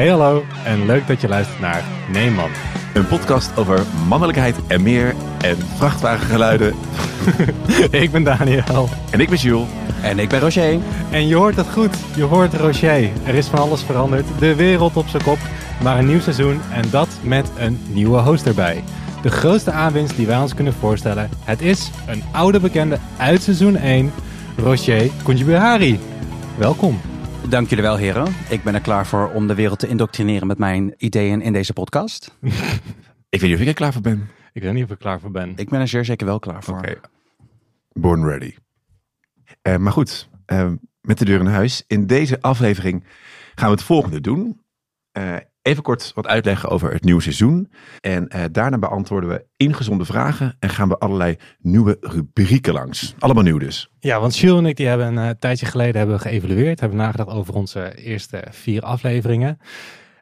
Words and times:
Hey 0.00 0.08
hallo 0.08 0.44
en 0.64 0.86
leuk 0.86 1.06
dat 1.06 1.20
je 1.20 1.28
luistert 1.28 1.60
naar 1.60 1.84
Nee 2.12 2.30
Man. 2.30 2.50
Een 2.94 3.06
podcast 3.06 3.56
over 3.56 3.82
mannelijkheid 4.08 4.56
en 4.66 4.82
meer 4.82 5.14
en 5.40 5.56
vrachtwagengeluiden. 5.76 6.74
ik 7.90 8.10
ben 8.10 8.24
Daniel. 8.24 8.88
En 9.10 9.20
ik 9.20 9.28
ben 9.28 9.38
Jules. 9.38 9.68
En 10.02 10.18
ik 10.18 10.28
ben 10.28 10.40
Roger. 10.40 10.78
En 11.10 11.26
je 11.26 11.34
hoort 11.34 11.56
het 11.56 11.66
goed, 11.72 11.96
je 12.14 12.22
hoort 12.22 12.54
Roger. 12.54 13.10
Er 13.24 13.34
is 13.34 13.46
van 13.46 13.58
alles 13.58 13.82
veranderd, 13.82 14.26
de 14.38 14.54
wereld 14.54 14.96
op 14.96 15.08
zijn 15.08 15.22
kop, 15.22 15.38
maar 15.82 15.98
een 15.98 16.06
nieuw 16.06 16.20
seizoen 16.20 16.60
en 16.72 16.84
dat 16.90 17.08
met 17.22 17.50
een 17.58 17.80
nieuwe 17.88 18.18
host 18.18 18.46
erbij. 18.46 18.84
De 19.22 19.30
grootste 19.30 19.70
aanwinst 19.70 20.16
die 20.16 20.26
wij 20.26 20.38
ons 20.38 20.54
kunnen 20.54 20.74
voorstellen. 20.74 21.30
Het 21.44 21.62
is 21.62 21.90
een 22.06 22.22
oude 22.30 22.60
bekende 22.60 22.98
uit 23.16 23.42
seizoen 23.42 23.76
1, 23.76 24.12
Roger 24.56 25.10
Kunjibihari. 25.22 26.00
Welkom. 26.56 27.09
Dank 27.48 27.68
jullie 27.68 27.84
wel, 27.84 27.96
heren. 27.96 28.26
Ik 28.48 28.62
ben 28.62 28.74
er 28.74 28.80
klaar 28.80 29.06
voor 29.06 29.30
om 29.30 29.46
de 29.46 29.54
wereld 29.54 29.78
te 29.78 29.88
indoctrineren 29.88 30.46
met 30.46 30.58
mijn 30.58 30.94
ideeën 30.96 31.42
in 31.42 31.52
deze 31.52 31.72
podcast. 31.72 32.36
Ik 33.28 33.40
weet 33.40 33.50
niet 33.50 33.54
of 33.54 33.60
ik 33.60 33.68
er 33.68 33.74
klaar 33.74 33.92
voor 33.92 34.02
ben. 34.02 34.28
Ik 34.52 34.62
weet 34.62 34.72
niet 34.72 34.84
of 34.84 34.90
ik 34.90 34.96
er 34.96 35.02
klaar 35.02 35.20
voor 35.20 35.30
ben. 35.30 35.52
Ik 35.56 35.68
ben 35.68 35.80
er 35.80 35.88
zeer 35.88 36.04
zeker 36.04 36.26
wel 36.26 36.38
klaar 36.38 36.62
voor. 36.62 36.78
Oké. 36.78 37.00
Born 37.92 38.24
ready. 38.24 38.54
Eh, 39.62 39.76
maar 39.76 39.92
goed, 39.92 40.28
eh, 40.46 40.72
met 41.00 41.18
de 41.18 41.24
deur 41.24 41.40
in 41.40 41.46
huis. 41.46 41.84
In 41.86 42.06
deze 42.06 42.40
aflevering 42.40 43.04
gaan 43.54 43.68
we 43.68 43.74
het 43.74 43.82
volgende 43.82 44.20
doen. 44.20 44.60
Eh, 45.12 45.36
even 45.62 45.82
kort 45.82 46.12
wat 46.14 46.26
uitleggen 46.26 46.68
over 46.68 46.92
het 46.92 47.04
nieuwe 47.04 47.22
seizoen. 47.22 47.70
En 48.00 48.28
eh, 48.28 48.44
daarna 48.52 48.78
beantwoorden 48.78 49.30
we 49.30 49.44
ingezonde 49.56 50.04
vragen 50.04 50.56
en 50.58 50.68
gaan 50.68 50.88
we 50.88 50.98
allerlei 50.98 51.36
nieuwe 51.58 51.96
rubrieken 52.00 52.72
langs. 52.72 53.14
Allemaal 53.18 53.42
nieuw 53.42 53.58
dus. 53.58 53.90
Ja, 53.98 54.20
want 54.20 54.36
Jules 54.36 54.58
en 54.58 54.66
ik 54.66 54.76
die 54.76 54.86
hebben 54.86 55.16
een 55.16 55.28
eh, 55.28 55.34
tijdje 55.38 55.66
geleden 55.66 55.96
hebben 55.96 56.20
geëvalueerd, 56.20 56.80
hebben 56.80 56.98
nagedacht 56.98 57.30
over 57.30 57.54
onze 57.54 57.94
eerste 57.94 58.44
vier 58.50 58.82
afleveringen. 58.82 59.58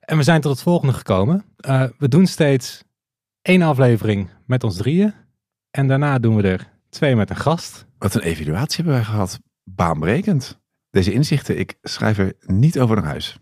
En 0.01 0.17
we 0.17 0.23
zijn 0.23 0.41
tot 0.41 0.53
het 0.53 0.63
volgende 0.63 0.95
gekomen. 0.95 1.45
Eh, 1.57 1.85
we 1.99 2.09
doen 2.09 2.27
steeds 2.27 2.85
één 3.43 3.63
aflevering 3.63 4.31
met 4.47 4.65
ons 4.65 4.77
drieën. 4.77 5.15
En 5.71 5.89
daarna 5.89 6.19
doen 6.19 6.37
we 6.37 6.43
er 6.43 6.73
twee 6.91 7.17
met 7.17 7.31
een 7.31 7.37
gast. 7.37 7.87
Wat 7.99 8.15
een 8.15 8.21
evaluatie 8.21 8.77
hebben 8.77 8.95
wij 8.95 9.05
gehad. 9.05 9.39
Baanbrekend. 9.65 10.61
Deze 10.91 11.13
inzichten, 11.13 11.59
ik 11.59 11.79
schrijf 11.83 12.19
er 12.19 12.35
niet 12.47 12.81
over 12.81 12.97
naar 12.97 13.05
huis. 13.05 13.39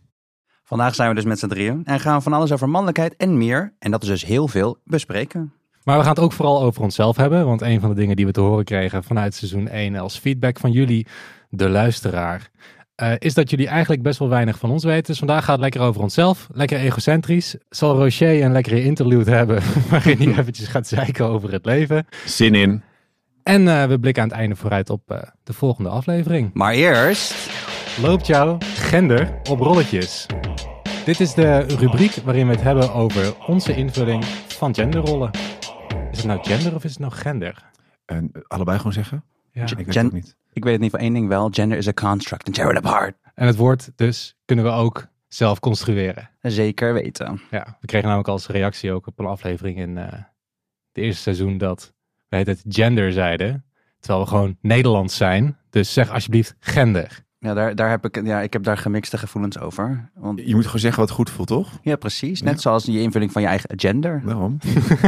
Vandaag 0.67 0.95
zijn 0.95 1.09
we 1.09 1.15
dus 1.15 1.25
met 1.25 1.39
z'n 1.39 1.47
drieën 1.47 1.81
en 1.85 2.01
gaan 2.01 2.17
we 2.17 2.23
van 2.23 2.33
alles 2.33 2.53
over 2.53 2.69
mannelijkheid 2.69 3.17
en 3.17 3.39
meer, 3.39 3.73
en 3.79 3.91
dat 3.91 4.03
is 4.03 4.09
dus 4.09 4.25
heel 4.25 4.49
veel, 4.49 4.79
bespreken. 4.85 5.53
Maar 5.83 5.97
we 5.97 6.03
gaan 6.03 6.15
het 6.15 6.23
ook 6.23 6.33
vooral 6.33 6.63
over 6.63 6.83
onszelf 6.83 7.17
hebben. 7.17 7.47
Want 7.47 7.63
een 7.63 7.81
van 7.81 7.89
de 7.89 7.95
dingen 7.95 8.17
die 8.17 8.27
we 8.27 8.33
te 8.33 8.41
horen 8.41 8.65
kregen 8.65 9.05
vanuit 9.05 9.35
seizoen 9.35 9.69
1 9.69 9.97
als 9.97 10.19
feedback 10.19 10.59
van 10.59 10.71
jullie, 10.71 11.07
de 11.49 11.69
luisteraar, 11.69 12.51
eh, 12.95 13.13
is 13.19 13.35
dat 13.35 13.51
jullie 13.51 13.69
eigenlijk 13.69 14.03
best 14.03 14.19
wel 14.19 14.29
weinig 14.29 14.59
van 14.59 14.71
ons 14.71 14.85
weten. 14.85 15.05
Dus 15.05 15.19
vandaag 15.19 15.45
gaat 15.45 15.53
het 15.53 15.61
lekker 15.61 15.81
over 15.81 16.03
onszelf. 16.03 16.49
Lekker 16.53 16.79
egocentrisch. 16.79 17.57
Zal 17.69 17.97
Rocher 17.97 18.43
een 18.43 18.53
lekkere 18.53 18.83
interlude 18.83 19.31
hebben 19.31 19.63
waarin 19.91 20.19
hij 20.19 20.39
eventjes 20.39 20.69
gaat 20.69 20.87
zeiken 20.87 21.27
over 21.27 21.53
het 21.53 21.65
leven. 21.65 22.07
Zin 22.25 22.55
in. 22.55 22.83
En 23.43 23.69
eh, 23.69 23.85
we 23.85 24.01
blikken 24.01 24.23
aan 24.23 24.29
het 24.29 24.39
einde 24.39 24.57
vooruit 24.57 24.91
op 24.91 25.11
eh, 25.11 25.19
de 25.45 25.53
volgende 25.53 25.89
aflevering. 25.89 26.51
Maar 26.53 26.73
eerst, 26.73 27.35
Loopt 28.03 28.27
jouw 28.27 28.59
gender 28.61 29.41
op 29.51 29.61
rolletjes? 29.61 30.27
Dit 31.07 31.21
is 31.21 31.35
de 31.35 31.59
rubriek 31.59 32.15
waarin 32.15 32.47
we 32.47 32.53
het 32.53 32.63
hebben 32.63 32.93
over 32.93 33.47
onze 33.47 33.77
invulling 33.77 34.25
van 34.25 34.75
genderrollen. 34.75 35.31
Is 36.11 36.17
het 36.17 36.27
nou 36.27 36.45
gender 36.45 36.75
of 36.75 36.85
is 36.85 36.91
het 36.91 36.99
nou 36.99 37.13
gender? 37.13 37.71
En 38.07 38.31
allebei 38.47 38.77
gewoon 38.77 38.93
zeggen? 38.93 39.25
Ja. 39.53 39.63
Ik 39.63 39.77
weet 39.77 39.95
het 39.95 40.05
ook 40.05 40.13
niet. 40.13 40.37
ik 40.53 40.65
weet 40.65 40.73
het 40.73 40.83
niet 40.83 40.91
van 40.91 41.01
één 41.01 41.13
ding 41.13 41.29
wel, 41.29 41.49
gender 41.51 41.79
is 41.79 41.89
a 41.89 41.93
construct 41.93 42.47
and 42.47 42.55
tear 42.55 42.71
it 42.71 42.77
apart. 42.77 43.17
En 43.35 43.47
het 43.47 43.57
woord 43.57 43.91
dus 43.97 44.37
kunnen 44.45 44.65
we 44.65 44.71
ook 44.71 45.07
zelf 45.29 45.61
construeren. 45.61 46.31
Zeker 46.41 46.93
weten. 46.93 47.41
Ja, 47.51 47.77
we 47.81 47.87
kregen 47.87 48.07
namelijk 48.07 48.29
als 48.31 48.47
reactie 48.47 48.93
ook 48.93 49.07
op 49.07 49.19
een 49.19 49.27
aflevering 49.27 49.79
in 49.79 49.99
eh 49.99 50.13
het 50.13 51.05
eerste 51.05 51.23
seizoen 51.23 51.59
dat 51.59 51.95
wij 52.29 52.41
het 52.41 52.65
gender 52.69 53.13
zeiden. 53.13 53.65
Terwijl 54.01 54.25
we 54.25 54.31
gewoon 54.31 54.57
Nederlands 54.61 55.17
zijn. 55.17 55.59
Dus 55.71 55.93
zeg 55.93 56.11
alsjeblieft 56.11 56.57
gender. 56.59 57.26
Ja, 57.39 57.55
daar, 57.55 57.75
daar 57.75 57.91
heb 57.91 58.05
ik, 58.05 58.25
ja, 58.27 58.41
ik 58.41 58.53
heb 58.53 58.63
daar 58.63 58.79
gemixte 58.79 59.19
gevoelens 59.19 59.59
over. 59.59 60.11
Want, 60.15 60.41
Je 60.45 60.55
moet 60.55 60.65
gewoon 60.65 60.81
zeggen 60.81 61.01
wat 61.01 61.11
goed 61.11 61.31
voelt, 61.31 61.49
toch? 61.49 61.79
ja, 61.83 61.97
precies. 61.97 62.43
Net 62.43 62.61
zoals 62.61 62.85
je 62.85 63.01
invulling 63.01 63.33
van 63.33 63.43
je 63.43 63.49
eigen 63.49 63.71
gender. 63.77 64.21
Waarom? 64.25 64.59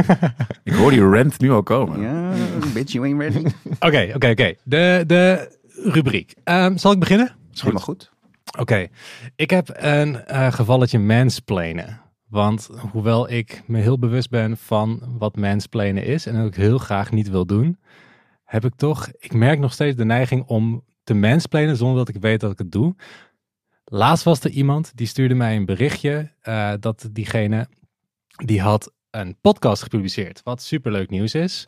ik 0.63 0.73
hoor 0.73 0.91
die 0.91 1.01
rant 1.09 1.39
nu 1.39 1.51
al 1.51 1.63
komen. 1.63 2.01
Ja, 2.01 2.31
bitch, 2.73 2.91
you 2.91 3.05
ain't 3.05 3.21
ready. 3.21 3.45
Oké, 3.79 4.11
oké, 4.15 4.29
oké. 4.29 4.53
De, 4.63 5.03
de 5.07 5.57
rubriek. 5.83 6.33
Ehm, 6.43 6.77
zal 6.77 6.91
ik 6.91 6.99
beginnen? 6.99 7.35
Is 7.53 7.61
helemaal 7.61 7.83
goed. 7.83 8.11
Oké, 8.59 8.87
ik 9.35 9.49
heb 9.49 9.69
een 9.73 10.25
eh, 10.25 10.51
gevalletje 10.51 10.99
mansplainen. 10.99 12.01
Want 12.27 12.69
hoewel 12.91 13.29
ik 13.31 13.61
me 13.67 13.79
heel 13.79 13.99
bewust 13.99 14.29
ben 14.29 14.57
van 14.57 15.01
wat 15.17 15.35
mansplainen 15.35 16.03
is 16.05 16.25
en 16.25 16.41
ook 16.45 16.55
heel 16.55 16.77
graag 16.77 17.11
niet 17.11 17.29
wil 17.29 17.45
doen, 17.45 17.79
heb 18.43 18.65
ik 18.65 18.75
toch, 18.75 19.07
ik 19.19 19.33
merk 19.33 19.59
nog 19.59 19.73
steeds 19.73 19.95
de 19.95 20.05
neiging 20.05 20.43
om 20.47 20.83
te 21.09 21.15
mansplainen 21.15 21.77
zonder 21.77 21.97
dat 21.97 22.15
ik 22.15 22.21
weet 22.21 22.39
dat 22.39 22.51
ik 22.51 22.57
het 22.57 22.71
doe. 22.71 22.95
Laatst 23.85 24.23
was 24.23 24.39
er 24.39 24.49
iemand 24.49 24.91
die 24.95 25.07
stuurde 25.07 25.33
mij 25.33 25.55
een 25.55 25.65
berichtje 25.65 26.31
eh, 26.41 26.73
dat 26.79 27.09
diegene 27.11 27.67
die 28.45 28.61
had 28.61 28.93
een 29.09 29.37
podcast 29.41 29.83
gepubliceerd, 29.83 30.41
wat 30.43 30.61
superleuk 30.61 31.09
nieuws 31.09 31.33
is. 31.33 31.67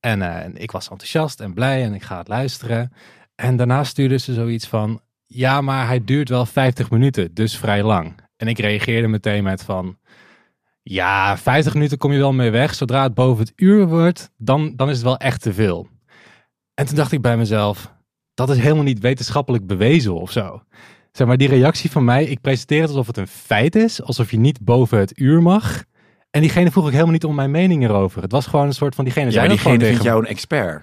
En 0.00 0.22
eh, 0.22 0.44
en 0.44 0.56
ik 0.56 0.70
was 0.70 0.88
enthousiast 0.88 1.40
en 1.40 1.54
blij 1.54 1.84
en 1.84 1.94
ik 1.94 2.02
ga 2.02 2.18
het 2.18 2.28
luisteren. 2.28 2.92
En 3.34 3.56
daarna 3.56 3.84
stuurde 3.84 4.18
ze 4.18 4.34
zoiets 4.34 4.66
van, 4.66 5.00
ja, 5.26 5.60
maar 5.60 5.86
hij 5.86 6.04
duurt 6.04 6.28
wel 6.28 6.46
50 6.46 6.90
minuten, 6.90 7.34
dus 7.34 7.56
vrij 7.56 7.82
lang. 7.82 8.14
En 8.36 8.48
ik 8.48 8.58
reageerde 8.58 9.08
meteen 9.08 9.42
met 9.42 9.62
van, 9.62 9.98
ja, 10.82 11.38
50 11.38 11.74
minuten 11.74 11.98
kom 11.98 12.12
je 12.12 12.18
wel 12.18 12.32
mee 12.32 12.50
weg. 12.50 12.74
Zodra 12.74 13.02
het 13.02 13.14
boven 13.14 13.44
het 13.44 13.52
uur 13.56 13.86
wordt, 13.86 14.30
dan, 14.36 14.76
dan 14.76 14.88
is 14.88 14.96
het 14.96 15.04
wel 15.04 15.16
echt 15.16 15.42
te 15.42 15.52
veel. 15.52 15.88
En 16.74 16.86
toen 16.86 16.96
dacht 16.96 17.12
ik 17.12 17.20
bij 17.20 17.36
mezelf, 17.36 17.92
dat 18.34 18.50
is 18.50 18.58
helemaal 18.58 18.82
niet 18.84 18.98
wetenschappelijk 19.00 19.66
bewezen 19.66 20.14
of 20.14 20.30
zo. 20.30 20.62
Zeg 21.12 21.26
maar, 21.26 21.36
die 21.36 21.48
reactie 21.48 21.90
van 21.90 22.04
mij, 22.04 22.24
ik 22.24 22.40
presenteer 22.40 22.80
het 22.80 22.90
alsof 22.90 23.06
het 23.06 23.16
een 23.16 23.26
feit 23.26 23.74
is, 23.76 24.02
alsof 24.02 24.30
je 24.30 24.38
niet 24.38 24.60
boven 24.60 24.98
het 24.98 25.18
uur 25.18 25.42
mag. 25.42 25.84
En 26.30 26.40
diegene 26.40 26.70
vroeg 26.70 26.84
ik 26.86 26.92
helemaal 26.92 27.12
niet 27.12 27.24
om 27.24 27.34
mijn 27.34 27.50
mening 27.50 27.84
erover. 27.84 28.22
Het 28.22 28.32
was 28.32 28.46
gewoon 28.46 28.66
een 28.66 28.72
soort 28.74 28.94
van, 28.94 29.04
diegene 29.04 29.26
Ja, 29.26 29.32
zei 29.32 29.48
dat 29.48 29.58
gewoon 29.58 29.78
diegene 29.78 29.96
vindt 29.98 30.10
jou 30.10 30.22
een 30.24 30.30
expert. 30.30 30.82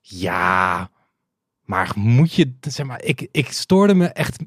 ja, 0.00 0.90
maar 1.64 1.92
moet 1.94 2.32
je, 2.34 2.54
zeg 2.60 2.86
maar, 2.86 3.02
ik, 3.02 3.28
ik 3.30 3.52
stoorde 3.52 3.94
me 3.94 4.06
echt 4.06 4.38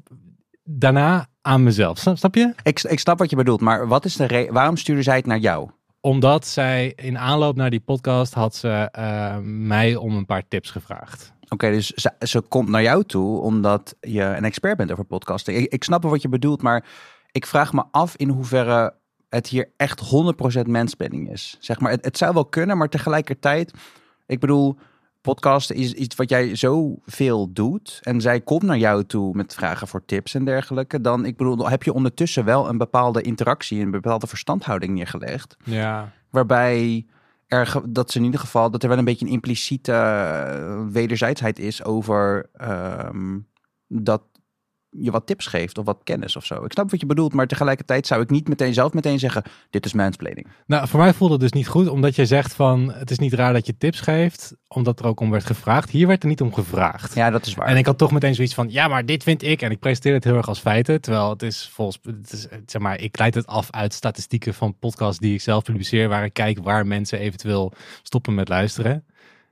daarna 0.64 1.26
aan 1.42 1.62
mezelf. 1.62 1.98
Snap, 1.98 2.16
snap 2.16 2.34
je? 2.34 2.52
Ik, 2.62 2.82
ik 2.82 2.98
snap 3.00 3.18
wat 3.18 3.30
je 3.30 3.36
bedoelt, 3.36 3.60
maar 3.60 3.88
wat 3.88 4.04
is 4.04 4.16
de 4.16 4.24
re- 4.26 4.52
waarom 4.52 4.76
stuurde 4.76 5.02
zij 5.02 5.16
het 5.16 5.26
naar 5.26 5.38
jou? 5.38 5.70
Omdat 6.00 6.46
zij 6.46 6.92
in 6.96 7.18
aanloop 7.18 7.56
naar 7.56 7.70
die 7.70 7.80
podcast 7.80 8.34
had 8.34 8.54
ze 8.56 8.68
eh, 8.92 9.36
mij 9.42 9.96
om 9.96 10.16
een 10.16 10.26
paar 10.26 10.48
tips 10.48 10.70
gevraagd. 10.70 11.34
Oké, 11.48 11.70
dus 11.70 11.86
ze, 11.86 12.12
ze 12.18 12.40
komt 12.40 12.68
naar 12.68 12.82
jou 12.82 13.04
toe 13.04 13.40
omdat 13.40 13.96
je 14.00 14.22
een 14.22 14.44
expert 14.44 14.76
bent 14.76 14.92
over 14.92 15.04
podcasten. 15.04 15.56
Ik, 15.56 15.72
ik 15.72 15.84
snap 15.84 16.02
wel 16.02 16.10
wat 16.10 16.22
je 16.22 16.28
bedoelt, 16.28 16.62
maar 16.62 16.84
ik 17.32 17.46
vraag 17.46 17.72
me 17.72 17.84
af 17.90 18.16
in 18.16 18.28
hoeverre 18.28 18.94
het 19.28 19.46
hier 19.46 19.70
echt 19.76 20.02
100% 20.58 20.60
mansplaining 20.66 21.30
is. 21.32 21.56
Zeg 21.60 21.80
maar, 21.80 21.90
het, 21.90 22.04
het 22.04 22.18
zou 22.18 22.34
wel 22.34 22.44
kunnen, 22.44 22.78
maar 22.78 22.88
tegelijkertijd, 22.88 23.72
ik 24.26 24.40
bedoel, 24.40 24.78
podcasten 25.20 25.76
is 25.76 25.92
iets 25.92 26.16
wat 26.16 26.28
jij 26.28 26.56
zoveel 26.56 27.52
doet 27.52 27.98
en 28.02 28.20
zij 28.20 28.40
komt 28.40 28.62
naar 28.62 28.78
jou 28.78 29.04
toe 29.04 29.34
met 29.34 29.54
vragen 29.54 29.88
voor 29.88 30.04
tips 30.04 30.34
en 30.34 30.44
dergelijke, 30.44 31.00
dan, 31.00 31.24
ik 31.24 31.36
bedoel, 31.36 31.68
heb 31.68 31.82
je 31.82 31.92
ondertussen 31.92 32.44
wel 32.44 32.68
een 32.68 32.78
bepaalde 32.78 33.22
interactie, 33.22 33.80
een 33.80 33.90
bepaalde 33.90 34.26
verstandhouding 34.26 34.94
neergelegd 34.94 35.56
Ja. 35.64 36.12
waarbij 36.30 37.06
er 37.46 37.82
dat 37.88 38.10
ze 38.10 38.18
in 38.18 38.24
ieder 38.24 38.40
geval 38.40 38.70
dat 38.70 38.82
er 38.82 38.88
wel 38.88 38.98
een 38.98 39.04
beetje 39.04 39.26
een 39.26 39.32
impliciete 39.32 39.92
eh, 39.92 40.86
wederzijdsheid 40.90 41.58
is 41.58 41.84
over 41.84 42.48
ehm, 42.52 43.38
dat 43.86 44.22
je 45.00 45.10
wat 45.10 45.26
tips 45.26 45.46
geeft 45.46 45.78
of 45.78 45.84
wat 45.84 46.00
kennis 46.04 46.36
of 46.36 46.44
zo. 46.44 46.64
Ik 46.64 46.72
snap 46.72 46.90
wat 46.90 47.00
je 47.00 47.06
bedoelt, 47.06 47.32
maar 47.32 47.46
tegelijkertijd 47.46 48.06
zou 48.06 48.22
ik 48.22 48.30
niet 48.30 48.48
meteen 48.48 48.74
zelf 48.74 48.92
meteen 48.92 49.18
zeggen: 49.18 49.42
dit 49.70 49.84
is 49.84 49.92
mansplaining. 49.92 50.46
Nou, 50.66 50.88
voor 50.88 51.00
mij 51.00 51.12
voelde 51.12 51.32
het 51.32 51.42
dus 51.42 51.52
niet 51.52 51.68
goed, 51.68 51.88
omdat 51.88 52.14
jij 52.14 52.26
zegt 52.26 52.54
van, 52.54 52.92
het 52.92 53.10
is 53.10 53.18
niet 53.18 53.32
raar 53.32 53.52
dat 53.52 53.66
je 53.66 53.76
tips 53.76 54.00
geeft, 54.00 54.54
omdat 54.68 55.00
er 55.00 55.06
ook 55.06 55.20
om 55.20 55.30
werd 55.30 55.44
gevraagd. 55.44 55.90
Hier 55.90 56.06
werd 56.06 56.22
er 56.22 56.28
niet 56.28 56.40
om 56.40 56.54
gevraagd. 56.54 57.14
Ja, 57.14 57.30
dat 57.30 57.46
is 57.46 57.54
waar. 57.54 57.66
En 57.66 57.76
ik 57.76 57.86
had 57.86 57.98
toch 57.98 58.12
meteen 58.12 58.34
zoiets 58.34 58.54
van, 58.54 58.70
ja, 58.70 58.88
maar 58.88 59.06
dit 59.06 59.22
vind 59.22 59.42
ik. 59.42 59.62
En 59.62 59.70
ik 59.70 59.78
presenteer 59.78 60.14
het 60.14 60.24
heel 60.24 60.36
erg 60.36 60.48
als 60.48 60.60
feiten. 60.60 61.00
Terwijl 61.00 61.30
het 61.30 61.42
is 61.42 61.68
volgens, 61.72 61.98
het 62.02 62.32
is, 62.32 62.46
zeg 62.66 62.82
maar, 62.82 63.00
ik 63.00 63.18
leid 63.18 63.34
het 63.34 63.46
af 63.46 63.70
uit 63.70 63.94
statistieken 63.94 64.54
van 64.54 64.78
podcasts 64.78 65.20
die 65.20 65.34
ik 65.34 65.40
zelf 65.40 65.62
publiceer. 65.62 66.08
Waar 66.08 66.24
ik 66.24 66.32
kijk 66.32 66.58
waar 66.58 66.86
mensen 66.86 67.18
eventueel 67.18 67.72
stoppen 68.02 68.34
met 68.34 68.48
luisteren. 68.48 69.04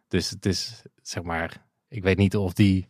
Dus 0.09 0.31
het 0.31 0.47
is, 0.47 0.83
zeg 1.03 1.23
maar, 1.23 1.65
ik 1.89 2.03
weet 2.03 2.19
niet 2.19 2.37
of 2.37 2.53
die 2.53 2.89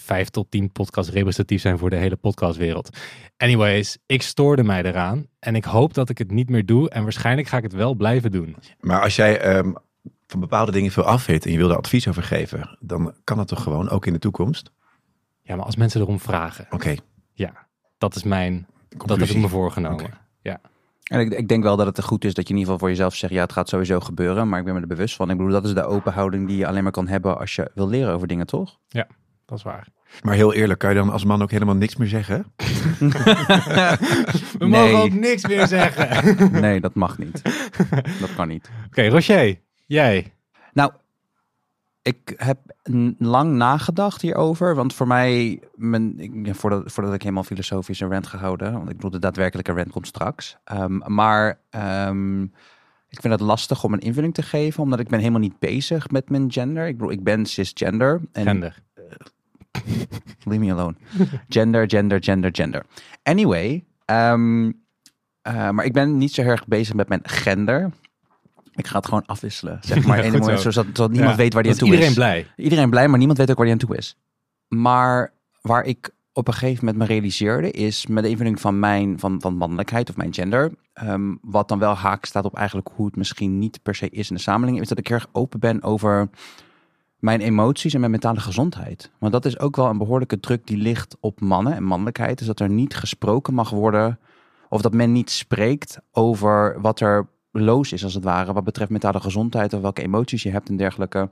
vijf 0.00 0.28
tot 0.28 0.50
tien 0.50 0.72
podcasts 0.72 1.12
representatief 1.12 1.60
zijn 1.60 1.78
voor 1.78 1.90
de 1.90 1.96
hele 1.96 2.16
podcastwereld. 2.16 2.96
Anyways, 3.36 3.98
ik 4.06 4.22
stoorde 4.22 4.62
mij 4.62 4.82
eraan. 4.82 5.26
En 5.38 5.54
ik 5.54 5.64
hoop 5.64 5.94
dat 5.94 6.08
ik 6.08 6.18
het 6.18 6.30
niet 6.30 6.48
meer 6.50 6.66
doe. 6.66 6.90
En 6.90 7.02
waarschijnlijk 7.02 7.48
ga 7.48 7.56
ik 7.56 7.62
het 7.62 7.72
wel 7.72 7.94
blijven 7.94 8.30
doen. 8.30 8.56
Maar 8.80 9.02
als 9.02 9.16
jij 9.16 9.40
ehm, 9.40 9.72
van 10.26 10.40
bepaalde 10.40 10.72
dingen 10.72 10.90
veel 10.90 11.02
af 11.02 11.26
weet 11.26 11.44
en 11.46 11.52
je 11.52 11.58
wil 11.58 11.68
daar 11.68 11.76
advies 11.76 12.08
over 12.08 12.22
geven, 12.22 12.76
dan 12.80 13.14
kan 13.24 13.36
dat 13.36 13.48
toch 13.48 13.62
gewoon 13.62 13.88
ook 13.88 14.06
in 14.06 14.12
de 14.12 14.18
toekomst? 14.18 14.70
Ja, 15.42 15.56
maar 15.56 15.64
als 15.64 15.76
mensen 15.76 16.00
erom 16.00 16.20
vragen. 16.20 16.66
Oké, 16.70 16.94
Ja, 17.32 17.66
dat 17.98 18.16
is 18.16 18.22
mijn 18.22 18.52
Dat 18.52 18.62
heb 18.90 19.00
ik 19.00 19.06
Conclusie. 19.08 19.38
me 19.40 19.48
voorgenomen. 19.48 20.04
Oké. 20.04 20.18
En 21.10 21.20
ik, 21.20 21.32
ik 21.32 21.48
denk 21.48 21.62
wel 21.62 21.76
dat 21.76 21.86
het 21.96 22.04
goed 22.04 22.24
is 22.24 22.34
dat 22.34 22.48
je 22.48 22.54
in 22.54 22.58
ieder 22.58 22.72
geval 22.72 22.78
voor 22.78 22.88
jezelf 22.88 23.14
zegt, 23.14 23.32
ja, 23.32 23.42
het 23.42 23.52
gaat 23.52 23.68
sowieso 23.68 24.00
gebeuren, 24.00 24.48
maar 24.48 24.58
ik 24.58 24.64
ben 24.64 24.74
me 24.74 24.80
er 24.80 24.86
bewust 24.86 25.16
van. 25.16 25.30
Ik 25.30 25.36
bedoel, 25.36 25.52
dat 25.52 25.64
is 25.64 25.74
de 25.74 25.84
open 25.84 26.12
houding 26.12 26.48
die 26.48 26.56
je 26.56 26.66
alleen 26.66 26.82
maar 26.82 26.92
kan 26.92 27.08
hebben 27.08 27.38
als 27.38 27.54
je 27.54 27.70
wil 27.74 27.88
leren 27.88 28.12
over 28.14 28.26
dingen, 28.28 28.46
toch? 28.46 28.78
Dat 29.50 29.58
is 29.58 29.64
waar. 29.64 29.88
Maar 30.22 30.34
heel 30.34 30.54
eerlijk, 30.54 30.78
kan 30.78 30.90
je 30.90 30.96
dan 30.96 31.10
als 31.10 31.24
man 31.24 31.42
ook 31.42 31.50
helemaal 31.50 31.74
niks 31.74 31.96
meer 31.96 32.08
zeggen? 32.08 32.44
We 34.58 34.66
Nee. 34.66 34.68
mogen 34.68 34.98
ook 34.98 35.12
niks 35.12 35.46
meer 35.46 35.66
zeggen. 35.66 36.32
Oké, 36.32 36.48
Nee, 36.60 36.80
dat 36.80 36.94
mag 36.94 37.18
niet. 37.18 37.42
Dat 38.20 38.34
kan 38.36 38.48
niet. 38.48 38.70
Rocher, 38.90 39.60
jij. 39.86 40.32
Nou, 40.72 40.92
ik 42.02 42.34
heb 42.36 42.58
lang 43.18 43.52
nagedacht 43.52 44.20
hierover. 44.22 44.74
Want 44.74 44.94
voor 44.94 45.06
mij, 45.06 45.60
mijn, 45.74 46.18
ik, 46.18 46.54
voordat, 46.54 46.92
voordat 46.92 47.14
ik 47.14 47.22
helemaal 47.22 47.44
filosofisch 47.44 48.00
een 48.00 48.10
rant 48.10 48.26
ga 48.26 48.38
houden. 48.38 48.72
Want 48.72 48.88
ik 48.90 48.94
bedoel, 48.96 49.10
de 49.10 49.18
daadwerkelijke 49.18 49.72
rant 49.72 49.90
komt 49.90 50.06
straks. 50.06 50.56
Ehm, 50.64 50.98
maar 51.14 51.60
ehm, 51.70 52.42
ik 53.08 53.20
vind 53.20 53.32
het 53.32 53.40
lastig 53.42 53.84
om 53.84 53.92
een 53.92 53.98
invulling 54.00 54.34
te 54.34 54.42
geven. 54.42 54.82
Omdat 54.82 55.00
ik 55.00 55.08
ben 55.08 55.18
helemaal 55.18 55.40
niet 55.40 55.58
bezig 55.58 56.10
met 56.10 56.30
mijn 56.30 56.52
gender. 56.52 56.86
Ik 56.86 56.96
bedoel, 56.96 57.12
ik 57.12 57.24
ben 57.24 57.46
cisgender. 57.46 58.20
En 58.32 58.44
Gender. 58.44 58.82
Leave 60.44 60.64
me 60.64 60.72
alone. 60.72 60.94
Gender, 61.48 61.90
gender, 61.90 62.22
gender, 62.24 62.50
gender. 62.52 62.82
Anyway, 63.22 63.84
ehm, 64.04 64.70
eh, 65.42 65.70
maar 65.70 65.84
ik 65.84 65.92
ben 65.92 66.18
niet 66.18 66.32
zo 66.34 66.42
erg 66.42 66.66
bezig 66.66 66.94
met 66.94 67.08
mijn 67.08 67.20
gender. 67.24 67.90
Ik 68.74 68.86
ga 68.86 68.96
het 68.96 69.04
gewoon 69.06 69.26
afwisselen, 69.26 69.78
zeg 69.80 70.04
maar. 70.06 70.24
Ja, 70.24 70.38
moment, 70.38 70.60
zo. 70.60 70.70
zodat, 70.70 70.96
zodat 70.96 71.10
niemand 71.10 71.30
Ja, 71.30 71.36
weet 71.36 71.52
waar 71.52 71.62
die 71.62 71.72
aan 71.72 71.78
toe 71.78 71.88
is 71.88 71.94
is. 71.94 71.98
iedereen 72.00 72.14
blij. 72.16 72.46
Iedereen 72.56 72.90
blij, 72.90 73.08
maar 73.08 73.18
niemand 73.18 73.38
weet 73.38 73.50
ook 73.50 73.56
waar 73.56 73.66
die 73.66 73.74
aan 73.74 73.80
toe 73.86 73.96
is. 73.96 74.16
Maar 74.68 75.32
waar 75.60 75.84
ik 75.84 76.10
op 76.32 76.48
een 76.48 76.54
gegeven 76.54 76.84
moment 76.84 77.02
me 77.02 77.14
realiseerde, 77.14 77.70
is 77.70 78.06
met 78.06 78.22
de 78.22 78.28
invulling 78.28 78.60
van 78.60 78.78
mijn 78.78 79.18
van, 79.18 79.40
van 79.40 79.56
mannelijkheid 79.56 80.10
of 80.10 80.16
mijn 80.16 80.34
gender, 80.34 80.72
ehm, 80.92 81.34
wat 81.40 81.68
dan 81.68 81.78
wel 81.78 81.94
haak 81.94 82.24
staat 82.24 82.44
op 82.44 82.56
eigenlijk 82.56 82.88
hoe 82.94 83.06
het 83.06 83.16
misschien 83.16 83.58
niet 83.58 83.82
per 83.82 83.94
se 83.94 84.08
is 84.10 84.30
in 84.30 84.36
de 84.36 84.42
samenleving, 84.42 84.82
is 84.82 84.88
dat 84.88 84.98
ik 84.98 85.10
erg 85.10 85.26
open 85.32 85.60
ben 85.60 85.82
over 85.82 86.28
mijn 87.20 87.40
emoties 87.40 87.94
en 87.94 88.00
mijn 88.00 88.12
mentale 88.12 88.40
gezondheid. 88.40 89.10
Want 89.18 89.32
dat 89.32 89.44
is 89.44 89.58
ook 89.58 89.76
wel 89.76 89.86
een 89.86 89.98
behoorlijke 89.98 90.40
druk 90.40 90.66
die 90.66 90.76
ligt 90.76 91.16
op 91.20 91.40
mannen 91.40 91.74
en 91.74 91.82
mannelijkheid. 91.82 92.38
Dus 92.38 92.46
dat 92.46 92.60
er 92.60 92.70
niet 92.70 92.96
gesproken 92.96 93.54
mag 93.54 93.70
worden, 93.70 94.18
of 94.68 94.82
dat 94.82 94.92
men 94.92 95.12
niet 95.12 95.30
spreekt 95.30 96.00
over 96.12 96.80
wat 96.80 97.00
er 97.00 97.26
loos 97.50 97.92
is 97.92 98.04
als 98.04 98.14
het 98.14 98.24
ware, 98.24 98.52
wat 98.52 98.64
betreft 98.64 98.90
mentale 98.90 99.20
gezondheid 99.20 99.72
of 99.72 99.80
welke 99.80 100.02
emoties 100.02 100.42
je 100.42 100.50
hebt 100.50 100.68
en 100.68 100.76
dergelijke. 100.76 101.30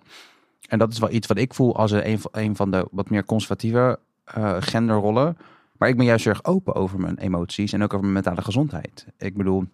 En 0.69 0.79
dat 0.79 0.93
is 0.93 0.99
wel 0.99 1.11
iets 1.11 1.27
wat 1.27 1.39
ik 1.39 1.55
voel 1.55 1.77
als 1.77 1.91
een, 1.91 2.21
een 2.33 2.57
van 2.57 2.71
de 2.71 2.89
wat 2.91 3.11
meer 3.11 3.25
conservatieve 3.25 3.99
eh, 4.25 4.57
genderrollen. 4.59 5.37
Maar 5.79 5.89
ik 5.89 5.97
ben 5.97 6.07
juist 6.07 6.27
erg 6.27 6.45
open 6.45 6.75
over 6.75 7.01
mijn 7.01 7.19
emoties 7.19 7.73
en 7.73 7.83
ook 7.83 7.93
over 7.93 8.01
mijn 8.01 8.13
mentale 8.25 8.43
gezondheid. 8.43 9.07
Ik 9.19 9.37
bedoel, 9.37 9.65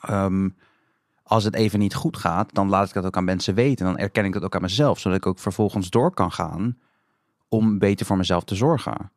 ehm, 0.00 0.48
als 1.22 1.44
het 1.44 1.54
even 1.54 1.78
niet 1.78 1.94
goed 1.94 2.16
gaat, 2.16 2.54
dan 2.54 2.68
laat 2.68 2.88
ik 2.88 2.94
dat 2.94 3.04
ook 3.04 3.16
aan 3.16 3.24
mensen 3.24 3.54
weten. 3.54 3.86
En 3.86 3.92
dan 3.92 4.02
erken 4.02 4.24
ik 4.24 4.32
dat 4.32 4.42
ook 4.42 4.54
aan 4.54 4.62
mezelf, 4.62 4.98
zodat 4.98 5.18
ik 5.18 5.26
ook 5.26 5.38
vervolgens 5.38 5.90
door 5.90 6.14
kan 6.14 6.32
gaan 6.32 6.78
om 7.48 7.78
beter 7.78 8.06
voor 8.06 8.16
mezelf 8.16 8.44
te 8.44 8.54
zorgen. 8.54 9.12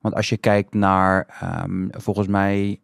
Want 0.00 0.14
als 0.14 0.28
je 0.28 0.36
kijkt 0.36 0.74
naar, 0.74 1.26
ehm, 1.40 1.88
volgens 1.90 2.26
mij 2.26 2.80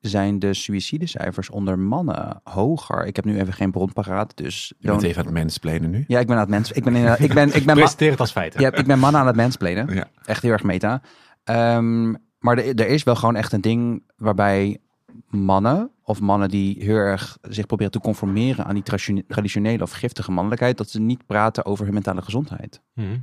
zijn 0.00 0.38
de 0.38 0.54
suïcidecijfers 0.54 1.50
onder 1.50 1.78
mannen 1.78 2.40
hoger. 2.44 3.06
Ik 3.06 3.16
heb 3.16 3.24
nu 3.24 3.38
even 3.40 3.52
geen 3.52 3.70
bron 3.70 3.92
paraat, 3.92 4.36
dus... 4.36 4.74
Je 4.78 4.88
bent 4.88 5.02
even 5.02 5.18
aan 5.20 5.26
het 5.26 5.34
mansplainen 5.34 5.90
nu. 5.90 6.04
Ja, 6.08 6.18
ik 6.18 6.26
ben 6.26 6.36
aan 6.36 6.42
het 6.42 6.50
mens. 6.50 6.72
Ik 6.72 6.84
ben, 6.84 6.94
in, 6.94 7.16
ik 7.18 7.34
ben, 7.34 7.54
ik 7.54 7.64
ben, 7.64 7.74
Presenteer 7.82 8.10
het 8.10 8.20
als 8.20 8.32
feiten. 8.32 8.60
ja, 8.60 8.72
ik 8.72 8.86
ben 8.86 8.98
mannen 8.98 9.20
aan 9.20 9.26
het 9.26 9.36
mansplainen. 9.36 9.94
Ja. 9.94 10.08
Echt 10.24 10.42
heel 10.42 10.52
erg 10.52 10.62
meta. 10.62 11.02
Ehm, 11.44 12.10
maar 12.38 12.58
er, 12.58 12.74
er 12.74 12.86
is 12.86 13.02
wel 13.02 13.16
gewoon 13.16 13.36
echt 13.36 13.52
een 13.52 13.60
ding 13.60 14.02
waarbij 14.16 14.80
mannen 15.28 15.90
of 16.02 16.20
mannen 16.20 16.48
die 16.48 16.84
heel 16.84 16.96
erg 16.96 17.38
zich 17.42 17.66
proberen 17.66 17.92
te 17.92 18.00
conformeren 18.00 18.64
aan 18.64 18.74
die 18.74 18.82
traditione- 18.82 19.24
traditionele 19.28 19.82
of 19.82 19.90
giftige 19.92 20.30
mannelijkheid, 20.32 20.76
dat 20.78 20.90
ze 20.90 21.00
niet 21.00 21.26
praten 21.26 21.64
over 21.64 21.84
hun 21.84 21.94
mentale 21.94 22.22
gezondheid 22.22 22.82
Mhm. 22.94 23.18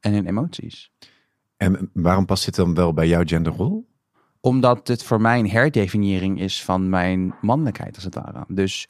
en 0.00 0.12
hun 0.12 0.26
emoties. 0.26 0.90
En 1.56 1.90
waarom 1.92 2.26
past 2.26 2.44
dit 2.44 2.54
dan 2.54 2.74
wel 2.74 2.92
bij 2.92 3.08
jouw 3.08 3.22
genderrol? 3.24 3.90
Omdat 4.40 4.88
het 4.88 5.02
voor 5.04 5.20
mij 5.20 5.38
een 5.38 5.50
herdefiniëring 5.50 6.40
is 6.40 6.64
van 6.64 6.88
mijn 6.88 7.34
mannelijkheid, 7.40 7.94
als 7.94 8.04
het 8.04 8.14
ware. 8.14 8.44
Dus 8.48 8.88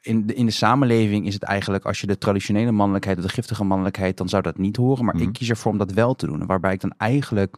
in 0.00 0.26
de, 0.26 0.34
in 0.34 0.46
de 0.46 0.52
samenleving 0.52 1.26
is 1.26 1.34
het 1.34 1.42
eigenlijk, 1.42 1.84
als 1.84 2.00
je 2.00 2.06
de 2.06 2.18
traditionele 2.18 2.72
mannelijkheid 2.72 3.16
of 3.18 3.22
de 3.24 3.28
giftige 3.30 3.64
mannelijkheid, 3.64 4.16
dan 4.16 4.28
zou 4.28 4.42
dat 4.42 4.58
niet 4.58 4.76
horen. 4.76 5.04
Maar 5.04 5.14
Mhm. 5.14 5.24
ik 5.24 5.32
kies 5.32 5.48
ervoor 5.50 5.72
om 5.72 5.78
dat 5.78 5.92
wel 5.92 6.14
te 6.14 6.26
doen. 6.26 6.46
Waarbij 6.46 6.72
ik 6.72 6.80
dan 6.80 6.94
eigenlijk 6.96 7.56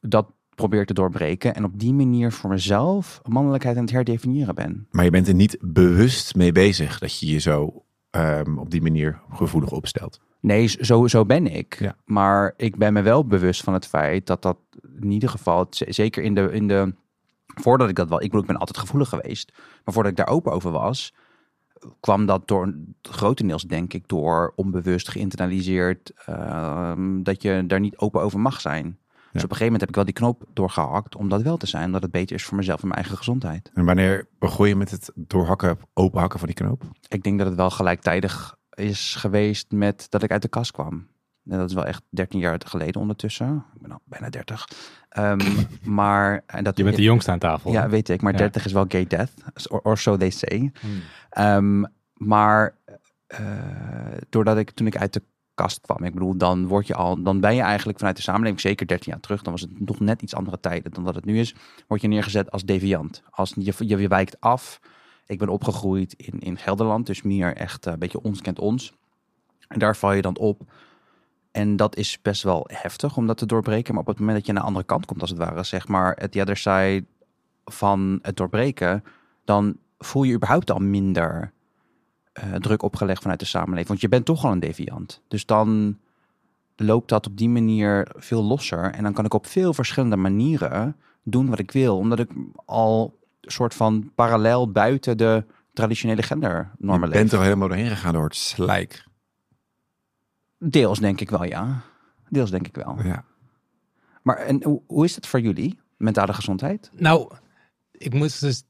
dat 0.00 0.26
probeer 0.56 0.86
te 0.86 0.94
doorbreken. 0.94 1.54
En 1.54 1.64
op 1.64 1.78
die 1.78 1.92
manier 1.92 2.32
voor 2.32 2.50
mezelf 2.50 3.20
mannelijkheid 3.28 3.76
aan 3.76 3.82
het 3.82 3.92
herdefiniëren 3.92 4.54
ben. 4.54 4.86
Maar 4.90 5.04
je 5.04 5.10
bent 5.10 5.28
er 5.28 5.34
niet 5.34 5.58
bewust 5.60 6.34
mee 6.34 6.52
bezig 6.52 6.98
dat 6.98 7.18
je 7.18 7.26
je 7.26 7.38
zo 7.38 7.84
ehm, 8.10 8.58
op 8.58 8.70
die 8.70 8.82
manier 8.82 9.20
gevoelig 9.30 9.70
opstelt. 9.70 10.20
Nee, 10.40 10.66
zo, 10.68 11.06
zo 11.06 11.24
ben 11.24 11.46
ik. 11.46 11.76
Ja. 11.78 11.96
Maar 12.04 12.54
ik 12.56 12.76
ben 12.76 12.92
me 12.92 13.02
wel 13.02 13.26
bewust 13.26 13.62
van 13.62 13.72
het 13.72 13.86
feit 13.86 14.26
dat 14.26 14.42
dat 14.42 14.58
in 15.00 15.10
ieder 15.10 15.28
geval, 15.28 15.66
zeker 15.70 16.22
in 16.22 16.34
de, 16.34 16.48
in 16.52 16.68
de 16.68 16.94
voordat 17.46 17.88
ik 17.88 17.94
dat 17.94 18.08
wel, 18.08 18.18
ik 18.18 18.24
bedoel, 18.24 18.40
ik 18.40 18.46
ben 18.46 18.56
altijd 18.56 18.78
gevoelig 18.78 19.08
geweest, 19.08 19.52
maar 19.84 19.94
voordat 19.94 20.12
ik 20.12 20.18
daar 20.18 20.28
open 20.28 20.52
over 20.52 20.70
was, 20.70 21.14
kwam 22.00 22.26
dat 22.26 22.48
door 22.48 22.74
grotendeels, 23.02 23.62
denk 23.62 23.92
ik, 23.92 24.08
door 24.08 24.52
onbewust 24.56 25.08
geïnternaliseerd 25.08 26.12
ehm, 26.26 27.22
dat 27.22 27.42
je 27.42 27.64
daar 27.66 27.80
niet 27.80 27.98
open 27.98 28.20
over 28.20 28.40
mag 28.40 28.60
zijn. 28.60 28.98
Dus 29.32 29.44
op 29.44 29.50
een 29.50 29.56
gegeven 29.56 29.64
moment 29.64 29.80
heb 29.80 29.88
ik 29.88 29.94
wel 29.94 30.04
die 30.04 30.14
knop 30.14 30.44
doorgehakt 30.52 31.16
om 31.16 31.28
dat 31.28 31.42
wel 31.42 31.56
te 31.56 31.66
zijn, 31.66 31.84
omdat 31.84 32.02
het 32.02 32.10
beter 32.10 32.36
is 32.36 32.44
voor 32.44 32.56
mezelf 32.56 32.80
en 32.82 32.88
mijn 32.88 33.00
eigen 33.00 33.18
gezondheid. 33.18 33.70
En 33.74 33.84
wanneer 33.84 34.26
begon 34.38 34.68
je 34.68 34.76
met 34.76 34.90
het 34.90 35.10
doorhakken, 35.14 35.78
openhakken 35.94 36.38
van 36.38 36.48
die 36.48 36.56
knoop? 36.56 36.82
Ik 37.08 37.22
denk 37.22 37.38
dat 37.38 37.46
het 37.46 37.56
wel 37.56 37.70
gelijktijdig 37.70 38.56
is 38.74 39.14
geweest 39.14 39.70
met 39.70 40.06
dat 40.08 40.22
ik 40.22 40.30
uit 40.30 40.42
de 40.42 40.48
kast 40.48 40.70
kwam. 40.72 41.06
En 41.48 41.58
dat 41.58 41.68
is 41.68 41.74
wel 41.74 41.84
echt 41.84 42.02
13 42.08 42.40
jaar 42.40 42.60
geleden 42.66 43.00
ondertussen. 43.00 43.64
Ik 43.74 43.80
ben 43.82 43.90
al 43.92 44.00
bijna 44.04 44.30
30. 44.30 44.68
Ehm, 45.08 45.40
maar 45.98 46.42
en 46.46 46.64
dat 46.64 46.76
Je 46.76 46.84
bent 46.84 46.96
de 46.96 47.02
jongste 47.02 47.30
aan 47.30 47.38
tafel. 47.38 47.72
Ja, 47.72 47.88
weet 47.88 48.08
ik. 48.08 48.22
Maar 48.22 48.32
Ja. 48.32 48.38
30 48.38 48.64
is 48.64 48.72
wel 48.72 48.84
gay 48.88 49.06
death. 49.06 49.32
Or, 49.68 49.80
or 49.80 49.98
so 49.98 50.16
they 50.16 50.30
say. 50.30 50.72
Hmm. 50.80 51.00
Ehm, 51.30 51.84
maar 52.14 52.74
eh, 53.26 53.40
doordat 54.28 54.56
ik 54.56 54.70
toen 54.70 54.86
ik 54.86 54.96
uit 54.96 55.12
de 55.12 55.22
kast 55.56 55.80
kwam, 55.80 56.04
ik 56.04 56.12
bedoel, 56.12 56.36
dan 56.36 56.66
word 56.66 56.86
je 56.86 56.94
al, 56.94 57.22
dan 57.22 57.40
ben 57.40 57.54
je 57.54 57.60
eigenlijk 57.60 57.98
vanuit 57.98 58.16
de 58.16 58.22
samenleving, 58.22 58.60
zeker 58.60 58.86
13 58.86 59.12
jaar 59.12 59.20
terug, 59.20 59.42
dan 59.42 59.52
was 59.52 59.62
het 59.62 59.86
nog 59.86 60.00
net 60.00 60.22
iets 60.22 60.34
andere 60.34 60.60
tijden 60.60 60.92
dan 60.92 61.04
dat 61.04 61.14
het 61.14 61.24
nu 61.24 61.38
is, 61.38 61.54
word 61.86 62.00
je 62.00 62.08
neergezet 62.08 62.50
als 62.50 62.64
deviant. 62.64 63.22
Als 63.30 63.52
je, 63.56 63.74
je, 63.86 64.08
wijkt 64.08 64.40
af. 64.40 64.80
Ik 65.26 65.38
ben 65.38 65.48
opgegroeid 65.48 66.12
in, 66.12 66.40
in 66.40 66.58
Gelderland, 66.58 67.06
dus 67.06 67.22
meer 67.22 67.56
echt 67.56 67.86
eh, 67.86 67.92
een 67.92 67.98
beetje 67.98 68.22
ons 68.22 68.40
kent 68.40 68.58
ons. 68.58 68.92
En 69.68 69.78
daar 69.78 69.96
val 69.96 70.12
je 70.12 70.22
dan 70.22 70.38
op. 70.38 70.62
En 71.50 71.76
dat 71.76 71.96
is 71.96 72.22
best 72.22 72.42
wel 72.42 72.68
heftig 72.72 73.16
om 73.16 73.26
dat 73.26 73.38
te 73.38 73.46
doorbreken. 73.46 73.92
Maar 73.94 74.02
op 74.02 74.08
het 74.08 74.18
moment 74.18 74.36
dat 74.36 74.46
je 74.46 74.52
naar 74.52 74.62
de 74.62 74.68
andere 74.68 74.86
kant 74.86 75.06
komt, 75.06 75.20
als 75.20 75.30
het 75.30 75.38
ware, 75.38 75.62
zeg 75.62 75.88
maar, 75.88 76.16
het 76.20 76.32
the 76.32 76.40
other 76.40 76.56
side 76.56 77.04
van 77.64 78.18
het 78.22 78.36
doorbreken, 78.36 79.04
dan 79.44 79.76
voel 79.98 80.22
je 80.22 80.34
überhaupt 80.34 80.70
al 80.70 80.78
minder 80.78 81.52
eh, 82.36 82.54
druk 82.54 82.82
opgelegd 82.82 83.20
vanuit 83.22 83.40
de 83.40 83.46
samenleving. 83.46 83.88
Want 83.88 84.00
je 84.00 84.08
bent 84.08 84.24
toch 84.24 84.44
al 84.44 84.52
een 84.52 84.60
deviant. 84.60 85.22
Dus 85.28 85.46
dan 85.46 85.98
loopt 86.76 87.08
dat 87.08 87.26
op 87.26 87.36
die 87.36 87.48
manier 87.48 88.08
veel 88.16 88.42
losser. 88.42 88.92
En 88.92 89.02
dan 89.02 89.12
kan 89.12 89.24
ik 89.24 89.34
op 89.34 89.46
veel 89.46 89.74
verschillende 89.74 90.16
manieren 90.16 90.96
doen 91.22 91.48
wat 91.48 91.58
ik 91.58 91.70
wil. 91.70 91.96
Omdat 91.96 92.18
ik 92.18 92.30
al 92.64 93.18
een 93.40 93.50
soort 93.50 93.74
van 93.74 94.10
parallel 94.14 94.70
buiten 94.70 95.16
de 95.18 95.44
traditionele 95.72 96.22
gendernormen 96.22 97.08
je 97.08 97.14
leef. 97.14 97.20
bent 97.20 97.32
er 97.32 97.42
helemaal 97.42 97.68
doorheen 97.68 97.88
gegaan 97.88 98.12
door 98.12 98.24
het 98.24 98.36
slijk. 98.36 99.04
Deels 100.58 100.98
denk 100.98 101.20
ik 101.20 101.30
wel, 101.30 101.44
ja. 101.44 101.80
Deels 102.28 102.50
denk 102.50 102.66
ik 102.66 102.74
wel. 102.76 102.96
Ja. 103.02 103.24
Maar 104.22 104.36
en 104.36 104.62
hoe, 104.64 104.82
hoe 104.86 105.04
is 105.04 105.14
het 105.14 105.26
voor 105.26 105.40
jullie, 105.40 105.78
mentale 105.96 106.32
gezondheid? 106.32 106.90
Nou, 106.94 107.32
ik 107.92 108.14
moest 108.14 108.40
dus 108.40 108.62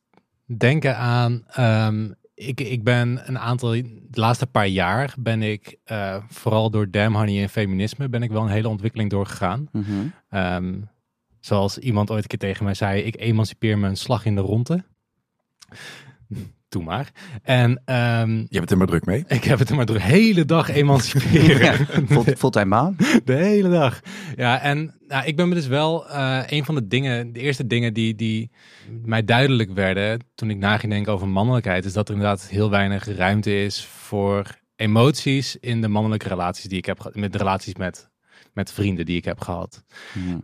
denken 0.45 0.97
aan. 0.97 1.45
ehm, 1.49 2.11
ik, 2.37 2.61
ik 2.61 2.85
ben 2.85 3.29
een 3.29 3.39
aantal, 3.39 3.71
de 3.71 4.21
laatste 4.21 4.47
paar 4.47 4.67
jaar 4.67 5.15
ben 5.19 5.43
ik 5.43 5.77
eh, 5.85 6.25
vooral 6.29 6.71
door 6.71 6.91
Damn 6.91 7.17
Honey 7.17 7.43
en 7.43 7.49
feminisme 7.49 8.09
ben 8.09 8.23
ik 8.23 8.31
wel 8.31 8.43
een 8.43 8.49
hele 8.49 8.69
ontwikkeling 8.69 9.11
doorgegaan. 9.11 9.69
Ehm, 10.29 10.81
zoals 11.41 11.79
iemand 11.79 12.11
ooit 12.11 12.23
een 12.23 12.29
keer 12.29 12.39
tegen 12.39 12.65
mij 12.65 12.75
zei, 12.75 13.03
ik 13.03 13.21
emancipeer 13.21 13.79
me 13.79 13.89
een 13.89 13.97
slag 13.97 14.25
in 14.25 14.35
de 14.35 14.41
ronde. 14.41 14.85
Doe 16.69 16.83
maar. 16.83 17.11
En 17.43 17.83
ehm, 17.85 18.31
Je 18.39 18.47
bent 18.51 18.71
er 18.71 18.77
maar 18.77 18.87
druk 18.87 19.05
mee. 19.07 19.25
ik 19.39 19.45
heb 19.45 19.59
het 19.59 19.69
er 19.71 19.77
maar 19.77 19.87
de 19.87 20.01
hele 20.01 20.45
dag 20.45 20.69
emanciperen. 20.69 21.59
Ja, 21.67 21.75
full- 22.07 22.37
fulltime 22.37 22.69
baan? 22.69 22.97
De 23.25 23.35
hele 23.35 23.69
dag. 23.71 24.01
Ja, 24.37 24.61
en 24.61 24.95
nou, 25.09 25.27
ik 25.27 25.37
ben 25.37 25.49
me 25.49 25.55
dus 25.55 25.67
wel 25.67 26.09
eh, 26.09 26.43
een 26.47 26.65
van 26.65 26.75
de 26.75 26.87
dingen, 26.87 27.33
de 27.33 27.41
eerste 27.41 27.67
dingen 27.67 27.95
die, 27.95 28.15
die 28.15 28.51
mij 29.03 29.25
duidelijk 29.25 29.71
werden 29.75 30.25
toen 30.35 30.51
ik 30.51 30.57
na 30.57 30.79
ging 30.79 30.93
denken 30.93 31.13
over 31.13 31.29
mannelijkheid, 31.29 31.85
is 31.85 31.93
dat 31.93 32.09
er 32.09 32.15
inderdaad 32.15 32.49
heel 32.49 32.71
weinig 32.71 33.17
ruimte 33.17 33.63
is 33.63 33.85
voor 33.85 34.47
emoties 34.77 35.57
in 35.57 35.81
de 35.81 35.89
mannelijke 35.89 36.29
relaties 36.29 36.65
die 36.65 36.79
ik 36.79 36.85
heb 36.87 37.01
gehad, 37.01 37.17
met 37.17 37.33
de 37.33 37.39
relaties 37.39 37.75
met 37.75 38.11
met 38.57 38.73
vrienden 38.73 39.05
die 39.07 39.17
ik 39.17 39.25
heb 39.25 39.41
gehad. 39.41 39.85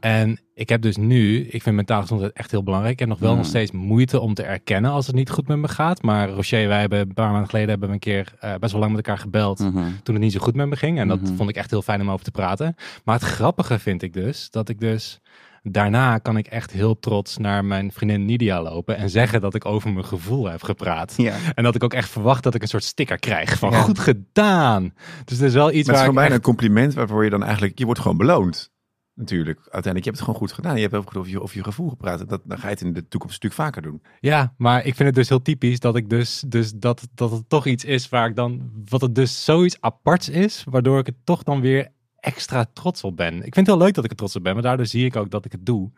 En 0.01 0.41
ik 0.55 0.69
heb 0.69 0.83
dus 0.83 0.97
nu, 0.97 1.47
ik 1.49 1.63
vind 1.63 1.77
mentale 1.77 2.03
gezondheid 2.03 2.33
echt 2.33 2.51
heel 2.51 2.63
belangrijk. 2.63 2.93
Ik 2.93 2.99
heb 2.99 3.09
nog 3.09 3.19
wel 3.19 3.37
nog 3.37 3.47
steeds 3.47 3.71
moeite 3.71 4.21
om 4.21 4.35
te 4.35 4.43
erkennen 4.43 4.91
als 4.91 5.07
het 5.07 5.17
niet 5.17 5.31
goed 5.31 5.49
met 5.49 5.59
me 5.59 5.69
gaat. 5.69 6.03
Maar 6.03 6.29
Rocher, 6.29 6.69
wij 6.69 6.81
hebben 6.81 6.99
een 7.01 7.15
paar 7.15 7.31
maanden 7.31 7.49
geleden 7.49 7.69
hebben 7.69 7.89
we 7.89 7.95
een 7.95 8.01
keer 8.01 8.33
eh, 8.41 8.55
best 8.61 8.73
wel 8.73 8.81
lang 8.81 8.95
met 8.95 9.07
elkaar 9.07 9.23
gebeld. 9.23 9.59
Mhm. 9.59 9.73
Toen 10.03 10.15
het 10.15 10.25
niet 10.25 10.33
zo 10.33 10.41
goed 10.41 10.55
met 10.55 10.69
me 10.69 10.77
ging. 10.77 10.99
En 10.99 11.09
dat 11.09 11.21
Mhm. 11.21 11.35
vond 11.35 11.49
ik 11.49 11.57
echt 11.57 11.71
heel 11.71 11.83
fijn 11.83 12.01
om 12.01 12.11
over 12.11 12.25
te 12.25 12.31
praten. 12.31 12.75
Maar 13.05 13.15
het 13.15 13.25
grappige 13.25 13.79
vind 13.79 14.03
ik 14.03 14.13
dus, 14.13 14.51
dat 14.51 14.69
ik 14.69 14.81
dus... 14.81 15.21
Daarna 15.63 16.19
kan 16.19 16.37
ik 16.37 16.47
echt 16.47 16.71
heel 16.71 16.99
trots 16.99 17.37
naar 17.37 17.65
mijn 17.65 17.93
vriendin 17.93 18.25
Nidia 18.25 18.63
lopen 18.63 18.97
en 18.97 19.11
zeggen 19.11 19.41
dat 19.41 19.55
ik 19.55 19.65
over 19.65 19.93
mijn 19.93 20.05
gevoel 20.05 20.51
heb 20.51 20.63
gepraat. 20.63 21.15
Ja. 21.17 21.35
En 21.55 21.65
dat 21.65 21.75
ik 21.75 21.85
ook 21.85 21.95
echt 21.95 22.09
verwacht 22.09 22.43
dat 22.43 22.55
ik 22.55 22.63
een 22.63 22.69
soort 22.69 22.85
sticker 22.85 23.19
krijg 23.19 23.59
van 23.59 23.71
Ja. 23.71 23.81
goed 23.83 23.99
gedaan. 23.99 24.95
Dus 25.25 25.39
dat 25.39 25.49
is 25.49 25.55
wel 25.55 25.73
iets 25.73 25.89
Maar 25.89 25.97
het 25.97 26.07
is 26.09 26.13
bijna 26.15 26.29
echt- 26.29 26.35
een 26.37 26.43
compliment 26.43 26.95
waarvoor 26.95 27.25
je 27.25 27.31
dan 27.31 27.43
eigenlijk, 27.43 27.79
je 27.79 27.85
wordt 27.85 28.01
gewoon 28.01 28.17
beloond. 28.17 28.71
Natuurlijk, 29.15 29.57
uiteindelijk, 29.59 30.05
je 30.05 30.11
hebt 30.11 30.17
het 30.17 30.25
gewoon 30.25 30.41
goed 30.41 30.53
gedaan. 30.53 30.75
Je 30.77 30.83
hebt 30.83 30.95
over 30.95 31.29
je, 31.29 31.43
over 31.43 31.57
je 31.57 31.65
gevoel 31.65 31.89
gepraat. 31.89 32.29
Dat, 32.29 32.41
dan 32.45 32.59
ga 32.59 32.67
je 32.67 32.73
het 32.73 32.81
in 32.83 32.93
de 32.93 33.09
toekomst 33.09 33.43
natuurlijk 33.43 33.63
vaker 33.71 33.83
doen. 33.91 34.03
Ja, 34.21 34.55
maar 34.57 34.79
ik 34.85 34.95
vind 34.95 35.09
het 35.09 35.15
dus 35.15 35.29
heel 35.29 35.43
typisch 35.43 35.81
dat 35.81 35.97
ik 35.97 36.11
dus, 36.11 36.45
dus 36.49 36.73
dat, 36.73 37.09
dat 37.15 37.31
het 37.31 37.49
toch 37.49 37.67
iets 37.67 37.85
is 37.85 38.09
waar 38.09 38.29
ik 38.29 38.37
dan, 38.37 38.71
wat 38.89 39.01
het 39.01 39.15
dus 39.15 39.45
zoiets 39.45 39.77
aparts 39.81 40.29
is, 40.29 40.65
waardoor 40.71 40.99
ik 40.99 41.07
het 41.07 41.17
toch 41.25 41.43
dan 41.43 41.61
weer 41.61 41.89
extra 42.23 42.65
trots 42.73 43.05
op 43.05 43.17
ben. 43.17 43.35
Ik 43.35 43.55
vind 43.55 43.57
het 43.57 43.67
heel 43.67 43.79
leuk 43.79 43.95
dat 43.95 44.05
ik 44.05 44.11
er 44.11 44.17
trots 44.17 44.37
op 44.37 44.43
ben, 44.43 44.55
maar 44.55 44.63
daardoor 44.63 44.87
zie 44.87 45.05
ik 45.05 45.17
ook 45.17 45.31
dat 45.31 45.45
ik 45.45 45.53
het 45.53 45.67
doe. 45.67 45.91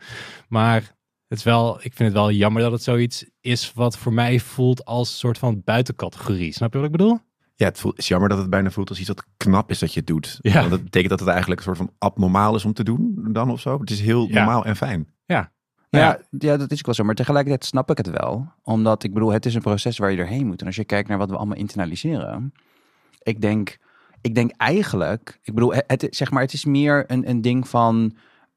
Maar 0.49 0.95
het 1.28 1.38
is 1.38 1.45
wel, 1.45 1.76
ik 1.76 1.93
vind 1.95 1.99
het 1.99 2.12
wel 2.12 2.31
jammer 2.31 2.62
dat 2.62 2.73
het 2.73 2.83
zoiets 2.83 3.25
is 3.40 3.73
wat 3.75 3.99
voor 3.99 4.12
mij 4.12 4.40
voelt 4.40 4.85
als 4.85 5.09
een 5.11 5.16
soort 5.19 5.38
van 5.38 5.62
buitencategorie. 5.64 6.52
Snap 6.52 6.73
je 6.73 6.78
wat 6.78 6.87
ik 6.87 6.93
bedoel? 6.93 7.19
Ja, 7.57 7.66
het 7.66 7.78
voelt, 7.81 7.99
is 7.99 8.09
jammer 8.09 8.28
dat 8.28 8.38
het 8.38 8.50
bijna 8.50 8.71
voelt 8.71 8.88
als 8.88 8.99
iets 8.99 9.09
wat 9.09 9.25
knap 9.37 9.71
is 9.71 9.78
dat 9.78 9.93
je 9.93 9.99
het 9.99 10.09
doet. 10.09 10.38
Ja. 10.40 10.59
Want 10.59 10.71
dat 10.71 10.83
betekent 10.85 11.11
dat 11.11 11.21
het 11.21 11.28
eigenlijk 11.28 11.61
een 11.61 11.66
soort 11.66 11.78
van 11.78 11.90
abnormaal 11.99 12.54
is 12.54 12.64
om 12.64 12.73
te 12.73 12.85
doen 12.85 13.28
dan 13.33 13.50
of 13.50 13.61
zo. 13.61 13.81
Het 13.81 13.90
is 13.90 14.00
heel 14.00 14.28
Ja. 14.28 14.35
normaal 14.35 14.64
en 14.64 14.76
fijn. 14.76 15.07
Ja, 15.25 15.52
Ja. 15.90 16.19
ja. 16.31 16.57
dat 16.57 16.71
is 16.71 16.78
ook 16.78 16.87
wel 16.87 16.95
zo. 16.95 17.04
Maar 17.04 17.14
tegelijkertijd 17.14 17.64
snap 17.64 17.90
ik 17.90 17.97
het 17.97 18.11
wel. 18.11 18.52
Omdat 18.62 19.02
ik 19.04 19.12
bedoel, 19.14 19.33
het 19.33 19.47
is 19.47 19.54
een 19.54 19.61
proces 19.61 19.99
waar 19.99 20.11
je 20.11 20.16
doorheen 20.16 20.47
moet. 20.47 20.61
En 20.61 20.66
als 20.66 20.76
je 20.76 20.85
kijkt 20.85 21.09
naar 21.09 21.19
wat 21.19 21.31
we 21.31 21.37
allemaal 21.37 21.57
internaliseren. 21.57 22.52
Ik 23.23 23.40
denk, 23.40 23.78
ik 24.25 24.35
denk 24.35 24.50
eigenlijk, 24.57 25.38
ik 25.43 25.54
bedoel, 25.54 25.75
het, 25.75 26.07
zeg 26.11 26.31
maar, 26.31 26.43
het 26.43 26.52
is 26.52 26.64
meer 26.64 27.04
een, 27.07 27.28
een 27.28 27.40
ding 27.40 27.69
van 27.69 28.16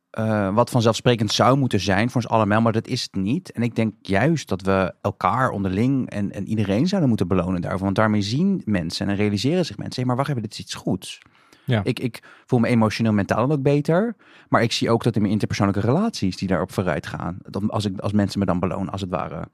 eh, 0.09 0.53
wat 0.53 0.69
vanzelfsprekend 0.69 1.31
zou 1.31 1.57
moeten 1.57 1.79
zijn 1.79 2.09
voor 2.09 2.21
ons 2.21 2.31
allemaal, 2.31 2.61
maar 2.61 2.71
dat 2.71 2.87
is 2.87 3.01
het 3.01 3.15
niet. 3.15 3.51
En 3.51 3.61
ik 3.61 3.75
denk 3.75 3.93
juist 4.01 4.47
dat 4.47 4.61
we 4.61 4.93
elkaar 5.01 5.49
onderling 5.49 6.09
en, 6.09 6.31
en 6.31 6.47
iedereen 6.47 6.87
zouden 6.87 7.09
moeten 7.09 7.27
belonen 7.27 7.61
daarvoor. 7.61 7.83
Want 7.83 7.95
daarmee 7.95 8.21
zien 8.21 8.61
mensen 8.65 9.07
en 9.09 9.15
realiseren 9.15 9.65
zich 9.65 9.77
mensen, 9.77 10.01
hé, 10.01 10.07
maar 10.07 10.17
wacht 10.17 10.29
even, 10.29 10.41
dit 10.41 10.51
is 10.51 10.59
iets 10.59 10.73
goeds. 10.73 11.19
Ja. 11.63 11.81
Ik, 11.83 11.99
ik 11.99 12.23
voel 12.45 12.59
me 12.59 12.67
emotioneel 12.67 13.13
mentaal 13.13 13.51
ook 13.51 13.61
beter. 13.61 14.15
Maar 14.49 14.61
ik 14.61 14.71
zie 14.71 14.89
ook 14.89 15.03
dat 15.03 15.15
in 15.15 15.21
mijn 15.21 15.33
interpersoonlijke 15.33 15.87
relaties 15.87 16.37
die 16.37 16.47
daarop 16.47 16.71
vooruit 16.71 17.07
gaan. 17.07 17.37
Dat 17.41 17.69
als, 17.69 17.85
ik, 17.85 17.99
als 17.99 18.11
mensen 18.11 18.39
me 18.39 18.45
dan 18.45 18.59
belonen, 18.59 18.91
als 18.91 19.01
het 19.01 19.09
ware. 19.09 19.47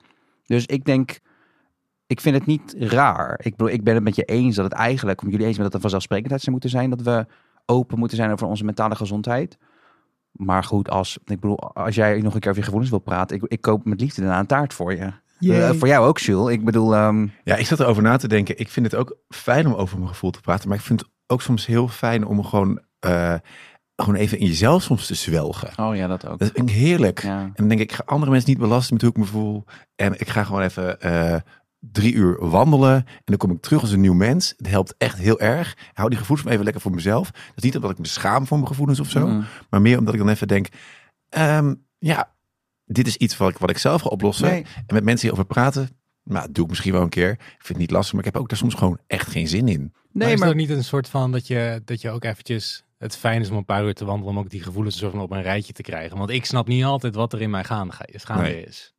Dus 0.45 0.65
ik 0.65 0.85
denk, 0.85 1.19
ik 2.13 2.21
vind 2.21 2.35
het 2.35 2.45
niet 2.45 2.75
raar. 2.77 3.39
Ik 3.43 3.55
bedoel, 3.55 3.73
ik 3.73 3.83
ben 3.83 3.93
het 3.93 4.03
met 4.03 4.15
je 4.15 4.23
eens 4.23 4.55
dat 4.55 4.65
het 4.65 4.73
eigenlijk, 4.73 5.21
om 5.21 5.29
jullie 5.29 5.45
eens 5.45 5.57
met 5.57 5.63
dat 5.63 5.65
het 5.65 5.73
een 5.73 5.81
vanzelfsprekendheid 5.81 6.41
zou 6.41 6.51
moeten 6.51 6.69
zijn, 6.69 6.89
dat 6.89 7.01
we 7.01 7.25
open 7.65 7.99
moeten 7.99 8.17
zijn 8.17 8.31
over 8.31 8.47
onze 8.47 8.63
mentale 8.63 8.95
gezondheid. 8.95 9.57
Maar 10.31 10.63
goed, 10.63 10.89
als, 10.89 11.17
ik 11.25 11.39
bedoel, 11.39 11.59
als 11.59 11.95
jij 11.95 12.21
nog 12.21 12.33
een 12.33 12.39
keer 12.39 12.49
over 12.49 12.61
je 12.61 12.63
gevoelens 12.63 12.89
wil 12.89 12.99
praten, 12.99 13.35
ik, 13.35 13.43
ik 13.43 13.61
koop 13.61 13.85
met 13.85 14.01
liefde 14.01 14.21
daarna 14.21 14.39
een 14.39 14.45
taart 14.45 14.73
voor 14.73 14.95
je. 14.95 15.11
Eh, 15.39 15.69
voor 15.69 15.87
jou 15.87 16.07
ook, 16.07 16.19
Jules. 16.19 16.53
Ik 16.53 16.65
bedoel, 16.65 16.95
ehm, 16.95 17.27
Ja, 17.43 17.55
ik 17.55 17.65
zat 17.65 17.79
erover 17.79 18.03
na 18.03 18.17
te 18.17 18.27
denken. 18.27 18.59
Ik 18.59 18.69
vind 18.69 18.85
het 18.85 18.95
ook 18.95 19.17
fijn 19.29 19.67
om 19.67 19.73
over 19.73 19.97
mijn 19.97 20.09
gevoel 20.09 20.31
te 20.31 20.41
praten. 20.41 20.67
Maar 20.67 20.77
ik 20.77 20.83
vind 20.83 20.99
het 20.99 21.09
ook 21.27 21.41
soms 21.41 21.65
heel 21.65 21.87
fijn 21.87 22.25
om 22.25 22.43
gewoon, 22.43 22.81
eh, 22.99 23.35
gewoon 23.95 24.15
even 24.15 24.39
in 24.39 24.45
jezelf 24.45 24.83
soms 24.83 25.07
te 25.07 25.15
zwelgen. 25.15 25.85
oh 25.85 25.95
ja, 25.95 26.07
dat 26.07 26.27
ook. 26.27 26.39
Dat 26.39 26.51
vind 26.53 26.69
ik 26.69 26.75
heerlijk. 26.75 27.21
Ja. 27.21 27.39
En 27.39 27.51
dan 27.55 27.67
denk 27.67 27.81
ik, 27.81 27.89
ik 27.89 27.95
ga 27.95 28.03
andere 28.05 28.31
mensen 28.31 28.49
niet 28.49 28.59
belasten 28.59 28.93
met 28.93 29.01
hoe 29.01 29.11
ik 29.11 29.17
me 29.17 29.25
voel. 29.25 29.63
En 29.95 30.19
ik 30.19 30.29
ga 30.29 30.43
gewoon 30.43 30.61
even 30.61 31.01
eh, 31.01 31.35
drie 31.91 32.13
uur 32.13 32.49
wandelen. 32.49 32.95
En 32.95 33.05
dan 33.25 33.37
kom 33.37 33.51
ik 33.51 33.61
terug 33.61 33.81
als 33.81 33.91
een 33.91 34.01
nieuw 34.01 34.13
mens. 34.13 34.53
Het 34.57 34.67
helpt 34.67 34.95
echt 34.97 35.17
heel 35.17 35.39
erg. 35.39 35.71
Ik 35.71 35.89
hou 35.93 36.09
die 36.09 36.17
gevoelens 36.17 36.43
maar 36.43 36.53
even 36.53 36.65
lekker 36.65 36.83
voor 36.83 36.93
mezelf. 36.93 37.31
Dat 37.31 37.41
is 37.55 37.63
niet 37.63 37.75
omdat 37.75 37.91
ik 37.91 37.97
me 37.99 38.07
schaam 38.07 38.47
voor 38.47 38.57
mijn 38.57 38.69
gevoelens 38.69 38.99
of 38.99 39.09
zo. 39.09 39.27
Mhm. 39.27 39.41
Maar 39.69 39.81
meer 39.81 39.97
omdat 39.97 40.13
ik 40.13 40.19
dan 40.19 40.29
even 40.29 40.47
denk, 40.47 40.67
ehm, 41.29 41.73
ja, 41.99 42.31
dit 42.85 43.07
is 43.07 43.17
iets 43.17 43.37
wat 43.37 43.49
ik, 43.49 43.57
wat 43.57 43.69
ik 43.69 43.77
zelf 43.77 44.01
ga 44.01 44.07
oplossen. 44.09 44.47
Nee. 44.47 44.65
En 44.75 44.93
met 44.93 45.03
mensen 45.03 45.27
hierover 45.27 45.53
praten, 45.53 45.89
nou, 46.23 46.45
dat 46.45 46.55
doe 46.55 46.63
ik 46.63 46.69
misschien 46.69 46.91
wel 46.93 47.01
een 47.01 47.09
keer. 47.09 47.31
Ik 47.31 47.37
vind 47.47 47.67
het 47.67 47.77
niet 47.77 47.91
lastig, 47.91 48.13
maar 48.13 48.25
ik 48.25 48.33
heb 48.33 48.41
ook 48.41 48.49
daar 48.49 48.57
soms 48.57 48.73
gewoon 48.73 48.99
echt 49.07 49.27
geen 49.31 49.47
zin 49.47 49.67
in. 49.67 49.81
maar 49.81 50.01
Nee, 50.11 50.33
is 50.33 50.39
maar 50.39 50.47
het 50.47 50.57
ook 50.57 50.67
niet 50.67 50.77
een 50.77 50.83
soort 50.83 51.09
van 51.09 51.31
dat 51.31 51.47
je, 51.47 51.81
dat 51.85 52.01
je 52.01 52.09
ook 52.09 52.23
eventjes 52.23 52.83
het 52.97 53.17
fijn 53.17 53.41
is 53.41 53.49
om 53.49 53.57
een 53.57 53.65
paar 53.65 53.83
uur 53.85 53.93
te 53.93 54.05
wandelen 54.05 54.33
om 54.33 54.39
ook 54.39 54.49
die 54.49 54.63
gevoelens 54.63 54.97
soort 54.97 55.11
van 55.11 55.21
op 55.21 55.31
een 55.31 55.41
rijtje 55.41 55.73
te 55.73 55.81
krijgen? 55.81 56.17
Want 56.17 56.29
ik 56.29 56.45
snap 56.45 56.67
niet 56.67 56.83
altijd 56.83 57.15
wat 57.15 57.33
er 57.33 57.41
in 57.41 57.49
mij 57.49 57.63
gaande, 57.63 57.93
gaande 58.11 58.43
Nee. 58.43 58.65
is. 58.65 58.92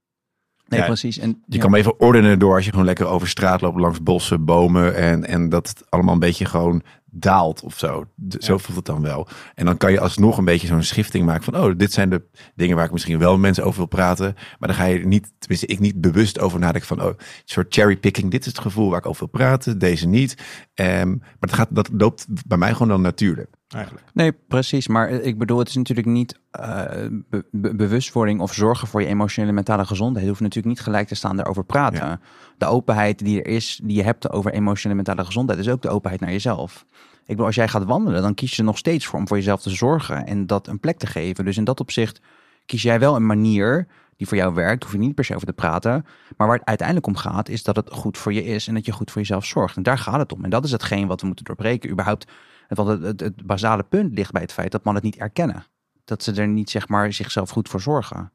Nee, 0.69 0.81
Ja, 0.81 0.87
precies. 0.87 1.19
En, 1.19 1.29
Je 1.29 1.55
ja. 1.55 1.61
kan 1.61 1.71
me 1.71 1.79
even 1.79 2.01
ordenen 2.01 2.39
door 2.39 2.55
als 2.55 2.65
je 2.65 2.71
gewoon 2.71 2.87
lekker 2.87 3.07
over 3.07 3.29
straat 3.29 3.61
loopt, 3.61 3.81
langs 3.81 4.03
bossen, 4.03 4.45
bomen. 4.45 4.95
En, 4.95 5.27
en 5.27 5.49
dat 5.49 5.69
het 5.69 5.85
allemaal 5.89 6.15
een 6.15 6.21
beetje 6.21 6.45
gewoon 6.45 6.83
daalt 7.15 7.63
of 7.63 7.79
zo. 7.79 8.05
D- 8.29 8.45
Zo 8.45 8.59
voelt 8.59 8.77
het 8.77 8.87
dan 8.87 9.03
wel. 9.03 9.29
En 9.55 9.65
dan 9.65 9.77
kan 9.77 9.93
je 9.93 10.01
alsnog 10.01 10.39
een 10.39 10.45
beetje 10.45 10.67
zo'n 10.67 10.83
schifting 10.83 11.25
maken 11.27 11.45
van... 11.45 11.57
oh, 11.57 11.73
dit 11.77 11.93
zijn 11.93 12.11
de 12.11 12.23
dingen 12.55 12.77
waar 12.77 12.85
ik 12.85 12.93
misschien 12.93 13.19
wel 13.19 13.39
mensen 13.39 13.65
over 13.65 13.79
wil 13.79 13.87
praten. 13.87 14.35
Maar 14.59 14.69
dan 14.69 14.79
ga 14.79 14.85
je 14.85 15.07
niet, 15.07 15.33
tenminste 15.39 15.67
ik 15.67 15.79
niet 15.81 16.01
bewust 16.01 16.39
over 16.41 16.59
nadenken 16.59 16.89
van... 16.89 17.01
oh, 17.03 17.07
een 17.07 17.17
soort 17.45 17.75
cherrypicking. 17.75 18.31
Dit 18.31 18.41
is 18.41 18.47
het 18.47 18.59
gevoel 18.59 18.91
waar 18.91 18.99
ik 18.99 19.07
over 19.07 19.29
wil 19.31 19.41
praten, 19.41 19.79
deze 19.79 20.07
niet. 20.07 20.37
Ehm, 20.75 21.09
maar 21.09 21.37
dat, 21.41 21.53
gaat, 21.53 21.69
dat 21.71 21.89
loopt 21.93 22.27
bij 22.47 22.59
mij 22.59 22.73
gewoon 22.73 22.89
dan 22.89 23.01
natuurlijk. 23.01 23.51
Eigenlijk. 23.69 24.07
Nee, 24.13 24.33
precies. 24.33 24.89
Maar 24.89 25.11
ik 25.11 25.39
bedoel, 25.39 25.59
het 25.59 25.69
is 25.69 25.75
natuurlijk 25.75 26.07
niet 26.07 26.39
eh, 26.51 26.83
be- 27.11 27.45
be- 27.51 27.75
bewustwording 27.75 28.41
of 28.41 28.55
zorgen 28.55 28.89
voor 28.89 29.01
je 29.03 29.07
emotionele 29.07 29.49
en 29.49 29.55
mentale 29.57 29.85
gezondheid. 29.87 30.27
hoeft 30.29 30.41
natuurlijk 30.41 30.75
niet 30.75 30.85
gelijk 30.85 31.09
te 31.09 31.15
staan 31.15 31.37
daarover 31.37 31.65
praten. 31.65 31.99
Ja. 32.07 32.21
De 32.65 32.71
openheid 32.71 33.19
die 33.19 33.43
er 33.43 33.47
is, 33.47 33.81
die 33.83 33.97
je 33.97 34.03
hebt 34.03 34.31
over 34.31 34.53
emotionele 34.53 35.01
en 35.01 35.05
mentale 35.05 35.27
gezondheid, 35.27 35.59
is 35.59 35.69
ook 35.69 35.83
de 35.83 35.89
openheid 35.89 36.21
naar 36.21 36.31
jezelf. 36.31 36.85
Ik 36.93 37.27
bedoel, 37.27 37.47
als 37.47 37.55
jij 37.55 37.69
gaat 37.69 37.85
wandelen, 37.85 38.23
dan 38.23 38.35
kies 38.35 38.57
je 38.57 38.63
nog 38.63 38.79
steeds 38.79 39.07
voor 39.07 39.19
om 39.19 39.29
voor 39.29 39.37
jezelf 39.37 39.63
te 39.63 39.71
zorgen 39.71 40.27
en 40.27 40.47
dat 40.47 40.67
een 40.67 40.81
plek 40.81 40.99
te 40.99 41.07
geven. 41.07 41.45
Dus 41.45 41.57
in 41.57 41.65
dat 41.65 41.81
opzicht 41.81 42.21
kies 42.67 42.83
jij 42.83 42.99
wel 42.99 43.17
een 43.17 43.27
manier 43.27 43.87
die 44.17 44.27
voor 44.27 44.37
jou 44.37 44.55
werkt, 44.55 44.83
hoef 44.83 44.93
je 44.93 44.99
niet 44.99 45.15
per 45.15 45.25
se 45.25 45.35
over 45.35 45.47
te 45.47 45.53
praten. 45.53 46.05
Maar 46.37 46.47
waar 46.47 46.57
het 46.57 46.67
uiteindelijk 46.67 47.07
om 47.07 47.17
gaat, 47.17 47.49
is 47.49 47.63
dat 47.63 47.77
het 47.77 47.93
goed 47.93 48.19
voor 48.19 48.33
je 48.33 48.45
is 48.45 48.69
en 48.69 48.75
dat 48.75 48.87
je 48.87 48.93
goed 48.93 49.11
voor 49.11 49.21
jezelf 49.21 49.45
zorgt. 49.45 49.77
En 49.77 49.83
daar 49.83 49.99
gaat 49.99 50.19
het 50.19 50.33
om. 50.33 50.45
En 50.45 50.51
dat 50.51 50.65
is 50.65 50.73
hetgeen 50.73 51.07
wat 51.07 51.21
we 51.21 51.27
moeten 51.27 51.45
doorbreken. 51.45 51.91
Überhaupt, 51.91 52.31
want 52.69 52.89
het, 52.89 53.03
het, 53.03 53.21
het 53.21 53.47
basale 53.47 53.83
punt 53.83 54.15
ligt 54.15 54.33
bij 54.33 54.43
het 54.43 54.53
feit 54.53 54.73
dat 54.73 54.85
mannen 54.85 55.03
het 55.03 55.13
niet 55.13 55.23
erkennen. 55.23 55.67
Dat 56.05 56.23
ze 56.23 56.33
er 56.33 56.49
niet, 56.49 56.71
zeg 56.71 56.89
maar, 56.89 57.13
zichzelf 57.13 57.51
goed 57.51 57.69
voor 57.69 57.81
zorgen. 57.81 58.33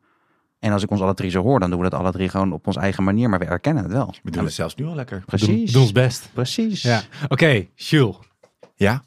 En 0.59 0.71
als 0.71 0.83
ik 0.83 0.91
ons 0.91 1.01
alle 1.01 1.13
drie 1.13 1.29
zo 1.29 1.41
hoor, 1.41 1.59
dan 1.59 1.69
doen 1.69 1.79
we 1.81 1.89
dat 1.89 1.99
alle 1.99 2.11
drie 2.11 2.29
gewoon 2.29 2.53
op 2.53 2.67
onze 2.67 2.79
eigen 2.79 3.03
manier, 3.03 3.29
maar 3.29 3.39
we 3.39 3.45
erkennen 3.45 3.83
het 3.83 3.91
wel. 3.91 4.13
We 4.23 4.31
doen 4.31 4.43
het 4.43 4.53
zelfs 4.53 4.75
nu 4.75 4.85
al 4.85 4.95
lekker. 4.95 5.23
Precies. 5.25 5.65
we 5.65 5.71
doen 5.71 5.81
ons 5.81 5.91
best. 5.91 6.29
Precies. 6.33 6.81
Ja. 6.81 7.01
Oké, 7.27 7.65
Jules. 7.75 8.15
Ja? 8.75 9.03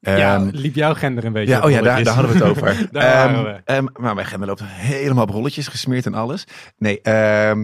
ja, 0.00 0.36
Ehm, 0.36 0.48
liep 0.52 0.74
jouw 0.74 0.94
gender 0.94 1.24
een 1.24 1.32
beetje 1.32 1.54
Ja, 1.54 1.62
oh 1.62 1.70
ja, 1.70 1.80
daar, 1.80 2.06
hadden 2.06 2.32
we 2.32 2.38
het 2.38 2.48
over. 2.48 2.88
Daar 2.92 3.28
waren 3.28 3.44
we. 3.44 3.60
ehm, 3.64 3.84
maar 3.84 4.14
mijn 4.14 4.26
agenda 4.26 4.46
loopt 4.46 4.64
helemaal 4.64 5.24
op 5.24 5.30
rolletjes 5.30 5.68
gesmeerd 5.68 6.06
en 6.06 6.14
alles. 6.14 6.44
Nee, 6.76 7.00
ehm, 7.00 7.60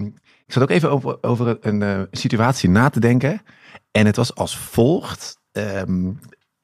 ik 0.46 0.52
zat 0.52 0.62
ook 0.62 0.70
even 0.70 0.90
over, 0.90 1.18
over 1.22 1.48
een, 1.48 1.58
een, 1.60 1.82
eh, 1.82 2.02
situatie 2.10 2.68
na 2.68 2.88
te 2.88 3.00
denken. 3.00 3.42
En 3.90 4.06
het 4.06 4.16
was 4.16 4.34
als 4.34 4.56
volgt. 4.56 5.40
Ehm, 5.52 6.10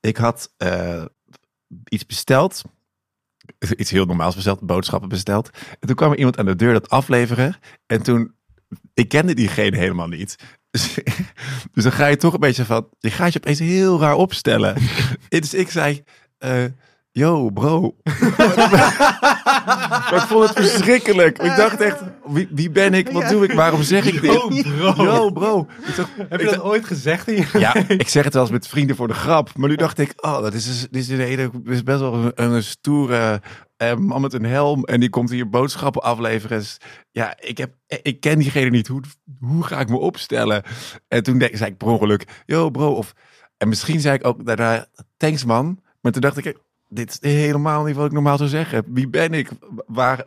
ik 0.00 0.16
had 0.16 0.52
eh, 0.56 1.04
iets 1.88 2.06
besteld. 2.06 2.62
Iets 3.76 3.90
heel 3.90 4.04
normaals 4.04 4.34
besteld, 4.34 4.60
boodschappen 4.60 5.08
besteld. 5.08 5.50
En 5.80 5.86
toen 5.86 5.96
kwam 5.96 6.10
er 6.10 6.18
iemand 6.18 6.38
aan 6.38 6.46
de 6.46 6.56
deur 6.56 6.72
dat 6.72 6.90
afleveren. 6.90 7.56
En 7.86 8.02
toen, 8.02 8.34
ik 8.94 9.08
kende 9.08 9.34
diegene 9.34 9.76
helemaal 9.76 10.08
niet. 10.08 10.36
Dus, 10.70 10.94
dus 11.72 11.82
dan 11.82 11.92
ga 11.92 12.06
je 12.06 12.16
toch 12.16 12.34
een 12.34 12.40
beetje 12.40 12.64
van, 12.64 12.88
je 12.98 13.10
gaat 13.10 13.32
je 13.32 13.38
opeens 13.38 13.58
heel 13.58 14.00
raar 14.00 14.14
opstellen. 14.14 14.76
dus 15.28 15.54
ik 15.54 15.70
zei, 15.70 16.02
eh, 16.38 16.64
yo 17.12 17.50
bro. 17.50 17.96
maar 19.66 20.14
ik 20.14 20.20
vond 20.20 20.48
het 20.48 20.52
verschrikkelijk. 20.58 21.38
Ik 21.38 21.56
dacht 21.56 21.80
echt, 21.80 22.00
wie, 22.26 22.48
wie 22.50 22.70
ben 22.70 22.94
ik? 22.94 23.08
Wat 23.10 23.28
doe 23.28 23.44
ik? 23.44 23.52
Waarom 23.52 23.82
zeg 23.82 24.04
ik 24.06 24.20
dit? 24.20 24.32
Yo, 24.32 24.48
bro. 24.92 25.04
Yo 25.04 25.30
bro. 25.30 25.66
Ik 25.86 25.96
dacht- 25.96 26.10
Heb 26.16 26.40
ik 26.40 26.48
je 26.50 26.54
dat 26.54 26.64
ooit 26.64 26.84
gezegd? 26.84 27.28
In 27.28 27.34
je... 27.36 27.58
ja, 27.58 27.74
ik 27.88 28.08
zeg 28.08 28.24
het 28.24 28.32
wel 28.32 28.42
eens 28.42 28.50
met 28.52 28.66
vrienden 28.68 28.96
voor 28.96 29.08
de 29.08 29.14
grap. 29.14 29.56
Maar 29.56 29.68
nu 29.68 29.74
dacht 29.76 29.98
ik, 29.98 30.12
oh, 30.16 30.40
dat 30.40 30.54
is, 30.54 30.80
dit 30.90 31.02
is, 31.02 31.08
een 31.08 31.20
hele, 31.20 31.50
dit 31.52 31.74
is 31.74 31.82
best 31.82 32.00
wel 32.00 32.14
een, 32.14 32.32
een 32.52 32.62
stoere 32.62 33.40
eh, 33.76 33.94
man 33.94 34.20
met 34.20 34.32
een 34.32 34.44
helm. 34.44 34.84
En 34.84 35.00
die 35.00 35.10
komt 35.10 35.30
hier 35.30 35.48
boodschappen 35.48 36.02
afleveren. 36.02 36.58
Dus, 36.58 36.76
ja, 37.10 37.36
ik, 37.40 37.58
heb, 37.58 37.74
ik 38.02 38.20
ken 38.20 38.38
diegene 38.38 38.70
niet. 38.70 38.88
Hoe, 38.88 39.00
hoe 39.40 39.62
ga 39.64 39.80
ik 39.80 39.88
me 39.88 39.96
opstellen? 39.98 40.62
En 41.08 41.22
toen 41.22 41.38
denk, 41.38 41.56
zei 41.56 41.70
ik 41.70 41.76
per 41.76 41.88
ongeluk, 41.88 42.42
yo 42.46 42.70
bro. 42.70 42.92
Of, 42.92 43.12
en 43.56 43.68
misschien 43.68 44.00
zei 44.00 44.14
ik 44.14 44.26
ook 44.26 44.46
daarna, 44.46 44.86
thanks 45.16 45.44
man. 45.44 45.78
Maar 46.00 46.12
toen 46.12 46.20
dacht 46.20 46.36
ik, 46.36 46.56
dit 46.92 47.18
is 47.20 47.30
helemaal 47.30 47.84
niet 47.84 47.96
wat 47.96 48.06
ik 48.06 48.12
normaal 48.12 48.36
zou 48.36 48.48
zeggen. 48.48 48.84
Wie 48.88 49.08
ben 49.08 49.32
ik? 49.32 49.48
Waar, 49.86 50.26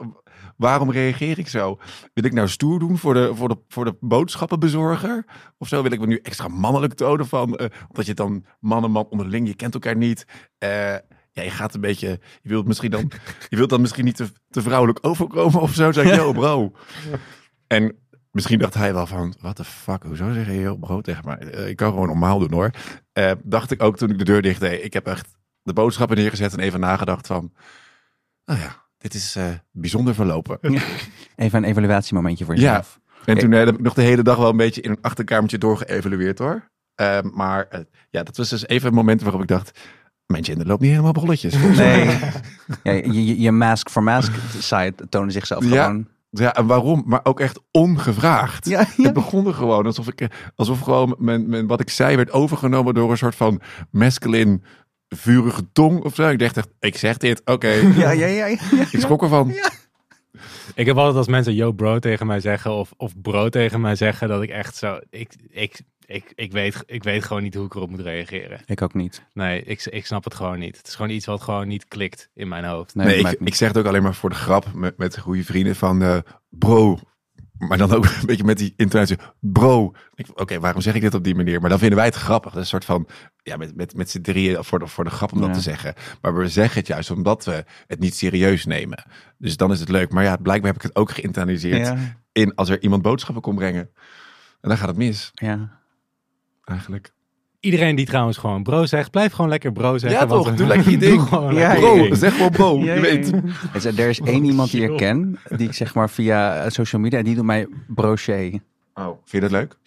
waarom 0.58 0.92
reageer 0.92 1.40
ik 1.40 1.48
zo? 1.48 1.80
Wil 2.14 2.24
ik 2.24 2.34
nou 2.34 2.48
stoer 2.48 2.80
doen 2.80 2.98
voor 2.98 3.14
de, 3.14 3.36
voor 3.36 3.50
de, 3.50 3.58
voor 3.68 3.86
de 3.86 3.96
boodschappenbezorger? 4.00 5.26
Of 5.58 5.68
zo 5.68 5.82
wil 5.82 5.92
ik 5.92 6.00
me 6.00 6.08
nu 6.08 6.20
extra 6.22 6.48
mannelijk 6.48 6.94
tonen 6.94 7.28
van, 7.28 7.56
eh, 7.56 7.68
omdat 7.88 8.06
je 8.06 8.14
dan 8.14 8.46
man 8.60 8.84
en 8.84 8.92
man 8.92 9.08
onderling, 9.10 9.48
je 9.48 9.56
kent 9.56 9.74
elkaar 9.74 9.96
niet. 9.96 10.26
Eh, 10.58 10.94
ja, 11.32 11.44
je 11.44 11.50
gaat 11.50 11.74
een 11.74 11.82
beetje, 11.82 12.20
je 12.42 12.50
wilt 12.50 12.68
misschien 12.68 12.92
dan, 12.92 13.12
je 13.50 13.58
wilt 13.58 13.70
dan 13.70 13.82
misschien 13.82 14.06
niet 14.06 14.16
te, 14.16 14.28
te 14.50 14.62
vrouwelijk 14.62 15.00
overkomen 15.02 15.62
of 15.62 15.74
zo. 15.74 15.92
Zeg 15.92 16.06
ik, 16.06 16.16
yo 16.16 16.32
bro. 16.32 16.72
En 17.68 17.96
misschien 18.32 18.60
dacht 18.60 18.74
hij 18.74 18.94
wel 18.94 19.08
van, 19.08 19.36
what 19.40 19.56
the 19.56 19.64
fuck, 19.64 20.04
hoezo 20.04 20.32
zeg 20.34 20.46
je 20.46 20.60
yo 20.60 20.78
bro 20.78 21.02
tegen 21.02 21.26
mij? 21.26 21.38
Eh, 21.38 21.68
ik 21.68 21.76
kan 21.76 21.90
gewoon 21.92 22.08
normaal 22.08 22.40
doen 22.40 22.54
hoor. 22.54 22.72
Dacht 23.44 23.72
ik 23.72 23.84
ook 23.84 23.98
toen 23.98 24.10
ik 24.10 24.18
de 24.18 24.24
deur 24.24 24.42
dicht 24.42 24.60
deed. 24.60 24.84
Ik 24.84 24.94
heb 24.94 25.08
echt 25.08 25.36
de 25.66 25.74
boodschappen 25.74 26.18
neergezet 26.18 26.54
en 26.54 26.60
even 26.60 26.80
nagedacht 26.80 27.28
van, 27.28 27.52
nou 28.46 28.60
ja, 28.60 28.84
dit 28.98 29.14
is 29.14 29.36
eh, 29.36 29.44
bijzonder 29.72 30.14
verlopen. 30.16 30.60
Even 31.36 31.64
een 31.64 31.70
evaluatiemomentje 31.70 32.46
voor 32.46 32.56
Ja. 32.56 32.62
jezelf. 32.62 33.00
En 33.26 33.38
toen 33.38 33.54
eh, 33.54 33.66
heb 33.66 33.74
ik 33.76 33.82
nog 33.82 33.94
de 33.94 34.02
hele 34.02 34.22
dag 34.24 34.38
wel 34.38 34.50
een 34.50 34.58
beetje 34.58 34.82
in 34.82 34.92
een 34.92 35.02
achterkamertje 35.02 35.58
doorgeëvalueerd 35.58 36.40
hoor. 36.40 36.70
Eh, 36.96 37.18
maar 37.34 37.66
eh, 37.70 37.80
ja, 38.10 38.24
dat 38.24 38.38
was 38.38 38.50
dus 38.50 38.68
even 38.68 38.88
een 38.88 38.94
moment 38.94 39.22
waarop 39.22 39.42
ik 39.42 39.48
dacht, 39.48 39.80
mijn 40.26 40.46
gender 40.46 40.68
loopt 40.68 40.82
niet 40.82 40.90
helemaal 40.90 41.12
bolletjes. 41.12 41.54
Nee. 41.78 42.20
ja, 42.84 42.92
je, 42.92 43.42
je- 43.42 43.52
mask 43.52 43.90
for 43.90 44.04
mask 44.04 44.32
site 44.60 44.94
tonen 45.10 45.32
zichzelf 45.32 45.64
Ja. 45.66 45.84
gewoon. 45.84 46.08
Ja, 46.30 46.54
en 46.56 46.66
waarom? 46.66 47.04
Maar 47.06 47.20
ook 47.24 47.40
echt 47.40 47.60
ongevraagd. 47.72 48.66
Ja, 48.66 48.80
ja. 48.98 49.04
Het 49.04 49.14
begon 49.14 49.48
er 49.48 49.54
gewoon 49.54 49.86
alsof 49.86 50.08
ik, 50.08 50.28
alsof 50.56 50.80
gewoon 50.80 51.16
mijn, 51.20 51.50
mijn, 51.50 51.68
wat 51.68 51.80
ik 51.80 51.90
zei 51.90 52.16
werd 52.16 52.32
overgenomen 52.32 52.94
door 52.94 53.12
een 53.12 53.18
soort 53.18 53.36
van 53.36 53.62
masculine 53.92 54.60
vurige 55.16 55.72
tong 55.72 56.04
of 56.04 56.16
zo. 56.16 56.30
Ik 56.30 56.40
dacht 56.40 56.58
echt, 56.58 56.70
ik 56.80 56.98
zeg 56.98 57.18
dit, 57.18 57.42
oké. 57.46 57.68
Ja, 57.98 58.12
ja, 58.12 58.26
ja. 58.26 58.46
ja. 58.46 58.58
Ik 58.92 59.00
schrok 59.00 59.22
ervan. 59.22 59.54
Ik 60.76 60.86
heb 60.86 60.98
altijd 60.98 61.16
als 61.16 61.28
mensen 61.28 61.54
yo 61.54 61.72
bro 61.72 62.00
tegen 62.00 62.28
mij 62.28 62.40
zeggen 62.40 62.72
of, 62.72 62.94
of 62.98 63.22
bro 63.22 63.50
tegen 63.50 63.82
mij 63.82 63.96
zeggen, 63.96 64.28
dat 64.28 64.42
ik 64.42 64.50
echt 64.50 64.76
zo, 64.76 65.00
ik, 65.10 65.34
ik, 65.50 65.82
ik, 66.06 66.32
ik, 66.36 66.52
weet, 66.52 66.84
ik 66.86 67.04
weet 67.04 67.24
gewoon 67.24 67.44
niet 67.44 67.54
hoe 67.54 67.66
ik 67.66 67.76
erop 67.76 67.90
moet 67.90 68.00
reageren. 68.00 68.60
Ik 68.66 68.82
ook 68.82 68.94
niet. 68.94 69.24
Nee, 69.34 69.64
ik, 69.64 69.86
ik 69.86 70.06
snap 70.06 70.24
het 70.24 70.36
gewoon 70.36 70.60
niet. 70.60 70.78
Het 70.78 70.88
is 70.88 70.96
gewoon 70.96 71.12
iets 71.12 71.26
wat 71.26 71.42
gewoon 71.42 71.68
niet 71.68 71.88
klikt 71.88 72.30
in 72.34 72.48
mijn 72.48 72.66
hoofd. 72.66 72.96
Nee, 72.96 73.18
ik, 73.18 73.38
ik 73.40 73.56
zeg 73.56 73.68
het 73.68 73.78
ook 73.78 73.86
alleen 73.86 74.04
maar 74.04 74.16
voor 74.16 74.30
de 74.30 74.36
grap 74.36 74.74
met, 74.74 74.98
met 74.98 75.18
goede 75.18 75.44
vrienden 75.44 75.76
van 75.76 76.02
eh, 76.02 76.18
bro. 76.50 77.00
Maar 77.58 77.78
dan 77.78 77.92
ook 77.92 78.06
een 78.20 78.26
beetje 78.26 78.44
met 78.44 78.58
die 78.58 78.74
intonatie. 78.76 79.18
Bro. 79.40 79.94
Oké, 80.34 80.60
waarom 80.60 80.82
zeg 80.82 80.96
ik 80.96 81.02
dit 81.02 81.14
op 81.14 81.24
die 81.24 81.36
manier? 81.36 81.62
Maar 81.62 81.70
dan 81.70 81.80
vinden 81.80 81.98
wij 81.98 82.08
het 82.08 82.16
grappig. 82.16 82.52
Dat 82.52 82.64
is 82.64 82.72
een 82.72 82.82
soort 82.82 82.86
van, 82.86 83.08
ja, 83.44 83.58
met, 83.58 83.76
met, 83.76 83.96
met 83.96 84.10
z'n 84.10 84.22
drieën 84.22 84.64
voor 84.64 84.80
de, 84.80 84.88
voor 84.88 85.04
de 85.04 85.10
grap 85.10 85.32
om 85.32 85.42
dat 85.42 85.54
te 85.54 85.62
zeggen. 85.62 85.94
Maar 86.22 86.36
we 86.36 86.50
zeggen 86.50 86.80
het 86.80 86.88
juist 86.88 87.12
omdat 87.12 87.46
we 87.46 87.66
het 87.88 88.00
niet 88.00 88.16
serieus 88.16 88.66
nemen. 88.66 89.06
Dus 89.38 89.58
dan 89.58 89.72
is 89.72 89.80
het 89.80 89.90
leuk. 89.90 90.12
Maar 90.12 90.24
ja, 90.24 90.38
blijkbaar 90.38 90.72
heb 90.72 90.82
ik 90.82 90.88
het 90.88 90.96
ook 90.96 91.12
geïnternaliseerd 91.12 91.88
Ja, 91.88 91.98
in 92.32 92.56
als 92.56 92.70
er 92.70 92.82
iemand 92.82 93.02
boodschappen 93.02 93.44
komt 93.44 93.58
brengen. 93.58 93.90
En 94.62 94.70
dan 94.70 94.78
gaat 94.78 94.88
het 94.88 94.98
mis, 94.98 95.32
ja. 95.34 95.80
eigenlijk. 96.64 97.14
Iedereen 97.66 97.96
die 97.96 98.06
trouwens 98.06 98.38
gewoon 98.38 98.64
bro 98.64 98.86
zegt, 98.86 99.12
blijf 99.12 99.32
gewoon 99.32 99.50
lekker 99.50 99.72
bro 99.72 99.98
zeggen. 99.98 100.20
Ja, 100.20 100.28
want 100.28 100.46
toch? 100.46 100.56
Doe 100.56 100.68
lekker 100.68 100.92
je 100.92 100.98
ding. 101.08 101.30
Ja, 101.30 101.74
Bro, 101.76 101.96
ding. 101.96 102.18
zeg 102.18 102.36
gewoon 102.36 102.52
bro. 102.52 102.80
Ja, 102.80 102.94
je 102.94 103.02
weet. 103.02 103.28
ja. 103.30 103.42
Er 103.70 103.76
is, 103.76 103.86
er 103.86 104.10
is 104.10 104.20
één 104.20 104.44
iemand 104.46 104.72
die 104.72 104.82
ik 104.92 104.98
ken, 104.98 105.40
die 105.56 105.68
ik 105.68 105.74
zeg 105.74 105.94
maar 105.96 106.10
via 106.10 106.70
social 106.70 107.02
media, 107.02 107.22
die 107.22 107.36
doet 107.36 107.46
mij 107.46 107.68
brochet. 107.88 108.60
Oh, 108.94 109.06
vind 109.08 109.32
je 109.32 109.40
dat 109.40 109.52
leuk? 109.52 109.78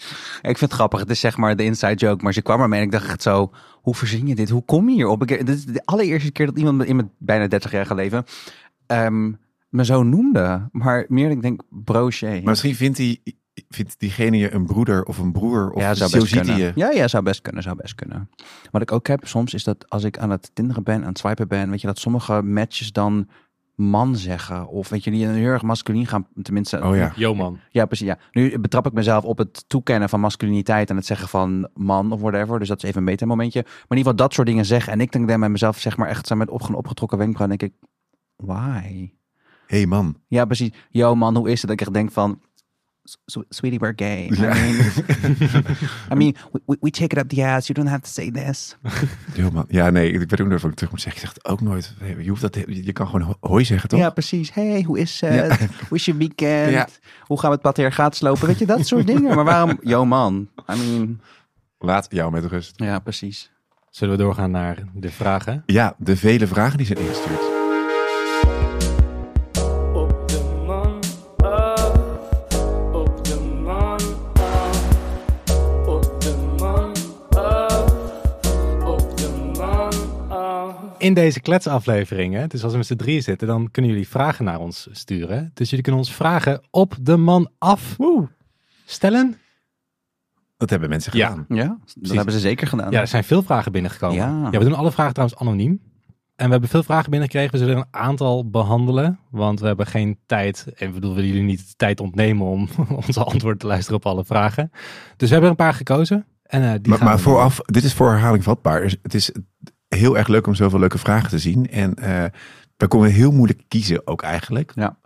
Ik 0.43 0.59
vind 0.59 0.61
het 0.61 0.73
grappig. 0.73 1.01
Het 1.01 1.11
is 1.11 1.21
zeg 1.21 1.37
maar 1.37 1.57
de 1.57 1.65
inside 1.65 1.95
joke. 1.95 2.23
Maar 2.25 2.33
ze 2.33 2.43
kwam 2.43 2.61
ermee 2.61 2.79
en 2.81 2.85
ik 2.87 2.93
dacht 2.93 3.07
echt 3.07 3.23
zo... 3.23 3.51
Hoe 3.83 3.95
verzin 3.95 4.27
je 4.27 4.35
dit? 4.35 4.49
Hoe 4.51 4.65
kom 4.65 4.89
je 4.89 4.95
hierop? 4.95 5.23
Ik, 5.23 5.47
dit 5.47 5.57
is 5.57 5.65
de 5.65 5.83
allereerste 5.85 6.31
keer 6.33 6.47
dat 6.47 6.59
iemand 6.59 6.85
in 6.85 6.97
mijn 6.97 7.11
bijna 7.19 7.47
30 7.47 7.71
jaar 7.73 7.95
leven... 7.95 8.25
ehm, 8.87 9.33
me 9.69 9.85
zo 9.85 10.03
noemde. 10.03 10.69
Maar 10.73 11.05
meer 11.09 11.31
ik 11.31 11.43
denk 11.43 11.61
brochet. 11.71 12.31
Maar 12.31 12.43
misschien 12.51 12.75
vindt, 12.75 12.99
hij, 12.99 13.19
vindt 13.69 13.99
diegene 13.99 14.37
je 14.39 14.53
een 14.53 14.67
broeder 14.67 15.05
of 15.05 15.19
een 15.19 15.33
broer. 15.33 15.71
Of 15.71 15.81
ja, 15.83 15.95
zou 15.95 16.11
zo 16.11 16.19
best 16.21 16.33
kunnen. 16.33 16.73
Ja, 16.75 16.91
ja, 16.91 17.09
zou 17.09 17.23
best 17.23 17.41
kunnen, 17.43 17.63
zou 17.63 17.77
best 17.77 17.95
kunnen. 17.95 18.31
Wat 18.71 18.83
ik 18.83 18.93
ook 18.93 19.07
heb 19.07 19.27
soms 19.27 19.55
is 19.55 19.65
dat 19.65 19.89
als 19.91 20.05
ik 20.05 20.19
aan 20.19 20.31
het 20.31 20.51
tinderen 20.55 20.83
ben, 20.83 21.01
aan 21.03 21.09
het 21.09 21.19
swipen 21.19 21.49
ben, 21.49 21.71
weet 21.71 21.81
je, 21.81 21.87
dat 21.87 21.99
sommige 21.99 22.43
matches 22.43 22.93
dan 22.93 23.29
man 23.75 24.17
zeggen. 24.17 24.69
Of 24.69 24.89
weet 24.89 25.05
je, 25.05 25.11
die 25.11 25.27
heel 25.27 25.51
erg 25.51 25.63
masculien 25.63 26.07
gaan, 26.07 26.27
tenminste. 26.43 26.83
Oh 26.85 26.97
ja. 26.97 27.13
Yo 27.17 27.35
man. 27.35 27.59
Ja, 27.71 27.87
precies. 27.87 28.07
Ja. 28.07 28.19
Nu 28.33 28.59
betrap 28.59 28.87
ik 28.87 28.93
mezelf 28.93 29.25
op 29.25 29.39
het 29.39 29.65
toekennen 29.69 30.09
van 30.09 30.21
masculiniteit 30.21 30.91
en 30.91 30.97
het 30.97 31.07
zeggen 31.07 31.29
van 31.29 31.69
man 31.75 32.13
of 32.13 32.21
whatever. 32.21 32.59
Dus 32.59 32.69
dat 32.69 32.77
is 32.83 32.89
even 32.89 32.99
een 33.01 33.05
beter 33.05 33.27
momentje. 33.27 33.61
Maar 33.63 33.73
in 33.73 33.97
ieder 33.97 33.99
geval 33.99 34.17
dat 34.17 34.35
soort 34.35 34.47
dingen 34.47 34.65
zeggen. 34.65 34.93
En 34.93 35.01
ik 35.01 35.13
denk 35.13 35.29
dan 35.29 35.41
bij 35.41 35.49
mezelf, 35.49 35.79
zeg 35.79 35.97
maar 35.97 36.09
echt 36.09 36.27
zo 36.27 36.35
met 36.37 36.51
opge- 36.51 36.77
opgetrokken 36.77 37.19
wenkbrauw, 37.19 37.49
denk 37.49 37.63
ik, 37.63 37.73
why? 38.37 39.13
hey 39.67 39.87
man. 39.87 40.17
Ja, 40.27 40.45
precies. 40.45 40.71
Yo 40.91 41.15
man, 41.15 41.37
hoe 41.37 41.51
is 41.51 41.61
het? 41.61 41.71
Dat 41.71 41.81
ik 41.81 41.87
echt 41.87 41.95
denk 41.95 42.13
van, 42.13 42.41
"S- 42.41 42.48
sweetie, 43.49 43.79
we're 43.79 43.93
gay. 43.97 44.27
I 44.27 44.39
mean, 44.39 44.77
I 46.13 46.15
mean 46.15 46.35
we, 46.67 46.77
we- 46.81 46.91
take 46.91 47.17
it 47.17 47.19
up 47.19 47.29
the 47.29 47.45
ass. 47.45 47.67
You 47.67 47.79
don't 47.79 47.89
have 47.89 48.01
to 48.03 48.09
say 48.11 48.31
this. 48.31 48.77
Heel 49.35 49.51
man. 49.51 49.65
Ja, 49.69 49.91
nee, 49.91 50.11
ik 50.13 50.39
nooit 50.49 50.63
wat 50.63 50.71
ik 50.71 50.77
terug 50.77 50.91
moet 50.91 51.01
zeggen. 51.01 51.23
Ik 51.23 51.29
zeg 51.29 51.35
het 51.43 51.45
ook 51.53 51.61
nooit. 51.61 51.95
Je, 52.19 52.29
hoeft 52.29 52.41
dat, 52.41 52.55
je 52.67 52.93
kan 52.93 53.07
gewoon 53.07 53.23
ho- 53.23 53.37
hoi 53.49 53.65
zeggen, 53.65 53.89
toch? 53.89 54.01
Ja, 54.01 54.11
precies. 54.11 54.55
Hey, 54.55 54.83
hoe 54.83 54.99
is 54.99 55.21
het? 55.21 55.59
Hoe 55.89 55.97
is 55.99 56.05
je 56.05 56.17
weekend? 56.17 56.71
Ja. 56.73 56.89
Hoe 57.23 57.39
gaan 57.39 57.49
we 57.49 57.55
het 57.55 57.65
patriarchaat 57.65 58.17
slopen? 58.17 58.47
Weet 58.47 58.59
je, 58.59 58.67
dat 58.67 58.87
soort 58.87 59.07
dingen. 59.13 59.35
Maar 59.35 59.45
waarom? 59.45 59.79
Yo 59.83 60.05
man. 60.05 60.49
I 60.73 60.77
mean, 60.79 61.21
Laat 61.79 62.07
jou 62.11 62.31
met 62.33 62.45
rust. 62.45 62.73
ja, 62.77 62.99
precies. 62.99 63.51
Zullen 63.91 64.17
we 64.17 64.23
doorgaan 64.23 64.51
naar 64.51 64.83
de 64.95 65.11
vragen? 65.11 65.63
Ja, 65.67 65.95
de 65.99 66.17
vele 66.17 66.47
vragen 66.47 66.77
die 66.77 66.87
zijn 66.87 66.99
ingestuurd. 66.99 67.58
In 81.09 81.15
deze 81.15 81.41
kletsafleveringen, 81.41 82.49
dus 82.49 82.63
als 82.63 82.73
we 82.73 82.79
met 82.79 82.87
z'n 82.87 82.97
drieën 82.97 83.23
zitten, 83.23 83.47
dan 83.47 83.71
kunnen 83.71 83.91
jullie 83.91 84.09
vragen 84.09 84.45
naar 84.45 84.59
ons 84.61 84.89
sturen. 84.91 85.51
Dus 85.55 85.69
jullie 85.69 85.85
kunnen 85.85 86.01
ons 86.03 86.15
vragen 86.15 86.61
op 86.71 86.95
de 87.01 87.17
man 87.17 87.51
af 87.59 87.97
stellen. 88.85 89.37
Dat 90.57 90.71
hebben 90.71 90.89
mensen 90.89 91.17
Ja. 91.17 91.29
gedaan. 91.29 91.45
Ja, 91.49 91.79
dat 91.95 92.15
hebben 92.17 92.35
ze 92.35 92.41
zeker 92.41 92.67
gedaan. 92.67 92.91
Ja, 92.91 93.01
er 93.01 93.07
zijn 93.07 93.25
veel 93.25 93.43
vragen 93.43 93.73
binnengekomen. 93.73 94.17
Ja. 94.17 94.51
we 94.51 94.59
doen 94.59 94.75
alle 94.75 94.93
vragen 94.93 95.13
trouwens 95.15 95.41
anoniem. 95.41 95.81
En 96.37 96.45
we 96.47 96.51
hebben 96.53 96.69
veel 96.69 96.83
vragen 96.83 97.11
binnengekregen. 97.11 97.53
We 97.53 97.59
zullen 97.59 97.77
een 97.77 97.87
aantal 97.91 98.51
behandelen. 98.51 99.19
Want 99.31 99.61
we 99.61 99.67
hebben 99.67 99.87
geen 99.87 100.19
tijd. 100.27 100.67
En 100.77 100.93
bedoel, 100.93 101.11
we 101.11 101.17
willen 101.17 101.31
jullie 101.31 101.47
niet 101.47 101.69
de 101.69 101.75
tijd 101.77 102.01
ontnemen 102.01 102.47
om 102.47 102.69
onze 103.07 103.25
antwoord 103.25 103.59
te 103.61 103.67
luisteren 103.67 103.97
op 103.99 104.07
alle 104.07 104.25
vragen. 104.25 104.71
Dus 105.17 105.29
we 105.29 105.35
hebben 105.35 105.43
er 105.45 105.51
een 105.51 105.65
paar 105.67 105.75
gekozen. 105.75 106.27
En, 106.43 106.63
eh, 106.63 106.71
die 106.73 106.89
Maar, 106.89 106.99
gaan 106.99 107.07
maar 107.07 107.17
we- 107.17 107.23
vooraf, 107.23 107.61
dit 107.61 107.85
is 107.85 107.95
voor 107.95 108.11
herhaling 108.11 108.45
vatbaar. 108.45 108.81
Dus 108.81 108.97
Het 109.03 109.15
is 109.15 109.33
heel 109.89 110.17
erg 110.19 110.29
leuk 110.29 110.47
om 110.47 110.55
zoveel 110.55 110.79
leuke 110.79 110.99
vragen 110.99 111.29
te 111.29 111.39
zien. 111.39 111.71
En 111.71 111.95
eh 111.95 112.25
we 112.77 112.89
konden 112.89 113.11
heel 113.11 113.31
moeilijk 113.33 113.63
kiezen 113.69 114.07
ook 114.07 114.23
eigenlijk. 114.23 114.73
Ja. 114.75 114.99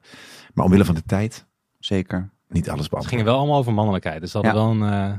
Maar 0.55 0.65
omwille 0.65 0.85
van 0.85 0.95
de 0.95 1.03
tijd, 1.07 1.47
Zeker. 1.79 2.19
niet 2.49 2.69
alles 2.71 2.83
Het 2.83 2.91
beantwoorden. 2.91 3.09
gingen 3.09 3.25
wel 3.25 3.37
allemaal 3.37 3.59
over 3.59 3.73
mannelijkheid. 3.73 4.21
Dus 4.21 4.33
dat 4.33 4.43
Ja. 4.43 4.49
is 4.49 4.55
wel 4.55 4.71
een 4.71 4.83
eh, 4.83 5.13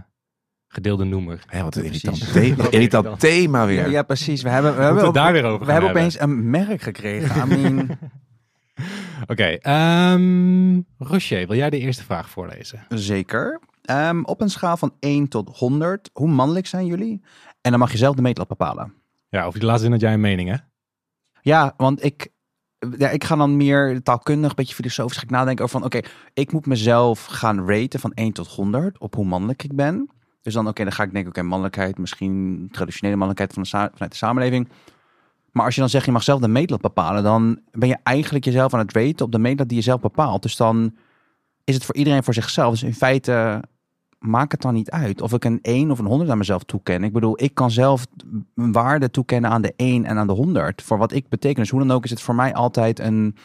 gedeelde 0.67 1.03
noemer. 1.03 1.43
Hè, 1.45 1.63
wat 1.63 1.75
een 1.75 1.83
irritant, 1.83 2.31
thema, 2.33 2.69
irritant 2.69 3.19
thema 3.19 3.65
weer. 3.65 3.79
Ja, 3.85 3.87
ja, 3.91 4.03
precies. 4.03 4.41
We 4.41 4.49
hebben, 4.49 4.75
we 4.75 4.81
hebben, 4.83 5.03
het 5.05 5.13
daar 5.13 5.33
weer 5.33 5.43
over 5.43 5.65
we 5.65 5.71
hebben 5.71 5.89
opeens 5.89 6.19
een 6.19 6.49
merk 6.49 6.81
gekregen. 6.81 7.51
I 7.51 7.55
mean, 7.61 7.89
Oké, 9.31 9.43
ehm 9.43 10.81
Rocher, 10.97 11.47
wil 11.47 11.55
jij 11.57 11.69
de 11.69 11.79
eerste 11.79 12.03
vraag 12.03 12.29
voorlezen? 12.29 12.85
zeker. 12.89 13.59
Ehm, 13.81 14.23
op 14.23 14.41
een 14.41 14.49
schaal 14.49 14.77
van 14.77 14.93
1 14.99 15.27
tot 15.27 15.57
100, 15.57 16.09
hoe 16.13 16.27
mannelijk 16.29 16.67
zijn 16.67 16.85
jullie? 16.85 17.21
En 17.61 17.71
dan 17.71 17.79
mag 17.79 17.91
je 17.91 17.97
zelf 17.97 18.15
de 18.15 18.21
meetlat 18.21 18.47
bepalen. 18.47 18.93
Ja, 19.33 19.45
over 19.45 19.59
die 19.59 19.67
laatste 19.67 19.83
zin 19.83 19.91
had 19.91 20.01
jij 20.01 20.13
een 20.13 20.19
mening, 20.19 20.49
hè? 20.49 20.55
Ja, 21.41 21.73
want 21.77 22.03
ik, 22.03 22.29
ja, 22.97 23.09
ik 23.09 23.23
ga 23.23 23.35
dan 23.35 23.57
meer 23.57 24.03
taalkundig, 24.03 24.49
een 24.49 24.55
beetje 24.55 24.75
filosofisch 24.75 25.23
ik 25.23 25.29
nadenken 25.29 25.63
over 25.63 25.79
van, 25.79 25.87
oké, 25.87 25.99
ik 26.33 26.51
moet 26.51 26.65
mezelf 26.65 27.25
gaan 27.25 27.67
raten 27.69 27.99
van 27.99 28.11
1 28.13 28.33
tot 28.33 28.47
100 28.47 28.97
op 28.97 29.15
hoe 29.15 29.25
mannelijk 29.25 29.63
ik 29.63 29.75
ben. 29.75 30.09
Dus 30.41 30.53
dan, 30.53 30.67
oké, 30.67 30.83
dan 30.83 30.91
ga 30.91 31.03
ik 31.03 31.11
denken, 31.11 31.29
oké, 31.29 31.41
mannelijkheid, 31.41 31.97
misschien 31.97 32.67
traditionele 32.71 33.17
mannelijkheid 33.17 33.53
van 33.53 33.63
de 33.63 33.91
vanuit 33.93 34.11
de 34.11 34.17
samenleving. 34.17 34.69
Maar 35.51 35.65
als 35.65 35.75
je 35.75 35.81
dan 35.81 35.89
zegt, 35.89 36.05
je 36.05 36.11
mag 36.11 36.23
zelf 36.23 36.39
de 36.39 36.47
meetlat 36.47 36.81
bepalen, 36.81 37.23
dan 37.23 37.59
ben 37.71 37.89
je 37.89 37.97
eigenlijk 38.03 38.45
jezelf 38.45 38.73
aan 38.73 38.79
het 38.79 38.93
raten 38.93 39.25
op 39.25 39.31
de 39.31 39.39
meetlat 39.39 39.67
die 39.67 39.77
je 39.77 39.83
zelf 39.83 40.01
bepaalt. 40.01 40.41
Dus 40.41 40.55
dan 40.55 40.95
is 41.63 41.73
het 41.73 41.85
voor 41.85 41.95
iedereen 41.95 42.23
voor 42.23 42.33
zichzelf. 42.33 42.71
Dus 42.71 42.83
in 42.83 42.93
feite 42.93 43.63
maakt 44.25 44.51
het 44.51 44.61
dan 44.61 44.73
niet 44.73 44.91
uit 44.91 45.21
of 45.21 45.33
ik 45.33 45.45
een 45.45 45.59
1 45.61 45.91
of 45.91 45.99
een 45.99 46.05
100 46.05 46.29
aan 46.29 46.37
mezelf 46.37 46.63
toeken. 46.63 47.03
Ik 47.03 47.13
bedoel, 47.13 47.43
ik 47.43 47.53
kan 47.53 47.71
zelf 47.71 48.05
een 48.55 48.71
waarde 48.71 49.09
toekennen 49.09 49.49
aan 49.49 49.61
de 49.61 49.73
1 49.75 50.05
en 50.05 50.17
aan 50.17 50.27
de 50.27 50.33
100 50.33 50.81
voor 50.81 50.97
wat 50.97 51.11
ik 51.11 51.29
beteken. 51.29 51.61
Dus 51.61 51.69
hoe 51.69 51.79
dan 51.79 51.91
ook 51.91 52.03
is 52.03 52.09
het 52.09 52.21
voor 52.21 52.35
mij 52.35 52.53
altijd 52.53 52.99
een 52.99 53.35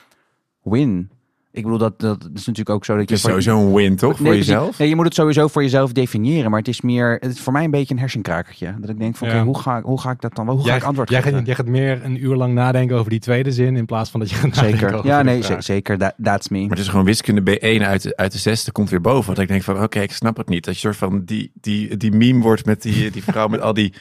win. 0.62 1.10
Ik 1.52 1.62
bedoel, 1.62 1.78
dat, 1.78 2.00
dat 2.00 2.22
is 2.34 2.46
natuurlijk 2.46 2.70
ook 2.70 2.84
zo 2.84 2.92
dat 2.92 3.00
Het 3.00 3.10
je... 3.10 3.14
is 3.16 3.20
voor- 3.20 3.30
sowieso 3.42 3.58
een 3.66 3.74
win, 3.74 3.96
toch? 3.96 4.16
Voor 4.16 4.26
Nee, 4.26 4.36
jezelf? 4.36 4.78
Nee, 4.78 4.88
je 4.88 4.96
moet 4.96 5.04
het 5.04 5.14
sowieso 5.14 5.48
voor 5.48 5.62
jezelf 5.62 5.92
definiëren. 5.92 6.50
Maar 6.50 6.58
het 6.58 6.68
is 6.68 6.80
meer, 6.80 7.16
het 7.20 7.32
is 7.32 7.40
voor 7.40 7.52
mij 7.52 7.64
een 7.64 7.70
beetje 7.70 7.94
een 7.94 8.00
hersenkrakertje. 8.00 8.74
Dat 8.80 8.90
ik 8.90 8.98
denk 8.98 9.16
van, 9.16 9.28
Ja. 9.28 9.34
oké, 9.34 9.44
hoe, 9.44 9.58
ga, 9.58 9.76
ik- 9.78 9.84
hoe 9.84 10.00
ga 10.00 10.10
ik 10.10 10.20
dat 10.20 10.34
dan, 10.34 10.48
hoe 10.48 10.64
ga 10.66 10.74
ik 10.74 10.82
antwoord 10.82 11.10
jij, 11.10 11.22
geven? 11.22 11.36
gaat, 11.38 11.46
jij 11.46 11.54
gaat 11.54 11.66
meer 11.66 12.04
een 12.04 12.24
uur 12.24 12.36
lang 12.36 12.54
nadenken 12.54 12.96
over 12.96 13.10
die 13.10 13.20
tweede 13.20 13.52
zin 13.52 13.76
in 13.76 13.86
plaats 13.86 14.10
van 14.10 14.20
dat 14.20 14.30
je 14.30 14.36
gaat 14.36 14.54
nadenken 14.54 14.78
Zeker. 14.78 14.94
over 14.94 15.06
Ja, 15.10 15.22
nee, 15.22 15.42
zeker. 15.58 15.98
That, 15.98 16.14
that's 16.22 16.48
me. 16.48 16.60
Maar 16.60 16.68
het 16.70 16.78
is 16.78 16.88
gewoon 16.88 17.04
wiskunde 17.04 17.40
B1 17.58 17.82
uit, 17.82 18.02
de- 18.02 18.16
uit 18.16 18.32
de 18.32 18.38
zesde 18.38 18.72
komt 18.72 18.90
weer 18.90 19.00
boven. 19.00 19.26
Want 19.26 19.38
ik 19.38 19.48
denk 19.48 19.62
van, 19.62 19.82
oké, 19.82 20.00
ik 20.00 20.12
snap 20.12 20.36
het 20.36 20.48
niet. 20.48 20.64
Dat 20.64 20.74
je 20.74 20.80
soort 20.80 20.96
van 20.96 21.24
die, 21.24 21.52
die, 21.60 21.96
die 21.96 22.12
meme 22.12 22.42
wordt 22.42 22.64
met 22.66 22.82
die, 22.82 23.10
die 23.10 23.22
vrouw 23.22 23.48
met 23.48 23.60
al 23.60 23.74
die 23.74 23.94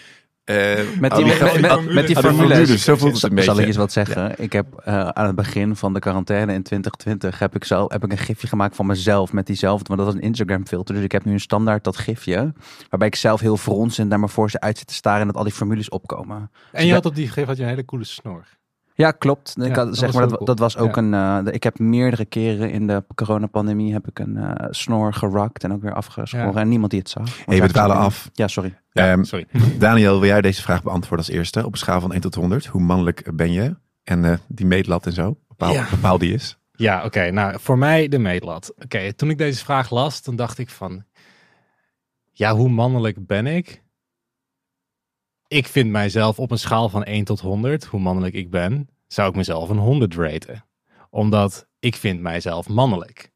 Eh, 0.47 0.55
Met 0.99 1.11
oh, 1.11 1.17
die, 1.17 1.25
die 1.25 1.43
met, 1.43 1.61
met, 1.61 1.71
oh, 1.71 1.93
met 1.93 2.07
die 2.07 2.15
oh, 2.15 2.21
de 2.21 2.27
formules. 2.29 2.57
formules, 2.57 2.83
zo 2.83 2.95
voelt 2.95 3.21
het 3.21 3.31
een 3.31 3.37
Zal- 3.37 3.43
Zal 3.43 3.59
ik 3.59 3.65
eens 3.67 3.75
wat 3.75 3.91
zeggen? 3.91 4.33
Ik 4.43 4.53
heb 4.53 4.65
eh, 4.83 5.07
aan 5.07 5.25
het 5.25 5.35
begin 5.35 5.75
van 5.75 5.93
de 5.93 5.99
quarantaine 5.99 6.53
in 6.53 6.63
2020 6.63 7.39
heb 7.39 7.55
ik, 7.55 7.63
zo, 7.63 7.85
heb 7.87 8.03
ik 8.03 8.11
een 8.11 8.17
gifje 8.17 8.47
gemaakt 8.47 8.75
van 8.75 8.85
mezelf 8.85 9.33
met 9.33 9.45
diezelfde, 9.45 9.85
want 9.87 9.99
dat 9.99 10.07
was 10.07 10.15
een 10.17 10.27
Instagram 10.27 10.67
filter. 10.67 10.95
Dus 10.95 11.03
ik 11.03 11.11
heb 11.11 11.25
nu 11.25 11.31
een 11.31 11.39
standaard 11.39 11.83
dat 11.83 11.97
gifje, 11.97 12.53
waarbij 12.89 13.07
ik 13.07 13.15
zelf 13.15 13.39
heel 13.39 13.57
fronsend 13.57 14.09
naar 14.09 14.19
me 14.19 14.27
voor 14.29 14.49
ze 14.49 14.59
uit 14.59 14.77
zit 14.77 14.87
te 14.87 14.93
staren 14.93 15.21
en 15.21 15.27
dat 15.27 15.35
al 15.35 15.43
die 15.43 15.53
formules 15.53 15.89
opkomen. 15.89 16.51
En 16.71 16.85
je 16.85 16.93
had 16.93 17.05
op 17.05 17.15
die 17.15 17.25
gegeven 17.27 17.47
had 17.47 17.57
je 17.57 17.63
een 17.63 17.69
hele 17.69 17.85
coole 17.85 18.05
snor. 18.05 18.45
Ja, 18.97 19.11
klopt. 19.11 19.53
Ik 19.57 19.63
Ja, 19.67 19.73
had, 19.75 19.85
dat 19.87 19.97
zeg 19.97 20.05
was 20.11 20.15
maar, 20.15 20.23
dat, 20.27 20.33
cool. 20.33 20.45
dat 20.45 20.59
was 20.59 20.77
ook 20.77 20.95
Ja. 20.95 21.01
een. 21.01 21.45
eh, 21.47 21.53
ik 21.53 21.63
heb 21.63 21.79
meerdere 21.79 22.25
keren 22.25 22.71
in 22.71 22.87
de 22.87 23.03
coronapandemie 23.15 23.93
heb 23.93 24.07
ik 24.07 24.19
een 24.19 24.37
eh, 24.37 24.67
snor 24.69 25.13
gerakt 25.13 25.63
en 25.63 25.73
ook 25.73 25.81
weer 25.81 25.93
afgeschoren. 25.93 26.53
Ja. 26.53 26.59
En 26.59 26.69
niemand 26.69 26.91
die 26.91 26.99
het 26.99 27.09
zag. 27.09 27.45
Hey, 27.45 27.61
we 27.61 27.67
dwalen 27.67 27.95
af. 27.95 28.29
Ja, 28.33 28.47
sorry. 28.47 28.77
Ja, 28.91 29.11
Ehm, 29.11 29.23
sorry. 29.23 29.45
Daniel, 29.79 30.19
wil 30.19 30.29
jij 30.29 30.41
deze 30.41 30.61
vraag 30.61 30.83
beantwoorden 30.83 31.25
als 31.25 31.35
eerste? 31.35 31.65
Op 31.65 31.71
een 31.71 31.77
schaal 31.77 32.01
van 32.01 32.11
1 32.11 32.21
tot 32.21 32.35
100. 32.35 32.65
Hoe 32.65 32.81
mannelijk 32.81 33.29
ben 33.35 33.51
je? 33.51 33.75
En 34.03 34.25
eh, 34.25 34.37
die 34.47 34.65
meetlat 34.65 35.05
en 35.05 35.13
zo. 35.13 35.37
Bepaal, 35.47 35.73
Ja. 35.73 35.85
bepaal 35.89 36.17
die 36.17 36.33
is. 36.33 36.57
Ja, 36.71 37.03
oké. 37.05 37.31
Nou, 37.31 37.59
voor 37.59 37.77
mij 37.77 38.07
de 38.07 38.19
meetlat. 38.19 38.73
Oké, 38.83 39.13
toen 39.13 39.29
ik 39.29 39.37
deze 39.37 39.63
vraag 39.65 39.89
las, 39.89 40.21
toen 40.21 40.35
dacht 40.35 40.57
ik 40.57 40.69
van... 40.69 41.03
Ja, 42.31 42.55
hoe 42.55 42.69
mannelijk 42.69 43.25
ben 43.27 43.47
ik? 43.47 43.83
Ik 45.49 45.67
vind 45.67 45.89
mijzelf 45.91 46.39
op 46.39 46.51
een 46.51 46.59
schaal 46.59 46.89
van 46.89 47.03
1 47.03 47.23
tot 47.23 47.39
100, 47.39 47.85
hoe 47.85 47.99
mannelijk 47.99 48.35
ik 48.35 48.49
ben, 48.49 48.89
zou 49.07 49.29
ik 49.29 49.35
mezelf 49.35 49.69
een 49.69 49.77
100 49.77 50.15
raten. 50.15 50.65
Omdat 51.09 51.67
ik 51.79 51.95
vind 51.95 52.21
mijzelf 52.21 52.69
mannelijk. 52.69 53.31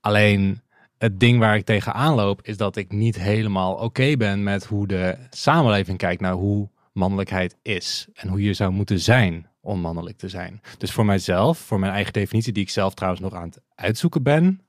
Alleen 0.00 0.60
het 0.98 1.20
ding 1.20 1.38
waar 1.38 1.56
ik 1.56 1.64
tegenaan 1.64 2.14
loop, 2.14 2.42
is 2.42 2.56
dat 2.56 2.76
ik 2.76 2.92
niet 2.92 3.18
helemaal 3.18 3.74
oké 3.74 4.16
ben 4.16 4.42
met 4.42 4.64
hoe 4.64 4.86
de 4.86 5.16
samenleving 5.30 5.98
kijkt 5.98 6.20
naar 6.20 6.32
hoe 6.32 6.70
mannelijkheid 6.92 7.56
is. 7.62 8.08
En 8.12 8.28
hoe 8.28 8.42
je 8.42 8.54
zou 8.54 8.72
moeten 8.72 9.00
zijn 9.00 9.48
om 9.60 9.80
mannelijk 9.80 10.16
te 10.16 10.28
zijn. 10.28 10.60
Dus 10.78 10.92
voor 10.92 11.04
mijzelf, 11.04 11.58
voor 11.58 11.78
mijn 11.78 11.92
eigen 11.92 12.12
definitie, 12.12 12.52
die 12.52 12.62
ik 12.62 12.70
zelf 12.70 12.94
trouwens 12.94 13.22
nog 13.22 13.34
aan 13.34 13.48
het 13.48 13.60
uitzoeken 13.74 14.22
ben, 14.22 14.60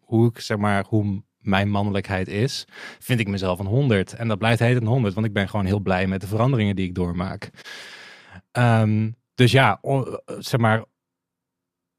hoe, 0.00 0.28
ik 0.28 0.40
zeg 0.40 0.56
maar, 0.56 0.84
hoe 0.88 1.22
mijn 1.46 1.70
mannelijkheid 1.70 2.28
is, 2.28 2.64
vind 2.98 3.20
ik 3.20 3.28
mezelf 3.28 3.58
een 3.58 3.66
100. 3.66 4.12
En 4.12 4.28
dat 4.28 4.38
blijft 4.38 4.60
heet 4.60 4.76
een 4.76 4.86
100, 4.86 5.14
want 5.14 5.26
ik 5.26 5.32
ben 5.32 5.48
gewoon 5.48 5.66
heel 5.66 5.80
blij 5.80 6.06
met 6.06 6.20
de 6.20 6.26
veranderingen 6.26 6.76
die 6.76 6.86
ik 6.86 6.94
doormaak. 6.94 7.50
Ehm, 8.52 9.10
dus 9.34 9.52
ja, 9.52 9.80
zeg 10.38 10.60
maar, 10.60 10.84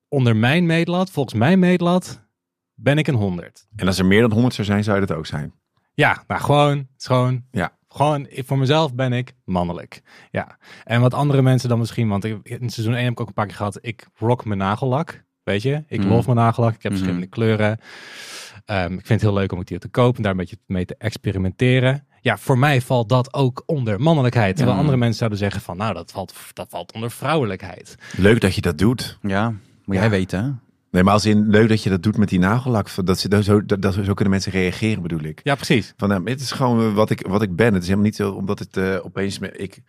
onder 0.08 0.36
mijn 0.36 0.66
meetlat, 0.66 1.12
volgens 1.12 1.36
mijn 1.36 1.60
meetlat, 1.60 2.26
ben 2.74 2.98
ik 2.98 3.08
een 3.08 3.16
100. 3.16 3.68
En 3.76 3.88
als 3.88 4.00
er 4.00 4.06
meer 4.06 4.22
dan 4.22 4.32
100 4.32 4.54
zou 4.54 4.68
zijn, 4.68 4.84
zou 4.84 5.00
je 5.00 5.06
dat 5.06 5.18
ook 5.18 5.26
zijn. 5.26 5.54
Ja, 5.94 6.24
nou 6.28 6.42
gewoon, 6.42 6.88
gewoon, 6.98 7.46
Ja. 7.52 7.78
gewoon 7.88 8.28
voor 8.32 8.58
mezelf 8.58 8.96
ben 8.96 9.14
ik 9.14 9.34
mannelijk. 9.46 10.02
Ja. 10.32 10.58
En 10.84 11.02
wat 11.02 11.14
andere 11.14 11.42
mensen 11.42 11.70
dan 11.70 11.80
misschien, 11.80 12.08
want 12.08 12.24
ik, 12.24 12.40
in 12.44 12.70
seizoen 12.70 12.96
1 12.96 13.04
heb 13.04 13.12
ik 13.12 13.20
ook 13.20 13.28
een 13.28 13.34
paar 13.34 13.46
keer 13.46 13.56
gehad, 13.56 13.78
ik 13.82 14.08
rock 14.16 14.46
mijn 14.46 14.60
nagellak, 14.60 15.24
weet 15.48 15.62
je. 15.62 15.84
Ik 15.88 16.00
Mhm. 16.00 16.10
lof 16.10 16.26
mijn 16.26 16.38
nagellak, 16.38 16.74
ik 16.76 16.82
heb 16.84 16.92
Mhm. 16.92 17.02
verschillende 17.02 17.28
kleuren. 17.36 17.80
Ehm, 18.66 18.94
ik 18.94 19.06
vind 19.06 19.10
het 19.10 19.22
heel 19.22 19.34
leuk 19.34 19.52
om 19.52 19.60
het 19.60 19.70
hier 19.70 19.80
te 19.80 19.88
kopen 19.88 20.16
en 20.18 20.22
daar 20.24 20.32
een 20.32 20.38
beetje 20.38 20.58
mee 20.66 20.86
te 20.86 20.96
experimenteren. 20.98 22.06
Ja, 22.22 22.38
voor 22.38 22.58
mij 22.58 22.82
valt 22.82 23.10
dat 23.10 23.34
ook 23.34 23.64
onder 23.66 24.02
mannelijkheid. 24.02 24.56
Terwijl 24.56 24.76
Ja. 24.76 24.82
andere 24.82 24.98
mensen 25.00 25.18
zouden 25.18 25.40
zeggen 25.40 25.62
van, 25.62 25.78
nou, 25.78 25.94
dat 25.94 26.12
valt, 26.12 26.34
dat 26.54 26.68
valt 26.70 26.94
onder 26.94 27.12
vrouwelijkheid. 27.12 27.96
Leuk 28.18 28.42
dat 28.42 28.56
je 28.56 28.62
dat 28.62 28.78
doet. 28.78 29.18
Ja, 29.22 29.50
moet 29.86 29.96
Ja. 29.96 30.02
jij 30.02 30.10
weten. 30.10 30.44
hè? 30.44 30.50
Nee, 30.92 31.04
maar 31.04 31.14
als 31.14 31.26
in 31.26 31.50
leuk 31.50 31.70
dat 31.70 31.84
je 31.84 31.90
dat 31.90 32.04
doet 32.04 32.18
met 32.18 32.30
die 32.30 32.40
nagellak. 32.40 32.90
Dat, 33.06 33.20
ze, 33.20 33.30
dat, 33.30 33.44
zo, 33.44 33.66
dat, 33.66 33.82
dat- 33.82 33.94
zo 33.94 34.14
kunnen 34.14 34.30
mensen 34.30 34.52
reageren, 34.52 35.02
bedoel 35.02 35.20
ik. 35.24 35.40
Ja, 35.44 35.56
precies. 35.56 35.94
Van, 35.98 36.10
nou, 36.10 36.30
het 36.30 36.40
is 36.42 36.52
gewoon 36.52 36.94
wat 36.94 37.10
ik, 37.10 37.28
wat 37.28 37.42
ik 37.42 37.56
ben. 37.56 37.66
Het 37.74 37.82
is 37.82 37.84
helemaal 37.88 38.06
niet 38.06 38.16
zo 38.16 38.32
omdat 38.32 38.60
het 38.60 38.78
eh, 38.78 38.96
opeens 39.04 39.40
me, 39.40 39.52
ik 39.52 39.80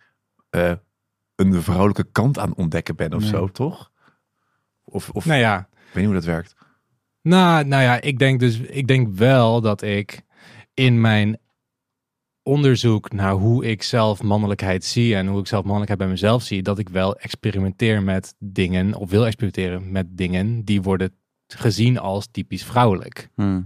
eh, 0.49 0.71
een 1.35 1.61
vrouwelijke 1.61 2.05
kant 2.11 2.39
aan 2.39 2.55
ontdekken 2.55 2.95
ben 2.95 3.13
of 3.13 3.21
Nee. 3.21 3.29
zo, 3.29 3.47
toch? 3.47 3.91
Of, 4.89 5.09
of 5.09 5.25
Nou 5.25 5.39
ja, 5.39 5.59
ik 5.59 5.75
weet 5.85 5.95
niet 5.95 6.05
hoe 6.05 6.13
dat 6.13 6.23
werkt. 6.23 6.55
Nou, 7.21 7.65
nou 7.65 7.83
ja, 7.83 8.01
ik 8.01 8.19
denk 8.19 8.39
dus, 8.39 8.59
ik 8.59 8.87
denk 8.87 9.15
wel 9.15 9.61
dat 9.61 9.81
ik 9.81 10.21
in 10.73 11.01
mijn 11.01 11.37
onderzoek 12.43 13.11
naar 13.11 13.33
hoe 13.33 13.65
ik 13.65 13.83
zelf 13.83 14.23
mannelijkheid 14.23 14.85
zie 14.85 15.15
en 15.15 15.27
hoe 15.27 15.39
ik 15.39 15.47
zelf 15.47 15.61
mannelijkheid 15.63 15.99
bij 15.99 16.09
mezelf 16.09 16.43
zie, 16.43 16.61
dat 16.61 16.79
ik 16.79 16.89
wel 16.89 17.15
experimenteer 17.15 18.03
met 18.03 18.35
dingen, 18.39 18.93
of 18.93 19.09
wil 19.09 19.25
experimenteren 19.25 19.91
met 19.91 20.05
dingen 20.09 20.63
die 20.63 20.81
worden 20.81 21.13
gezien 21.47 21.99
als 21.99 22.27
typisch 22.31 22.63
vrouwelijk. 22.63 23.29
Hm, 23.35 23.61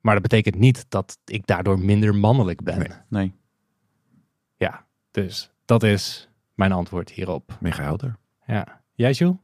Maar 0.00 0.14
dat 0.14 0.22
betekent 0.22 0.54
niet 0.54 0.86
dat 0.88 1.18
ik 1.24 1.46
daardoor 1.46 1.78
minder 1.78 2.14
mannelijk 2.14 2.62
ben. 2.62 2.78
Nee. 2.78 2.88
nee. 3.08 3.32
Ja, 4.56 4.86
dus 5.10 5.50
dat 5.64 5.82
is 5.82 6.28
mijn 6.54 6.72
antwoord 6.72 7.10
hierop. 7.10 7.56
Mega 7.60 7.82
helder. 7.82 8.16
Ja. 8.46 8.82
Jij, 8.94 9.12
Jules? 9.12 9.36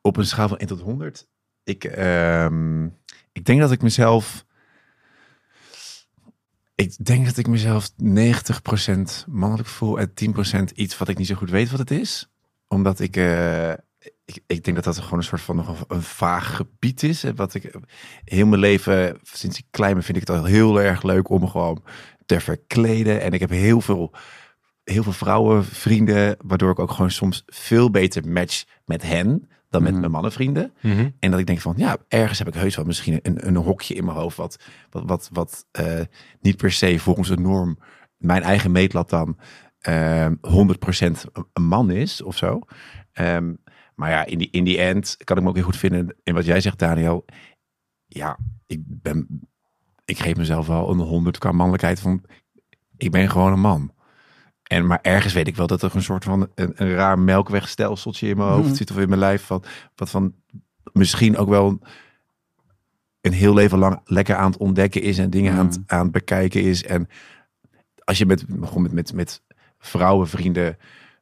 Op 0.00 0.16
een 0.16 0.26
schaal 0.26 0.48
van 0.48 0.58
1 0.58 0.68
tot 0.68 0.80
100. 0.80 1.28
Ik, 1.64 1.84
ehm, 1.84 2.84
ik 3.32 3.44
denk 3.44 3.60
dat 3.60 3.72
ik 3.72 3.82
mezelf... 3.82 4.46
Ik 6.74 7.04
denk 7.04 7.26
dat 7.26 7.36
ik 7.36 7.46
mezelf 7.46 7.90
90% 7.90 9.24
mannelijk 9.26 9.68
voel 9.68 9.98
en 9.98 10.12
10% 10.14 10.72
iets 10.74 10.98
wat 10.98 11.08
ik 11.08 11.18
niet 11.18 11.26
zo 11.26 11.34
goed 11.34 11.50
weet 11.50 11.70
wat 11.70 11.78
het 11.78 11.90
is. 11.90 12.30
Omdat 12.68 13.00
ik... 13.00 13.16
eh, 13.16 13.72
ik, 14.24 14.42
ik 14.46 14.64
denk 14.64 14.76
dat 14.76 14.84
dat 14.84 14.98
gewoon 14.98 15.18
een 15.18 15.24
soort 15.24 15.40
van 15.40 15.56
nog 15.56 15.84
een, 15.88 16.02
vaag 16.02 16.56
gebied 16.56 17.02
is. 17.02 17.24
En 17.24 17.36
Wat 17.36 17.54
ik 17.54 17.74
heel 18.24 18.46
mijn 18.46 18.60
leven, 18.60 19.18
sinds 19.22 19.58
ik 19.58 19.64
klein 19.70 19.94
ben, 19.94 20.02
vind 20.02 20.18
ik 20.18 20.28
het 20.28 20.36
al 20.36 20.44
heel 20.44 20.80
erg 20.80 21.02
leuk 21.02 21.28
om 21.28 21.48
gewoon 21.48 21.82
te 22.26 22.40
verkleden. 22.40 23.20
En 23.20 23.32
ik 23.32 23.40
heb 23.40 23.50
heel 23.50 23.80
veel, 23.80 24.14
heel 24.84 25.02
veel 25.02 25.12
vrouwenvrienden, 25.12 26.36
waardoor 26.38 26.70
ik 26.70 26.78
ook 26.78 26.90
gewoon 26.90 27.10
soms 27.10 27.42
veel 27.46 27.90
beter 27.90 28.28
match 28.28 28.64
met 28.84 29.02
hen 29.02 29.48
dan 29.68 29.82
met 29.82 29.90
Mhm. 29.90 30.00
mijn 30.00 30.12
mannenvrienden. 30.12 30.72
En 31.18 31.30
dat 31.30 31.40
ik 31.40 31.46
denk 31.46 31.60
van, 31.60 31.74
ja, 31.76 31.96
ergens 32.08 32.38
heb 32.38 32.48
ik 32.48 32.54
heus 32.54 32.76
wel 32.76 32.84
misschien 32.84 33.18
een, 33.22 33.46
een 33.46 33.56
hokje 33.56 33.94
in 33.94 34.04
mijn 34.04 34.16
hoofd 34.16 34.36
wat, 34.36 34.56
wat, 34.90 35.02
wat, 35.06 35.28
wat 35.32 35.66
eh, 35.70 36.00
niet 36.40 36.56
per 36.56 36.72
se 36.72 36.98
volgens 36.98 37.28
de 37.28 37.36
norm, 37.36 37.78
mijn 38.16 38.42
eigen 38.42 38.70
meetlat 38.72 39.10
dan, 39.10 39.38
ehm 39.78 40.34
100% 40.40 41.24
een 41.52 41.64
man 41.66 41.90
is 41.90 42.22
of 42.22 42.36
zo. 42.36 42.60
Ehm, 43.12 43.54
maar 43.94 44.10
ja, 44.10 44.24
in 44.24 44.38
die, 44.38 44.48
in 44.50 44.64
die 44.64 44.78
end 44.78 45.16
kan 45.24 45.36
ik 45.36 45.42
me 45.42 45.48
ook 45.48 45.54
heel 45.54 45.64
goed 45.64 45.76
vinden 45.76 46.16
in 46.22 46.34
wat 46.34 46.44
jij 46.44 46.60
zegt, 46.60 46.78
Daniel. 46.78 47.24
Ja, 48.06 48.38
ik 48.66 48.80
ben, 48.84 49.48
ik 50.04 50.18
geef 50.18 50.36
mezelf 50.36 50.66
wel 50.66 50.90
een 50.90 50.98
100 50.98 51.38
qua 51.38 51.52
mannelijkheid 51.52 52.00
van, 52.00 52.24
ik 52.96 53.10
ben 53.10 53.30
gewoon 53.30 53.52
een 53.52 53.60
man. 53.60 53.92
En, 54.68 54.86
maar 54.86 54.98
ergens 55.02 55.32
weet 55.32 55.46
ik 55.48 55.56
wel 55.56 55.66
dat 55.66 55.82
er 55.82 55.94
een 55.94 56.02
soort 56.02 56.24
van 56.24 56.48
een, 56.54 56.72
een 56.74 56.94
raar 56.94 57.18
melkwegstelseltje 57.18 58.28
in 58.28 58.36
mijn 58.36 58.48
hoofd 58.48 58.66
Mhm. 58.66 58.74
zit 58.74 58.90
of 58.90 58.96
in 58.98 59.08
mijn 59.08 59.20
lijf. 59.20 59.42
Van, 59.44 59.62
wat 59.94 60.10
van 60.10 60.34
misschien 60.92 61.36
ook 61.36 61.48
wel 61.48 61.78
een 63.20 63.32
heel 63.32 63.54
leven 63.54 63.78
lang 63.78 64.00
lekker 64.04 64.36
aan 64.36 64.50
het 64.50 64.60
ontdekken 64.60 65.02
is 65.02 65.18
en 65.18 65.30
dingen 65.30 65.52
aan, 65.54 65.66
het, 65.66 65.78
aan 65.86 66.02
het 66.02 66.12
bekijken 66.12 66.62
is. 66.62 66.84
En 66.84 67.08
als 68.04 68.18
je 68.18 68.26
met, 68.26 68.44
gewoon 68.60 68.82
met, 68.82 68.92
met, 68.92 69.12
met 69.12 69.42
vrouwenvrienden 69.78 70.76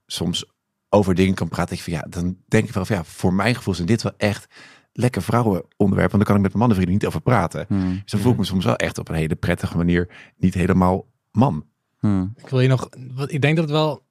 soms 0.06 0.44
over 0.88 1.14
dingen 1.14 1.34
kan 1.34 1.48
praten, 1.48 1.76
ik 1.76 1.82
van, 1.82 1.92
ja, 1.92 2.04
dan 2.08 2.36
denk 2.48 2.68
ik 2.68 2.74
wel 2.74 2.84
van 2.84 2.96
ja, 2.96 3.04
voor 3.04 3.34
mijn 3.34 3.54
gevoel 3.54 3.74
zijn 3.74 3.86
dit 3.86 4.02
wel 4.02 4.12
echt 4.16 4.46
lekker 4.92 5.22
vrouwenonderwerpen. 5.22 5.96
Want 5.96 6.10
dan 6.10 6.24
kan 6.24 6.36
ik 6.36 6.42
met 6.42 6.52
mijn 6.54 6.58
mannenvrienden 6.58 6.94
niet 6.94 7.06
over 7.06 7.20
praten. 7.20 7.64
Hm, 7.68 7.90
Dus 8.02 8.10
dan 8.10 8.20
voel 8.20 8.32
ik 8.32 8.38
me 8.38 8.44
soms 8.44 8.64
wel 8.64 8.76
echt 8.76 8.98
op 8.98 9.08
een 9.08 9.14
hele 9.14 9.34
prettige 9.36 9.76
manier 9.76 10.08
niet 10.36 10.54
helemaal 10.54 11.06
man. 11.32 11.66
Hm. 11.98 12.26
Ik 12.36 12.48
wil 12.48 12.60
je 12.60 12.68
nog. 12.68 12.88
Wat, 13.14 13.32
ik 13.32 13.40
denk 13.40 13.56
dat 13.56 13.64
het 13.64 13.74
wel. 13.74 14.04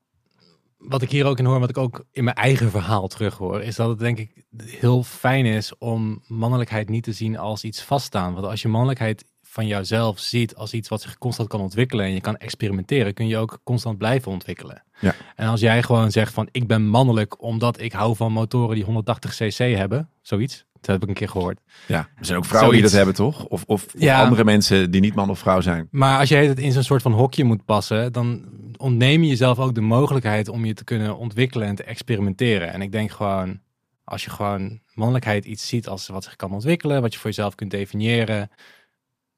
Wat 0.77 1.01
ik 1.01 1.11
hier 1.11 1.25
ook 1.25 1.39
in 1.39 1.45
hoor, 1.45 1.59
wat 1.59 1.69
ik 1.69 1.77
ook 1.77 2.05
in 2.11 2.23
mijn 2.23 2.35
eigen 2.35 2.71
verhaal 2.71 3.07
terug 3.07 3.37
hoor, 3.37 3.61
is 3.61 3.75
dat 3.75 3.89
het 3.89 3.99
denk 3.99 4.17
ik 4.17 4.45
heel 4.65 5.03
fijn 5.03 5.45
is 5.45 5.77
om 5.77 6.23
mannelijkheid 6.27 6.89
niet 6.89 7.03
te 7.03 7.11
zien 7.11 7.37
als 7.37 7.63
iets 7.63 7.81
vaststaan. 7.81 8.33
Want 8.33 8.45
als 8.45 8.61
je 8.61 8.67
mannelijkheid 8.67 9.25
van 9.55 9.67
jouzelf 9.67 10.19
ziet 10.19 10.55
als 10.55 10.73
iets 10.73 10.89
wat 10.89 11.01
zich 11.01 11.17
constant 11.17 11.49
kan 11.49 11.61
ontwikkelen 11.61 12.05
en 12.05 12.13
je 12.13 12.21
kan 12.21 12.37
experimenteren, 12.37 13.13
kun 13.13 13.27
je 13.27 13.37
ook 13.37 13.59
constant 13.63 13.97
blijven 13.97 14.31
ontwikkelen. 14.31 14.83
Ja. 14.99 15.15
En 15.35 15.47
als 15.47 15.59
jij 15.59 15.83
gewoon 15.83 16.11
zegt 16.11 16.33
van 16.33 16.47
ik 16.51 16.67
ben 16.67 16.87
mannelijk 16.87 17.41
omdat 17.41 17.79
ik 17.79 17.91
hou 17.91 18.15
van 18.15 18.31
motoren 18.31 18.75
die 18.75 18.83
180 18.83 19.35
cc 19.35 19.57
hebben, 19.57 20.09
zoiets. 20.21 20.65
Dat 20.85 20.95
heb 20.95 21.03
ik 21.03 21.09
een 21.09 21.13
keer 21.15 21.29
gehoord. 21.29 21.59
Ja, 21.87 21.97
er 22.17 22.25
zijn 22.25 22.37
ook 22.37 22.45
vrouwen 22.45 22.73
die 22.73 22.81
dat 22.81 22.91
hebben, 22.91 23.13
toch? 23.15 23.45
Of, 23.45 23.63
of, 23.67 23.85
of 23.85 23.93
Ja. 23.97 24.23
andere 24.23 24.43
mensen 24.43 24.91
die 24.91 25.01
niet 25.01 25.15
man 25.15 25.29
of 25.29 25.39
vrouw 25.39 25.61
zijn. 25.61 25.87
Maar 25.91 26.19
als 26.19 26.29
je 26.29 26.35
het 26.35 26.59
in 26.59 26.71
zo'n 26.71 26.83
soort 26.83 27.01
van 27.01 27.11
hokje 27.13 27.43
moet 27.43 27.65
passen, 27.65 28.13
dan 28.13 28.45
ontneem 28.77 29.21
je 29.23 29.29
jezelf 29.29 29.59
ook 29.59 29.75
de 29.75 29.81
mogelijkheid 29.81 30.49
om 30.49 30.65
je 30.65 30.73
te 30.73 30.83
kunnen 30.83 31.17
ontwikkelen 31.17 31.67
en 31.67 31.75
te 31.75 31.83
experimenteren. 31.83 32.73
En 32.73 32.81
ik 32.81 32.91
denk 32.91 33.11
gewoon, 33.11 33.59
als 34.03 34.23
je 34.23 34.29
gewoon 34.29 34.79
mannelijkheid 34.93 35.45
iets 35.45 35.67
ziet 35.67 35.87
als 35.87 36.07
wat 36.07 36.23
zich 36.23 36.35
kan 36.35 36.51
ontwikkelen, 36.51 37.01
wat 37.01 37.13
je 37.13 37.19
voor 37.19 37.29
jezelf 37.29 37.55
kunt 37.55 37.71
definiëren, 37.71 38.49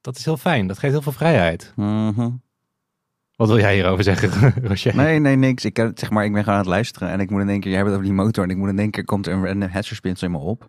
dat 0.02 0.18
is 0.18 0.26
heel 0.26 0.38
fijn. 0.38 0.68
Dat 0.68 0.78
geeft 0.80 0.94
heel 0.94 1.02
veel 1.02 1.12
vrijheid. 1.12 1.74
Mhm. 1.76 2.30
Wat 3.38 3.48
wil 3.48 3.58
jij 3.60 3.74
hierover 3.74 4.04
zeggen, 4.04 4.54
Roger? 4.68 4.96
Nee, 4.96 5.20
nee, 5.20 5.36
niks. 5.36 5.66
Ik, 5.66 5.80
eh, 5.80 5.88
zeg 5.94 6.10
maar, 6.10 6.26
ik 6.26 6.32
ben 6.34 6.44
gewoon 6.44 6.58
aan 6.60 6.66
het 6.66 6.74
luisteren 6.74 7.10
en 7.10 7.20
ik 7.20 7.30
moet 7.30 7.42
in 7.42 7.50
één 7.50 7.60
keer, 7.60 7.70
jij 7.72 7.80
hebt 7.80 7.92
het 7.92 8.00
over 8.00 8.14
die 8.14 8.24
motor 8.24 8.44
en 8.44 8.50
ik 8.50 8.58
moet 8.58 8.70
in 8.70 8.80
één 8.80 8.92
keer, 8.92 9.06
komt 9.06 9.28
er 9.28 9.34
een 9.34 9.46
random 9.46 9.70
hersenspinsel 9.70 10.28
in 10.28 10.34
me 10.34 10.40
op. 10.40 10.68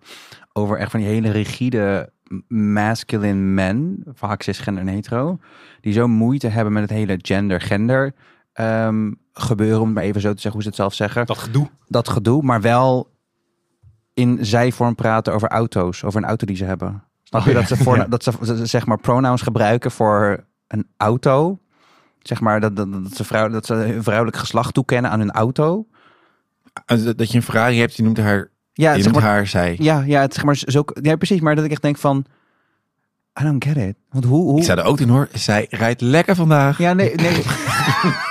Over 0.53 0.79
echt 0.79 0.91
van 0.91 1.01
die 1.01 1.09
hele 1.09 1.31
rigide 1.31 2.13
masculine 2.49 3.41
men, 3.41 4.03
vaak 4.15 4.43
cisgender 4.43 4.83
en 4.83 4.89
hetero, 4.89 5.39
die 5.81 5.93
zo 5.93 6.09
moeite 6.09 6.49
hebben 6.49 6.73
met 6.73 6.83
het 6.83 6.91
hele 6.93 7.19
gender-gender 7.23 8.15
ehm, 8.53 9.13
gebeuren, 9.33 9.81
om 9.81 9.85
het 9.87 9.95
maar 9.95 10.05
even 10.05 10.21
zo 10.21 10.29
te 10.35 10.41
zeggen 10.41 10.53
hoe 10.53 10.63
ze 10.63 10.69
het 10.69 10.77
zelf 10.77 10.95
zeggen. 10.95 11.27
Dat 11.27 11.39
gedoe. 11.39 11.69
Dat 11.87 12.09
gedoe, 12.09 12.43
maar 12.43 12.61
wel 12.61 13.11
in 14.15 14.39
zijvorm 14.41 14.95
praten 14.95 15.33
over 15.35 15.49
auto's, 15.49 16.05
over 16.05 16.21
een 16.23 16.29
auto 16.29 16.47
die 16.47 16.57
ze 16.57 16.65
hebben. 16.65 17.03
Snap 17.23 17.43
je 17.43 17.49
Oh, 17.49 17.55
ja. 17.55 17.61
dat 17.61 17.69
ze 17.69 17.85
voor 17.85 17.97
Ja. 17.97 18.05
dat 18.05 18.23
ze 18.23 18.33
ze- 18.43 18.67
zeg 18.67 18.87
maar 18.87 18.99
pronouns 19.01 19.43
gebruiken 19.43 19.91
voor 19.91 20.45
een 20.67 20.87
auto? 20.97 21.59
Zeg 22.23 22.41
maar 22.41 22.61
dat, 22.61 22.77
dat, 22.77 22.93
dat, 22.93 23.13
ze, 23.17 23.25
vrouw, 23.25 23.49
dat 23.49 23.67
ze 23.67 23.75
hun 23.75 24.03
vrouwelijk 24.03 24.37
geslacht 24.37 24.75
toekennen 24.75 25.11
aan 25.11 25.19
hun 25.19 25.31
auto. 25.31 25.87
Eh, 26.87 26.99
Dat 27.17 27.31
je 27.31 27.37
een 27.37 27.43
Ferrari 27.43 27.79
hebt, 27.79 27.97
die 27.97 28.05
noemt 28.05 28.19
haar, 28.19 28.51
Ja, 28.73 29.01
zeg 29.01 29.13
maar, 29.13 29.23
haar 29.23 29.47
zij. 29.47 29.77
ja, 29.79 30.03
ja, 30.07 30.21
het, 30.21 30.35
zeg 30.35 30.45
maar 30.45 30.57
zo, 30.57 30.85
ja, 31.03 31.17
precies. 31.17 31.41
Maar 31.41 31.55
dat 31.55 31.65
ik 31.65 31.71
echt 31.71 31.83
denk 31.83 31.97
van, 31.99 32.25
I 33.41 33.45
don't 33.45 33.65
get 33.65 33.77
it. 33.77 33.97
Want 34.11 34.25
hoe, 34.25 34.43
hoe 34.51 34.59
Ik 34.59 34.65
zou 34.65 34.79
er 34.79 34.85
ook 34.85 34.99
doen 34.99 35.09
hoor. 35.09 35.29
Zij 35.33 35.67
rijdt 35.71 36.01
lekker 36.01 36.35
vandaag. 36.35 36.79
Ja, 36.79 36.93
nee, 36.93 37.15
nee. 37.15 37.43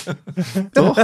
Toch? 0.70 0.94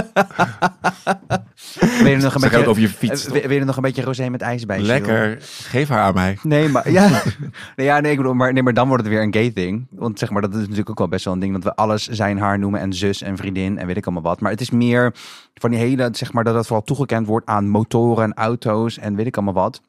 Wil 1.79 2.07
je 2.07 2.17
nog 2.17 2.35
een 2.35 2.41
beetje, 2.41 2.67
over 2.67 2.81
je 2.81 2.89
fiets. 2.89 3.27
wil 3.27 3.41
wil 3.41 3.51
je 3.51 3.63
nog 3.63 3.75
een 3.75 3.81
beetje 3.81 4.01
rosé 4.01 4.29
met 4.29 4.41
ijs 4.41 4.65
bij? 4.65 4.79
Lekker. 4.79 5.37
Geef 5.41 5.87
haar 5.89 5.99
aan 5.99 6.13
mij. 6.13 6.37
Nee, 6.43 6.69
maar 6.69 6.91
ja. 6.91 7.09
Nee, 7.75 7.85
ja, 7.85 7.99
nee, 7.99 8.11
ik 8.11 8.17
bedoel, 8.17 8.33
maar, 8.33 8.53
nee, 8.53 8.63
maar 8.63 8.73
dan 8.73 8.87
wordt 8.87 9.03
het 9.03 9.13
weer 9.13 9.21
een 9.21 9.33
gay 9.33 9.51
thing. 9.51 9.87
Want 9.89 10.19
zeg 10.19 10.29
maar, 10.29 10.41
dat 10.41 10.53
is 10.53 10.61
natuurlijk 10.61 10.89
ook 10.89 10.97
wel 10.97 11.07
best 11.07 11.25
wel 11.25 11.33
een 11.33 11.39
ding. 11.39 11.53
Dat 11.53 11.63
we 11.63 11.75
alles 11.75 12.07
zijn 12.07 12.37
haar 12.37 12.59
noemen 12.59 12.79
en 12.79 12.93
zus 12.93 13.21
en 13.21 13.37
vriendin 13.37 13.77
en 13.77 13.87
weet 13.87 13.97
ik 13.97 14.05
allemaal 14.05 14.23
wat. 14.23 14.39
Maar 14.41 14.51
het 14.51 14.61
is 14.61 14.69
meer 14.69 15.13
van 15.53 15.69
die 15.69 15.79
hele, 15.79 16.09
zeg 16.11 16.33
maar, 16.33 16.43
dat 16.43 16.55
het 16.55 16.65
vooral 16.65 16.85
toegekend 16.85 17.27
wordt 17.27 17.45
aan 17.45 17.67
motoren 17.67 18.23
en 18.23 18.33
auto's 18.33 18.97
en 18.97 19.15
weet 19.15 19.27
ik 19.27 19.35
allemaal 19.35 19.63
wat. 19.63 19.81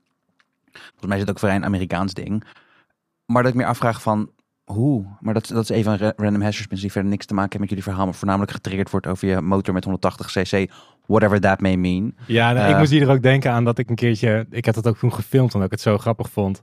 Volgens 0.73 1.07
mij 1.07 1.15
is 1.15 1.23
het 1.23 1.31
ook 1.31 1.39
vrij 1.39 1.55
een 1.55 1.65
Amerikaans 1.65 2.15
ding. 2.15 2.45
Maar 3.27 3.43
dat 3.43 3.53
ik 3.53 3.59
meer 3.59 3.67
afvraag 3.67 4.03
van, 4.03 4.31
hoe? 4.73 5.05
Maar 5.21 5.35
dat, 5.35 5.47
dat 5.47 5.63
is 5.63 5.69
even 5.69 5.93
een 5.93 5.99
ra- 5.99 6.13
random 6.17 6.43
hashers 6.43 6.81
die 6.81 6.93
verder 6.93 7.11
niks 7.11 7.27
te 7.27 7.35
maken 7.35 7.51
hebben 7.51 7.61
met 7.61 7.69
jullie 7.69 7.85
verhaal. 7.85 8.05
Maar 8.05 8.15
voornamelijk 8.15 8.53
getriggerd 8.53 8.91
wordt 8.91 9.07
over 9.07 9.29
je 9.29 9.41
motor 9.41 9.75
met 9.75 9.85
180 9.85 10.27
cc. 10.33 10.71
Whatever 11.07 11.41
that 11.41 11.61
may 11.61 11.77
mean. 11.77 12.15
Ja, 12.27 12.53
nou, 12.53 12.67
ik 12.67 12.73
Eh. 12.73 12.79
moest 12.79 12.91
hier 12.91 13.11
ook 13.11 13.23
denken 13.23 13.51
aan 13.53 13.65
dat 13.65 13.79
ik 13.79 13.89
een 13.91 13.95
keertje... 13.97 14.47
Ik 14.51 14.67
had 14.67 14.75
het 14.75 14.89
ook 14.89 14.99
toen 14.99 15.13
gefilmd, 15.13 15.55
omdat 15.55 15.65
ik 15.73 15.75
het 15.75 15.81
zo 15.85 15.99
grappig 15.99 16.31
vond. 16.31 16.63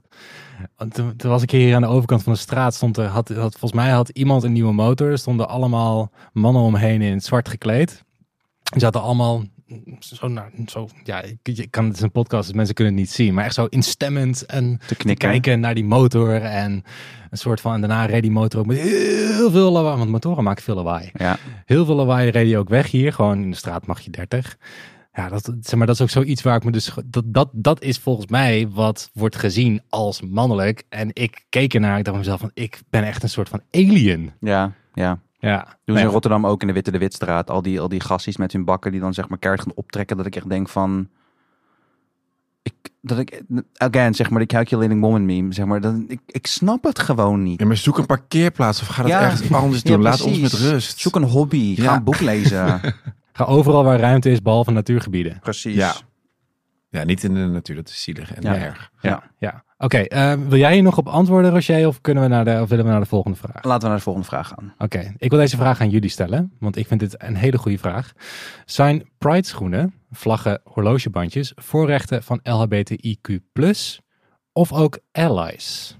Want 0.76 0.94
toen, 0.94 1.16
toen 1.16 1.30
was 1.30 1.42
ik 1.42 1.50
hier 1.50 1.74
aan 1.74 1.82
de 1.82 1.88
overkant 1.88 2.22
van 2.22 2.32
de 2.32 2.38
straat. 2.38 2.74
Stond 2.74 2.96
er, 2.96 3.06
had, 3.06 3.28
had, 3.28 3.58
volgens 3.58 3.80
mij 3.80 3.90
had 3.90 4.08
iemand 4.08 4.42
een 4.42 4.52
nieuwe 4.52 4.72
motor. 4.72 5.10
Er 5.10 5.18
stonden 5.18 5.48
allemaal 5.48 6.10
mannen 6.32 6.62
omheen 6.62 7.02
in 7.02 7.20
zwart 7.20 7.48
gekleed. 7.48 8.04
Die 8.62 8.80
zaten 8.80 9.02
allemaal 9.02 9.42
zo, 9.98 10.28
nou, 10.28 10.50
zo 10.66 10.88
ja, 11.04 11.24
je 11.42 11.66
kan, 11.66 11.84
het 11.84 11.96
is 11.96 12.02
een 12.02 12.10
podcast, 12.10 12.46
dus 12.46 12.56
mensen 12.56 12.74
kunnen 12.74 12.92
het 12.94 13.02
niet 13.02 13.12
zien. 13.12 13.34
Maar 13.34 13.44
echt 13.44 13.54
zo 13.54 13.64
instemmend 13.64 14.46
en 14.46 14.80
Te 14.86 15.14
kijken 15.14 15.60
naar 15.60 15.74
die 15.74 15.84
motor. 15.84 16.34
En 16.34 16.84
een 17.30 17.38
soort 17.38 17.60
van, 17.60 17.74
en 17.74 17.80
daarna 17.80 18.04
reed 18.04 18.22
die 18.22 18.30
motor 18.30 18.60
ook 18.60 18.66
met 18.66 18.78
heel 18.78 19.50
veel 19.50 19.72
lawaai. 19.72 19.96
Want 19.96 20.10
motoren 20.10 20.44
maken 20.44 20.62
veel 20.62 20.74
lawaai. 20.74 21.10
Ja, 21.14 21.38
Heel 21.64 21.84
veel 21.84 21.94
lawaai 21.94 22.30
reed 22.30 22.48
hij 22.48 22.58
ook 22.58 22.68
weg 22.68 22.90
hier. 22.90 23.12
Gewoon 23.12 23.42
in 23.42 23.50
de 23.50 23.56
straat 23.56 23.86
mag 23.86 24.00
je 24.00 24.10
30. 24.10 24.56
Ja, 25.12 25.28
dat, 25.28 25.52
zeg 25.60 25.74
maar, 25.74 25.86
dat 25.86 25.96
is 25.96 26.02
ook 26.02 26.10
zoiets 26.10 26.42
waar 26.42 26.56
ik 26.56 26.64
me 26.64 26.70
dus... 26.70 26.94
Dat, 27.04 27.24
dat, 27.26 27.48
dat 27.52 27.82
is 27.82 27.98
volgens 27.98 28.26
mij 28.26 28.68
wat 28.68 29.10
wordt 29.12 29.36
gezien 29.36 29.80
als 29.88 30.22
mannelijk. 30.22 30.82
En 30.88 31.10
ik 31.12 31.44
keek 31.48 31.74
ernaar, 31.74 31.98
ik 31.98 32.04
dacht 32.04 32.16
mezelf 32.16 32.40
van... 32.40 32.50
Ik 32.54 32.80
ben 32.90 33.04
echt 33.04 33.22
een 33.22 33.28
soort 33.28 33.48
van 33.48 33.62
alien. 33.70 34.32
ja, 34.40 34.72
ja. 34.94 35.20
Ja. 35.38 35.64
Doen 35.64 35.94
Nee, 35.94 35.96
ze 35.96 36.02
in 36.02 36.12
Rotterdam 36.12 36.46
ook 36.46 36.60
in 36.60 36.66
de 36.66 36.72
Witte 36.72 36.90
de 36.90 36.98
Witstraat. 36.98 37.50
Al 37.50 37.62
die, 37.62 37.80
al 37.80 37.88
die 37.88 38.00
gassies 38.00 38.36
met 38.36 38.52
hun 38.52 38.64
bakken 38.64 38.90
die 38.92 39.00
dan 39.00 39.14
zeg 39.14 39.28
maar 39.28 39.38
keihard 39.38 39.64
gaan 39.66 39.76
optrekken. 39.76 40.16
Dat 40.16 40.26
ik 40.26 40.36
echt 40.36 40.48
denk 40.48 40.68
van... 40.68 41.08
Ik, 42.62 42.74
dat 43.00 43.18
ik, 43.18 43.42
again, 43.76 44.14
zeg 44.14 44.30
maar, 44.30 44.38
die 44.38 44.48
calculating 44.48 45.00
woman 45.00 45.24
meme. 45.26 45.52
Zeg 45.54 45.66
maar, 45.66 45.80
dat, 45.80 45.94
ik, 46.08 46.20
ik 46.26 46.46
snap 46.46 46.84
het 46.84 46.98
gewoon 46.98 47.42
niet. 47.42 47.60
Ja, 47.60 47.66
maar 47.66 47.76
zoek 47.76 47.98
een 47.98 48.06
parkeerplaats 48.06 48.80
of 48.80 48.86
ga 48.86 49.02
dat 49.02 49.10
Ja. 49.10 49.20
ergens 49.22 49.52
anders 49.52 49.82
Ja, 49.84 49.90
doen. 49.90 50.02
Laat 50.02 50.20
ons 50.20 50.38
met 50.40 50.52
rust. 50.52 50.98
Zoek 50.98 51.14
een 51.16 51.22
hobby. 51.24 51.76
Ga 51.80 51.96
een 51.96 52.04
boek 52.04 52.20
lezen. 52.20 52.80
Ga 53.32 53.44
overal 53.44 53.84
waar 53.84 53.98
ruimte 54.00 54.30
is, 54.30 54.42
behalve 54.42 54.70
natuurgebieden. 54.70 55.38
Precies. 55.40 55.74
Ja. 55.74 55.94
Ja, 56.90 57.04
niet 57.04 57.24
in 57.24 57.34
de 57.34 57.40
natuur. 57.46 57.76
Dat 57.76 57.88
is 57.88 58.02
zielig 58.02 58.34
en 58.34 58.42
Ja. 58.42 58.54
erg. 58.56 58.90
Ja. 59.00 59.22
Ja. 59.38 59.64
Oké, 59.80 59.98
eh, 59.98 60.32
wil 60.32 60.58
jij 60.58 60.72
hier 60.72 60.82
nog 60.82 60.98
op 60.98 61.08
antwoorden, 61.08 61.50
Roger? 61.50 61.86
Of, 61.86 62.00
kunnen 62.00 62.22
we 62.22 62.28
naar 62.28 62.44
de, 62.44 62.60
of 62.60 62.68
willen 62.68 62.84
we 62.84 62.90
naar 62.90 63.00
de 63.00 63.06
volgende 63.06 63.36
vraag? 63.36 63.64
Laten 63.64 63.82
we 63.82 63.88
naar 63.88 63.96
de 63.96 64.02
volgende 64.02 64.28
vraag 64.28 64.48
gaan. 64.48 64.74
Oké, 64.78 65.14
ik 65.18 65.30
wil 65.30 65.38
deze 65.38 65.56
vraag 65.56 65.80
aan 65.80 65.90
jullie 65.90 66.10
stellen, 66.10 66.52
want 66.58 66.76
ik 66.76 66.86
vind 66.86 67.00
dit 67.00 67.22
een 67.22 67.36
hele 67.36 67.58
goede 67.58 67.78
vraag. 67.78 68.12
Zijn 68.64 69.08
Pride 69.18 69.46
schoenen, 69.46 69.94
vlaggen, 70.10 70.60
horlogebandjes 70.64 71.52
voorrechten 71.54 72.22
van 72.22 72.40
LHBTIQ+, 72.42 73.40
of 74.52 74.72
ook 74.72 74.98
allies? 75.12 75.98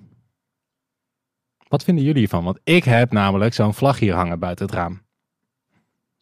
Wat 1.68 1.84
vinden 1.84 2.04
jullie 2.04 2.18
hiervan? 2.18 2.44
Want 2.44 2.60
ik 2.64 2.84
heb 2.84 3.12
namelijk 3.12 3.54
zo'n 3.54 3.74
vlag 3.74 3.98
hier 3.98 4.14
hangen 4.14 4.38
buiten 4.38 4.66
het 4.66 4.74
raam. 4.74 5.02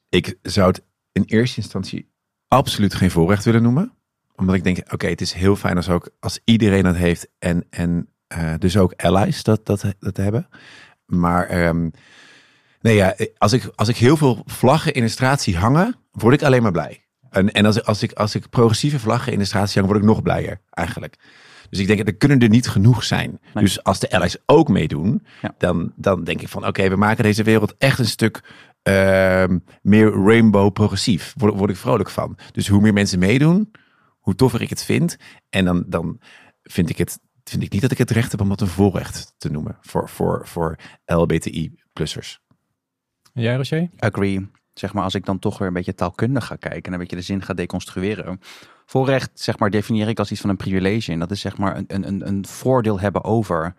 Ik 0.09 0.39
zou 0.43 0.69
het 0.69 0.85
in 1.13 1.23
eerste 1.25 1.61
instantie 1.61 2.11
absoluut 2.49 2.95
geen 2.95 3.11
voorrecht 3.11 3.45
willen 3.45 3.63
noemen. 3.63 3.96
Omdat 4.37 4.55
ik 4.55 4.65
denk, 4.65 4.93
oké, 4.93 5.07
het 5.07 5.21
is 5.21 5.33
heel 5.33 5.57
fijn 5.57 5.77
als, 5.77 5.89
ook, 5.89 6.11
als 6.21 6.41
iedereen 6.45 6.83
dat 6.83 6.97
heeft. 6.97 7.29
En, 7.39 7.65
en 7.71 8.09
eh, 8.27 8.55
dus 8.59 8.77
ook 8.77 8.93
allies 8.93 9.43
dat, 9.43 9.67
dat, 9.67 9.85
dat 9.99 10.17
hebben. 10.17 10.49
Maar 11.07 11.47
ehm, 11.47 11.89
nee, 12.81 12.95
ja, 12.95 13.15
als, 13.39 13.53
ik, 13.53 13.71
als 13.75 13.89
ik 13.89 13.97
heel 13.97 14.17
veel 14.17 14.43
vlaggen 14.45 14.93
in 14.95 15.03
de 15.03 15.09
straat 15.09 15.43
zie 15.43 15.57
hangen, 15.57 15.97
word 16.11 16.35
ik 16.35 16.43
alleen 16.43 16.63
maar 16.63 16.73
blij. 16.73 17.05
En, 17.31 17.53
en 17.53 17.67
als, 17.67 17.77
ik- 17.77 17.85
als, 17.85 18.03
ik, 18.03 18.13
als 18.13 18.35
ik 18.35 18.49
progressieve 18.51 18.99
vlaggen 18.99 19.33
in 19.33 19.39
de 19.39 19.45
straat 19.45 19.71
zie 19.71 19.83
hangen, 19.83 19.95
word 19.97 20.05
ik 20.05 20.11
nog 20.15 20.23
blijer 20.23 20.61
eigenlijk. 20.71 21.17
Dus 21.71 21.79
ik 21.79 21.87
denk, 21.87 22.09
er 22.09 22.17
kunnen 22.17 22.39
er 22.39 22.49
niet 22.49 22.69
genoeg 22.69 23.05
zijn. 23.05 23.41
Nee. 23.55 23.65
Dus 23.65 23.83
als 23.83 24.01
de 24.01 24.11
allies 24.11 24.37
ook 24.47 24.69
meedoen, 24.69 25.27
Ja. 25.43 25.55
dan, 25.59 25.93
dan 25.97 26.25
denk 26.25 26.41
ik 26.41 26.49
van, 26.49 26.67
oké, 26.67 26.89
we 26.89 26.97
maken 26.97 27.25
deze 27.25 27.43
wereld 27.43 27.75
echt 27.79 27.99
een 27.99 28.07
stuk 28.07 28.43
ehm, 28.83 29.59
meer 29.83 30.11
rainbow 30.13 30.73
progressief. 30.73 31.35
Word, 31.37 31.55
word 31.55 31.71
ik 31.71 31.77
vrolijk 31.77 32.11
van. 32.11 32.39
Dus 32.53 32.69
hoe 32.69 32.81
meer 32.81 32.93
mensen 32.93 33.19
meedoen, 33.19 33.71
hoe 34.27 34.35
toffer 34.35 34.63
ik 34.63 34.71
het 34.71 34.83
vind. 34.85 35.17
En 35.51 35.65
dan, 35.65 35.85
dan 35.87 36.21
vind 36.63 36.91
ik 36.91 36.99
het 36.99 37.19
vind 37.45 37.63
ik 37.63 37.73
niet 37.73 37.83
dat 37.83 37.91
ik 37.91 37.99
het 37.99 38.11
recht 38.11 38.31
heb 38.31 38.41
om 38.41 38.49
dat 38.49 38.61
een 38.61 38.67
voorrecht 38.67 39.35
te 39.39 39.51
noemen 39.51 39.77
voor, 39.81 40.09
voor, 40.09 40.47
voor 40.47 40.77
LBTI-plussers. 41.05 42.41
En 43.33 43.43
Jij, 43.43 43.57
Roger? 43.57 43.91
Agree. 43.99 44.51
Zeg 44.75 44.93
maar, 44.93 45.03
als 45.05 45.15
ik 45.15 45.25
dan 45.25 45.39
toch 45.39 45.59
weer 45.59 45.69
een 45.69 45.75
beetje 45.75 45.95
taalkundig 45.95 46.47
ga 46.47 46.57
kijken 46.57 46.83
en 46.83 46.93
een 46.93 46.99
beetje 46.99 47.17
de 47.17 47.23
zin 47.23 47.43
ga 47.43 47.55
deconstrueren. 47.55 48.41
Voorrecht, 48.87 49.31
zeg 49.35 49.59
maar, 49.59 49.71
definieer 49.71 50.09
ik 50.09 50.19
als 50.19 50.31
iets 50.31 50.41
van 50.41 50.51
een 50.51 50.57
privilege. 50.57 51.13
En 51.13 51.19
dat 51.19 51.31
is 51.31 51.41
zeg 51.41 51.59
maar 51.59 51.77
een, 51.77 52.07
een, 52.09 52.27
een 52.27 52.47
voordeel 52.47 53.01
hebben 53.01 53.25
over. 53.25 53.75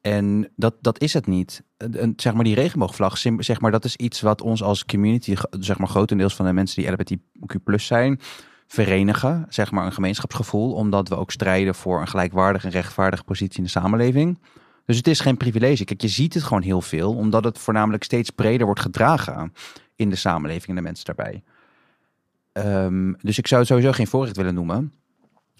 En 0.00 0.52
dat, 0.56 0.74
dat 0.80 1.00
is 1.00 1.12
het 1.12 1.26
niet. 1.26 1.62
Een, 1.76 2.02
een- 2.02 2.12
zeg 2.16 2.34
maar, 2.34 2.44
die 2.44 2.54
regenboogvlag, 2.54 3.18
zeg 3.18 3.60
maar, 3.60 3.70
dat 3.70 3.84
is 3.84 3.96
iets 3.96 4.20
wat 4.20 4.40
ons 4.40 4.62
als 4.62 4.84
community, 4.84 5.34
zeg 5.50 5.78
maar, 5.78 5.88
grotendeels 5.88 6.34
van 6.36 6.46
de 6.46 6.52
mensen 6.52 6.82
die 6.82 6.92
LGBTQ 6.92 7.74
zijn, 7.74 8.20
verenigen. 8.68 9.46
Zeg 9.48 9.70
maar, 9.70 9.86
een 9.86 9.92
gemeenschapsgevoel, 9.92 10.72
omdat 10.72 11.08
we 11.08 11.16
ook 11.16 11.30
strijden 11.30 11.74
voor 11.74 12.00
een 12.00 12.08
gelijkwaardige 12.08 12.66
en 12.66 12.72
rechtvaardige 12.72 13.24
positie 13.24 13.58
in 13.58 13.64
de 13.64 13.70
samenleving. 13.70 14.38
Dus 14.84 14.96
het 14.96 15.06
is 15.06 15.20
geen 15.20 15.36
privilege. 15.36 15.84
Kijk, 15.84 16.00
je 16.00 16.08
ziet 16.08 16.34
het 16.34 16.42
gewoon 16.42 16.62
heel 16.62 16.80
veel, 16.80 17.14
omdat 17.14 17.44
het 17.44 17.58
voornamelijk 17.58 18.04
steeds 18.04 18.30
breder 18.30 18.66
wordt 18.66 18.80
gedragen 18.80 19.52
in 19.96 20.10
de 20.10 20.16
samenleving 20.16 20.68
en 20.68 20.74
de 20.74 20.80
mensen 20.82 21.04
daarbij. 21.04 21.42
Ehm, 22.52 23.12
dus 23.22 23.38
ik 23.38 23.46
zou 23.46 23.60
het 23.60 23.70
sowieso 23.70 23.92
geen 23.92 24.06
voorrecht 24.06 24.36
willen 24.36 24.54
noemen. 24.54 24.92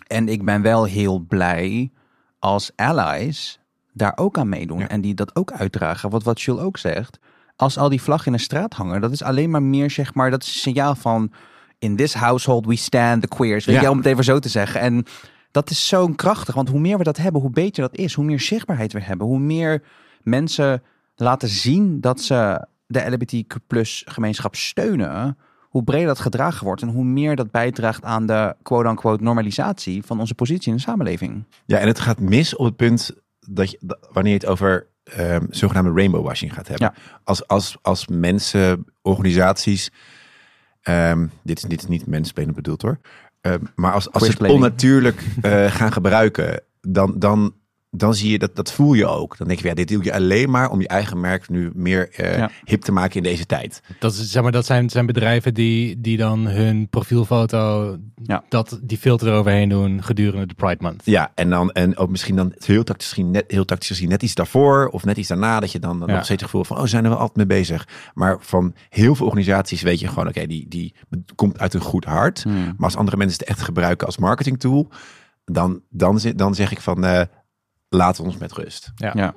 En 0.07 0.29
ik 0.29 0.45
ben 0.45 0.63
wel 0.63 0.85
heel 0.85 1.19
blij 1.19 1.91
als 2.39 2.71
allies 2.77 3.61
daar 3.93 4.13
ook 4.17 4.39
aan 4.39 4.49
meedoen 4.49 4.79
Ja. 4.79 4.89
en 4.89 5.01
die 5.01 5.15
dat 5.15 5.37
ook 5.37 5.53
uitdragen. 5.53 6.11
Wat 6.11 6.23
wat 6.23 6.41
Jules 6.41 6.63
ook 6.63 6.79
zegt, 6.79 7.19
als 7.57 7.79
al 7.79 7.89
die 7.89 8.03
vlaggen 8.03 8.27
in 8.27 8.33
de 8.33 8.45
straat 8.45 8.75
hangen, 8.75 9.01
dat 9.01 9.13
is 9.13 9.23
alleen 9.23 9.51
maar 9.51 9.63
meer 9.63 9.91
zeg 9.91 10.15
maar 10.15 10.31
dat 10.31 10.43
is 10.43 10.49
een 10.49 10.61
signaal 10.61 10.95
van 10.95 11.33
in 11.79 11.97
this 11.97 12.15
household 12.15 12.67
we 12.67 12.77
stand 12.77 13.23
the 13.23 13.29
queers. 13.29 13.65
Weet 13.65 13.75
Ja. 13.77 13.81
je, 13.83 13.91
om 13.91 13.97
het 13.97 14.07
even 14.07 14.25
zo 14.25 14.39
te 14.39 14.49
zeggen. 14.49 14.81
En 14.81 15.05
dat 15.51 15.71
is 15.71 15.89
zo 15.89 16.07
krachtig, 16.09 16.55
want 16.55 16.69
hoe 16.69 16.81
meer 16.81 16.99
we 16.99 17.05
dat 17.05 17.17
hebben, 17.17 17.41
hoe 17.41 17.51
beter 17.51 17.83
dat 17.83 17.97
is. 17.97 18.15
Hoe 18.15 18.25
meer 18.25 18.41
zichtbaarheid 18.41 18.93
we 18.93 19.01
hebben, 19.01 19.27
hoe 19.27 19.39
meer 19.39 19.83
mensen 20.23 20.83
laten 21.17 21.49
zien 21.49 22.01
dat 22.01 22.21
ze 22.21 22.67
de 22.87 23.01
LGBTQ 23.11 23.57
plus 23.67 24.03
gemeenschap 24.07 24.55
steunen, 24.55 25.37
hoe 25.69 25.85
breder 25.85 26.07
dat 26.07 26.19
gedragen 26.19 26.65
wordt 26.65 26.83
en 26.83 26.89
hoe 26.89 27.05
meer 27.05 27.37
dat 27.37 27.51
bijdraagt 27.51 28.05
aan 28.05 28.27
de 28.27 28.55
quote-unquote 28.63 29.23
normalisatie 29.23 30.03
van 30.03 30.21
onze 30.21 30.35
positie 30.35 30.71
in 30.71 30.77
de 30.77 30.83
samenleving. 30.83 31.45
Ja, 31.67 31.79
en 31.79 31.87
het 31.87 32.01
gaat 32.01 32.21
mis 32.21 32.57
op 32.57 32.65
het 32.65 32.77
punt 32.77 33.11
dat 33.49 33.71
je, 33.71 33.79
wanneer 34.13 34.33
je 34.33 34.39
het 34.39 34.47
over 34.49 34.87
ehm, 35.05 35.47
zogenaamde 35.51 35.93
rainbowwashing 35.93 36.55
gaat 36.55 36.69
hebben. 36.69 36.95
Als, 37.25 37.47
als, 37.47 37.77
als 37.83 38.07
mensen, 38.07 38.85
organisaties, 39.03 39.91
ehm, 40.89 41.27
dit, 41.43 41.57
is, 41.57 41.63
dit 41.63 41.83
is 41.83 41.89
niet 41.89 42.07
mensplenen 42.07 42.55
bedoeld 42.55 42.83
hoor, 42.83 42.99
Ehm, 43.41 43.65
maar 43.75 43.93
als, 43.93 44.13
als 44.13 44.25
ze 44.25 44.31
het 44.31 44.51
onnatuurlijk 44.51 45.25
eh, 45.41 45.65
gaan 45.71 45.93
gebruiken, 45.93 46.63
dan, 46.81 47.19
dan, 47.19 47.55
dan 47.91 48.15
zie 48.15 48.31
je 48.31 48.39
dat, 48.39 48.57
dat 48.57 48.73
voel 48.73 48.93
je 48.93 49.07
ook. 49.07 49.37
Dan 49.37 49.47
denk 49.49 49.61
je, 49.61 49.69
ja, 49.69 49.75
dit 49.75 49.89
doe 49.89 50.05
je 50.05 50.15
alleen 50.15 50.51
maar 50.51 50.71
om 50.71 50.81
je 50.81 50.89
eigen 50.89 51.21
merk 51.21 51.49
nu 51.49 51.71
meer 51.75 52.11
eh, 52.11 52.37
Ja. 52.39 52.51
hip 52.65 52.81
te 52.83 52.93
maken 52.93 53.17
in 53.17 53.23
deze 53.23 53.47
tijd. 53.47 53.81
Dat, 53.99 54.13
is, 54.13 54.31
zeg 54.31 54.43
maar, 54.43 54.53
dat 54.53 54.67
zijn, 54.67 54.91
zijn 54.91 55.07
bedrijven 55.07 55.55
die, 55.55 56.01
die 56.01 56.17
dan 56.17 56.47
hun 56.47 56.89
profielfoto, 56.89 57.97
Ja. 58.23 58.45
dat, 58.49 58.79
die 58.83 58.99
filter 58.99 59.29
eroverheen 59.29 59.69
doen 59.69 60.03
gedurende 60.03 60.47
de 60.47 60.55
Pride 60.55 60.77
Month. 60.83 61.03
Ja, 61.05 61.33
en 61.35 61.51
dan 61.51 61.71
en 61.73 61.97
ook 61.97 62.11
misschien 62.11 62.37
dan 62.37 62.53
heel 62.59 62.85
tactisch 62.85 63.09
gezien, 63.09 63.31
net, 63.31 63.45
heel 63.47 63.65
tactisch 63.65 63.89
gezien, 63.89 64.09
net 64.09 64.23
iets 64.23 64.35
daarvoor 64.35 64.89
of 64.89 65.05
net 65.05 65.17
iets 65.17 65.29
daarna, 65.29 65.61
dat 65.61 65.73
je 65.73 65.79
dan, 65.79 65.99
dan 65.99 66.09
Ja. 66.09 66.15
nog 66.15 66.25
steeds 66.25 66.41
het 66.43 66.51
gevoel 66.51 66.65
van, 66.65 66.79
oh, 66.79 66.85
zijn 66.85 67.05
er 67.05 67.11
wel 67.11 67.19
altijd 67.19 67.37
mee 67.49 67.59
bezig. 67.59 67.89
Maar 68.15 68.37
van 68.41 68.75
heel 68.89 69.15
veel 69.15 69.27
organisaties 69.27 69.83
weet 69.83 70.01
je 70.01 70.09
gewoon, 70.09 70.29
oké, 70.29 70.47
die, 70.47 70.69
die 70.69 70.95
komt 71.35 71.59
uit 71.59 71.75
een 71.75 71.81
goed 71.81 72.05
hart. 72.05 72.43
Hmm. 72.43 72.65
Maar 72.65 72.75
als 72.79 72.97
andere 72.97 73.17
mensen 73.17 73.39
het 73.39 73.49
echt 73.49 73.61
gebruiken 73.63 74.07
als 74.07 74.19
marketing 74.19 74.61
tool, 74.61 74.89
dan, 75.45 75.81
dan, 75.91 76.21
dan 76.37 76.55
zeg 76.55 76.71
ik 76.73 76.81
van, 76.81 77.05
eh 77.05 77.21
laat 77.89 78.21
ons 78.21 78.37
met 78.37 78.53
rust. 78.53 78.93
Ja. 78.97 79.13
Ja. 79.15 79.35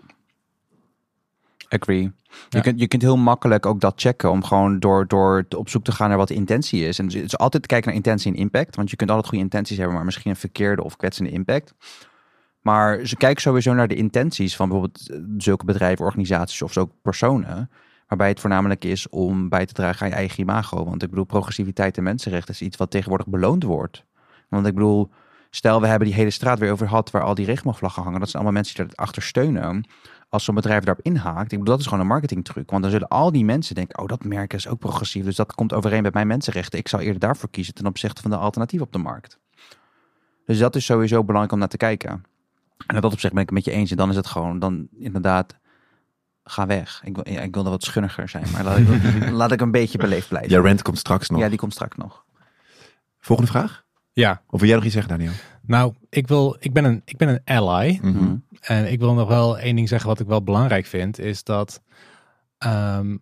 Agree. 1.69 2.01
Je, 2.01 2.11
Ja. 2.49 2.59
kunt, 2.61 2.79
je 2.79 2.87
kunt 2.87 3.01
heel 3.01 3.17
makkelijk 3.17 3.65
ook 3.65 3.79
dat 3.81 4.01
checken 4.01 4.31
om 4.31 4.43
gewoon 4.43 4.79
door, 4.79 5.07
door 5.07 5.47
te- 5.47 5.57
op 5.57 5.69
zoek 5.69 5.83
te 5.83 5.91
gaan 5.91 6.09
naar 6.09 6.17
wat 6.17 6.27
de 6.27 6.33
intentie 6.33 6.85
is. 6.87 6.99
En 6.99 7.05
dus 7.05 7.13
het 7.13 7.23
is 7.23 7.37
altijd 7.37 7.65
kijken 7.65 7.87
naar 7.87 7.97
intentie 7.97 8.31
en 8.33 8.37
impact. 8.39 8.75
Want 8.75 8.89
je 8.89 8.95
kunt 8.95 9.09
altijd 9.09 9.27
goede 9.29 9.43
intenties 9.43 9.77
hebben, 9.77 9.95
maar 9.95 10.05
misschien 10.05 10.31
een 10.31 10.37
verkeerde 10.37 10.83
of 10.83 10.95
kwetsende 10.95 11.29
impact. 11.31 11.73
Maar 12.61 13.05
ze 13.05 13.15
kijken 13.15 13.41
sowieso 13.41 13.73
naar 13.73 13.87
de 13.87 13.95
intenties 13.95 14.55
van 14.55 14.69
bijvoorbeeld 14.69 15.09
eh, 15.09 15.17
zulke 15.37 15.65
bedrijven, 15.65 16.05
organisaties 16.05 16.61
of 16.61 16.77
ook 16.77 16.91
personen. 17.01 17.69
Waarbij 18.07 18.27
het 18.29 18.39
voornamelijk 18.39 18.83
is 18.85 19.09
om 19.09 19.49
bij 19.49 19.65
te 19.65 19.73
dragen 19.73 20.01
aan 20.01 20.09
je 20.09 20.15
eigen 20.15 20.39
imago. 20.39 20.85
Want 20.85 21.03
ik 21.03 21.09
bedoel, 21.09 21.25
progressiviteit 21.25 21.97
en 21.97 22.03
mensenrechten 22.03 22.53
is 22.53 22.61
iets 22.61 22.77
wat 22.77 22.91
tegenwoordig 22.91 23.27
beloond 23.27 23.63
wordt. 23.63 24.05
Want 24.49 24.65
ik 24.67 24.73
bedoel, 24.73 25.09
stel 25.51 25.81
we 25.81 25.87
hebben 25.87 26.07
die 26.07 26.17
hele 26.17 26.29
straat 26.29 26.59
weer 26.59 26.71
over 26.71 26.87
gehad 26.87 27.11
waar 27.11 27.23
al 27.23 27.35
die 27.35 27.45
regenboogvlaggen 27.45 28.03
hangen. 28.03 28.19
Dat 28.19 28.29
zijn 28.29 28.43
allemaal 28.43 28.61
mensen 28.61 28.85
die 28.85 28.95
erachter 28.95 29.21
steunen. 29.21 29.85
Als 30.29 30.43
zo'n 30.43 30.55
bedrijf 30.55 30.83
daarop 30.83 31.05
inhaakt, 31.05 31.51
ik 31.51 31.57
bedoel, 31.57 31.73
dat 31.73 31.79
is 31.79 31.85
gewoon 31.85 31.99
een 31.99 32.07
marketingtruc. 32.07 32.69
Want 32.69 32.81
dan 32.81 32.91
zullen 32.91 33.07
al 33.07 33.31
die 33.31 33.45
mensen 33.45 33.75
denken, 33.75 33.99
oh 33.99 34.07
dat 34.07 34.23
merk 34.23 34.53
is 34.53 34.67
ook 34.67 34.79
progressief. 34.79 35.25
Dus 35.25 35.35
dat 35.35 35.53
komt 35.53 35.73
overeen 35.73 36.03
met 36.03 36.13
mijn 36.13 36.27
mensenrechten. 36.27 36.79
Ik 36.79 36.87
zou 36.87 37.01
eerder 37.01 37.19
daarvoor 37.19 37.49
kiezen 37.49 37.73
ten 37.73 37.85
opzichte 37.85 38.21
van 38.21 38.31
de 38.31 38.37
alternatief 38.37 38.81
op 38.81 38.91
de 38.91 38.97
markt. 38.97 39.39
Dus 40.45 40.59
dat 40.59 40.75
is 40.75 40.85
sowieso 40.85 41.19
belangrijk 41.19 41.51
om 41.51 41.59
naar 41.59 41.67
te 41.67 41.77
kijken. 41.77 42.23
En 42.87 43.01
dat 43.01 43.13
opzicht 43.13 43.33
ben 43.33 43.41
ik 43.41 43.49
het 43.49 43.57
met 43.57 43.65
je 43.65 43.71
eens. 43.71 43.91
En 43.91 43.97
dan 43.97 44.09
is 44.09 44.15
het 44.15 44.27
gewoon, 44.27 44.59
dan 44.59 44.87
inderdaad, 44.97 45.57
ga 46.43 46.65
weg. 46.65 47.01
Ik 47.03 47.15
wil, 47.15 47.33
ja, 47.33 47.41
ik 47.41 47.53
wil 47.53 47.63
er 47.63 47.69
wat 47.69 47.83
schunniger 47.83 48.29
zijn, 48.29 48.45
maar 48.51 48.63
laat 48.63 48.77
ik, 48.77 49.29
laat 49.41 49.51
ik 49.51 49.61
een 49.61 49.71
beetje 49.71 49.97
beleefd 49.97 50.27
blijven. 50.27 50.51
Ja, 50.51 50.61
rent 50.61 50.81
komt 50.81 50.97
straks 50.97 51.29
nog. 51.29 51.39
Ja, 51.39 51.49
die 51.49 51.57
komt 51.57 51.73
straks 51.73 51.97
nog. 51.97 52.25
Volgende 53.19 53.51
vraag? 53.51 53.83
Ja, 54.13 54.41
Of 54.49 54.59
wil 54.59 54.67
jij 54.67 54.75
nog 54.77 54.85
iets 54.85 54.93
zeggen, 54.93 55.17
Daniel? 55.17 55.31
nou, 55.61 55.93
ik, 56.09 56.27
wil, 56.27 56.55
ik, 56.59 56.73
ben 56.73 56.83
een, 56.83 57.01
ik 57.05 57.17
ben 57.17 57.27
een 57.29 57.41
ally. 57.43 57.99
Mhm. 58.01 58.35
En 58.61 58.91
ik 58.91 58.99
wil 58.99 59.13
nog 59.13 59.27
wel 59.27 59.59
één 59.59 59.75
ding 59.75 59.87
zeggen 59.89 60.09
wat 60.09 60.19
ik 60.19 60.27
wel 60.27 60.43
belangrijk 60.43 60.85
vind, 60.85 61.19
is 61.19 61.43
dat 61.43 61.81
ehm, 62.57 63.17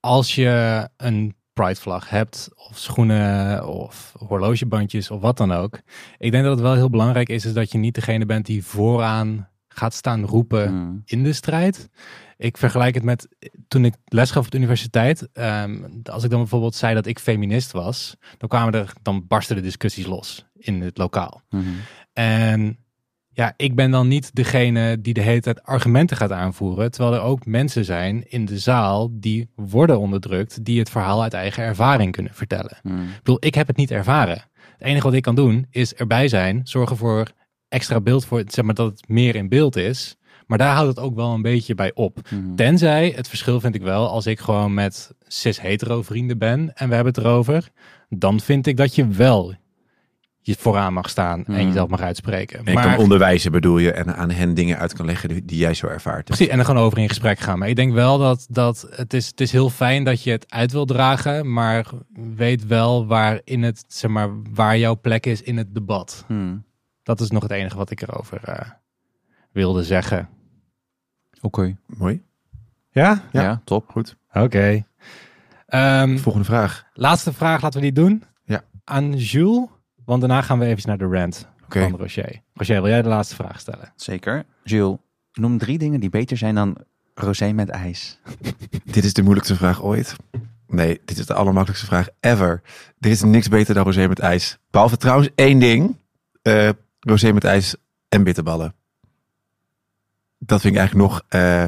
als 0.00 0.34
je 0.34 0.88
een 0.96 1.34
Pride 1.52 1.74
vlag 1.80 2.08
hebt, 2.10 2.48
of 2.68 2.78
schoenen, 2.78 3.66
of 3.68 4.12
horlogebandjes, 4.18 5.10
of 5.10 5.20
wat 5.20 5.36
dan 5.36 5.52
ook. 5.52 5.80
Ik 6.18 6.30
denk 6.30 6.44
dat 6.44 6.52
het 6.52 6.62
wel 6.62 6.74
heel 6.74 6.90
belangrijk 6.90 7.28
is, 7.28 7.44
is 7.44 7.52
dat 7.52 7.72
je 7.72 7.78
niet 7.78 7.94
degene 7.94 8.26
bent 8.26 8.46
die 8.46 8.64
vooraan 8.64 9.48
gaat 9.68 9.94
staan 9.94 10.24
roepen 10.24 10.74
Mm. 10.74 11.02
in 11.04 11.22
de 11.22 11.32
strijd. 11.32 11.88
Ik 12.36 12.56
vergelijk 12.56 12.94
het 12.94 13.04
met 13.04 13.28
toen 13.68 13.84
ik 13.84 13.94
les 14.04 14.30
gaf 14.30 14.44
op 14.44 14.50
de 14.50 14.56
universiteit. 14.56 15.28
ehm, 15.32 15.84
als 16.02 16.24
ik 16.24 16.30
dan 16.30 16.38
bijvoorbeeld 16.38 16.74
zei 16.74 16.94
dat 16.94 17.06
ik 17.06 17.18
feminist 17.18 17.72
was, 17.72 18.16
dan 18.38 18.48
kwamen 18.48 18.74
er, 18.74 18.92
dan 19.02 19.26
barsten 19.26 19.56
de 19.56 19.62
discussies 19.62 20.06
los 20.06 20.46
in 20.54 20.82
het 20.82 20.98
lokaal. 20.98 21.42
Mhm. 21.50 21.64
En 22.12 22.78
ja, 23.36 23.54
ik 23.56 23.74
ben 23.74 23.90
dan 23.90 24.08
niet 24.08 24.34
degene 24.34 25.00
die 25.00 25.14
de 25.14 25.20
hele 25.20 25.40
tijd 25.40 25.62
argumenten 25.62 26.16
gaat 26.16 26.32
aanvoeren. 26.32 26.90
Terwijl 26.90 27.14
er 27.14 27.20
ook 27.20 27.46
mensen 27.46 27.84
zijn 27.84 28.30
in 28.30 28.44
de 28.44 28.58
zaal 28.58 29.08
die 29.12 29.50
worden 29.54 29.98
onderdrukt, 29.98 30.64
die 30.64 30.78
het 30.78 30.90
verhaal 30.90 31.22
uit 31.22 31.32
eigen 31.32 31.64
ervaring 31.64 32.12
kunnen 32.12 32.34
vertellen. 32.34 32.78
Mm. 32.82 33.02
Ik 33.02 33.16
bedoel, 33.16 33.36
ik 33.40 33.54
heb 33.54 33.66
het 33.66 33.76
niet 33.76 33.90
ervaren. 33.90 34.42
Het 34.52 34.86
enige 34.86 35.04
wat 35.04 35.14
ik 35.14 35.22
kan 35.22 35.34
doen 35.34 35.66
is 35.70 35.94
erbij 35.94 36.28
zijn, 36.28 36.60
zorgen 36.64 36.96
voor 36.96 37.30
extra 37.68 38.00
beeld 38.00 38.24
voor, 38.24 38.42
zeg 38.46 38.64
maar 38.64 38.74
dat 38.74 38.90
het 38.90 39.08
meer 39.08 39.34
in 39.34 39.48
beeld 39.48 39.76
is. 39.76 40.16
Maar 40.46 40.58
daar 40.58 40.74
houdt 40.74 40.88
het 40.88 40.98
ook 40.98 41.14
wel 41.14 41.34
een 41.34 41.42
beetje 41.42 41.74
bij 41.74 41.90
op. 41.94 42.18
Mhm. 42.30 42.54
Tenzij, 42.54 43.12
het 43.16 43.28
verschil 43.28 43.60
vind 43.60 43.74
ik 43.74 43.82
wel, 43.82 44.08
als 44.08 44.26
ik 44.26 44.40
gewoon 44.40 44.74
met 44.74 45.10
cis-hetero 45.26 46.02
vrienden 46.02 46.38
ben 46.38 46.74
en 46.74 46.88
we 46.88 46.94
hebben 46.94 47.14
het 47.14 47.24
erover, 47.24 47.70
dan 48.08 48.40
vind 48.40 48.66
ik 48.66 48.76
dat 48.76 48.94
je 48.94 49.06
wel 49.08 49.54
je 50.46 50.54
vooraan 50.58 50.92
mag 50.92 51.08
staan 51.08 51.44
en 51.44 51.54
Hmm. 51.54 51.66
jezelf 51.66 51.88
mag 51.88 52.00
uitspreken. 52.00 52.64
En 52.64 52.74
maar, 52.74 52.84
kan 52.84 52.96
onderwijzen 52.96 53.52
bedoel 53.52 53.78
je 53.78 53.92
en 53.92 54.16
aan 54.16 54.30
hen 54.30 54.54
dingen 54.54 54.78
uit 54.78 54.92
kan 54.92 55.06
leggen 55.06 55.28
die, 55.28 55.44
die 55.44 55.58
jij 55.58 55.74
zo 55.74 55.86
ervaart. 55.86 56.24
precies, 56.24 56.46
en 56.48 56.58
er 56.58 56.64
gewoon 56.64 56.82
over 56.82 56.98
in 56.98 57.08
gesprek 57.08 57.38
gaan. 57.38 57.58
Maar 57.58 57.68
ik 57.68 57.76
denk 57.76 57.92
wel 57.92 58.18
dat, 58.18 58.46
dat 58.50 58.86
het, 58.90 59.14
is, 59.14 59.26
het 59.26 59.40
is 59.40 59.52
heel 59.52 59.70
fijn 59.70 60.04
dat 60.04 60.22
je 60.22 60.30
het 60.30 60.52
uit 60.52 60.72
wil 60.72 60.84
dragen, 60.84 61.52
maar 61.52 61.86
weet 62.36 62.66
wel 62.66 63.06
waar, 63.06 63.40
in 63.44 63.62
het, 63.62 63.84
zeg 63.88 64.10
maar, 64.10 64.30
waar 64.54 64.78
jouw 64.78 65.00
plek 65.00 65.26
is 65.26 65.42
in 65.42 65.56
het 65.56 65.74
debat. 65.74 66.24
Mm. 66.28 66.64
Dat 67.02 67.20
is 67.20 67.30
nog 67.30 67.42
het 67.42 67.52
enige 67.52 67.76
wat 67.76 67.90
ik 67.90 68.00
erover 68.00 68.40
eh, 68.44 68.70
wilde 69.52 69.84
zeggen. 69.84 70.28
Oké. 71.40 71.76
Mooi. 71.86 72.22
Ja? 72.90 73.22
Ja. 73.32 73.42
Ja. 73.42 73.60
top. 73.64 73.88
Goed. 73.90 74.16
Oké. 74.32 74.84
Ehm, 75.66 76.18
Volgende 76.18 76.46
vraag. 76.46 76.84
laatste 76.94 77.32
vraag, 77.32 77.62
laten 77.62 77.80
we 77.80 77.86
die 77.92 77.94
doen. 78.04 78.22
Ja. 78.44 78.64
Aan 78.84 79.12
Jules, 79.16 79.66
want 80.04 80.20
daarna 80.20 80.42
gaan 80.42 80.58
we 80.58 80.64
even 80.66 80.82
naar 80.88 80.98
de 80.98 81.06
rant 81.06 81.48
Oké. 81.64 81.80
van 81.88 81.96
Rocher. 81.98 82.40
Rocher, 82.54 82.82
wil 82.82 82.90
jij 82.90 83.02
de 83.02 83.08
laatste 83.08 83.34
vraag 83.34 83.60
stellen? 83.60 83.92
Zeker. 83.96 84.44
Jules, 84.64 84.96
noem 85.32 85.58
drie 85.58 85.78
dingen 85.78 86.00
die 86.00 86.08
beter 86.10 86.36
zijn 86.36 86.54
dan 86.54 86.76
rosé 87.14 87.52
met 87.52 87.68
ijs. 87.68 88.18
Dit 88.84 89.04
is 89.04 89.12
de 89.12 89.22
moeilijkste 89.22 89.56
vraag 89.56 89.82
ooit. 89.82 90.16
Nee, 90.68 91.00
dit 91.04 91.18
is 91.18 91.26
de 91.26 91.34
allermakkelijkste 91.34 91.86
vraag 91.86 92.08
ever. 92.20 92.62
Er 93.00 93.10
is 93.10 93.22
niks 93.22 93.48
beter 93.48 93.74
dan 93.74 93.84
rosé 93.84 94.06
met 94.08 94.18
ijs. 94.18 94.58
Behalve 94.70 94.96
trouwens 94.96 95.28
één 95.34 95.58
ding. 95.58 95.96
eh 96.42 96.68
rosé 97.00 97.32
met 97.32 97.44
ijs 97.44 97.76
en 98.08 98.24
bitterballen. 98.24 98.74
Dat 100.38 100.60
vind 100.60 100.74
ik 100.74 100.78
eigenlijk 100.80 101.08
nog 101.08 101.22
eh, 101.28 101.64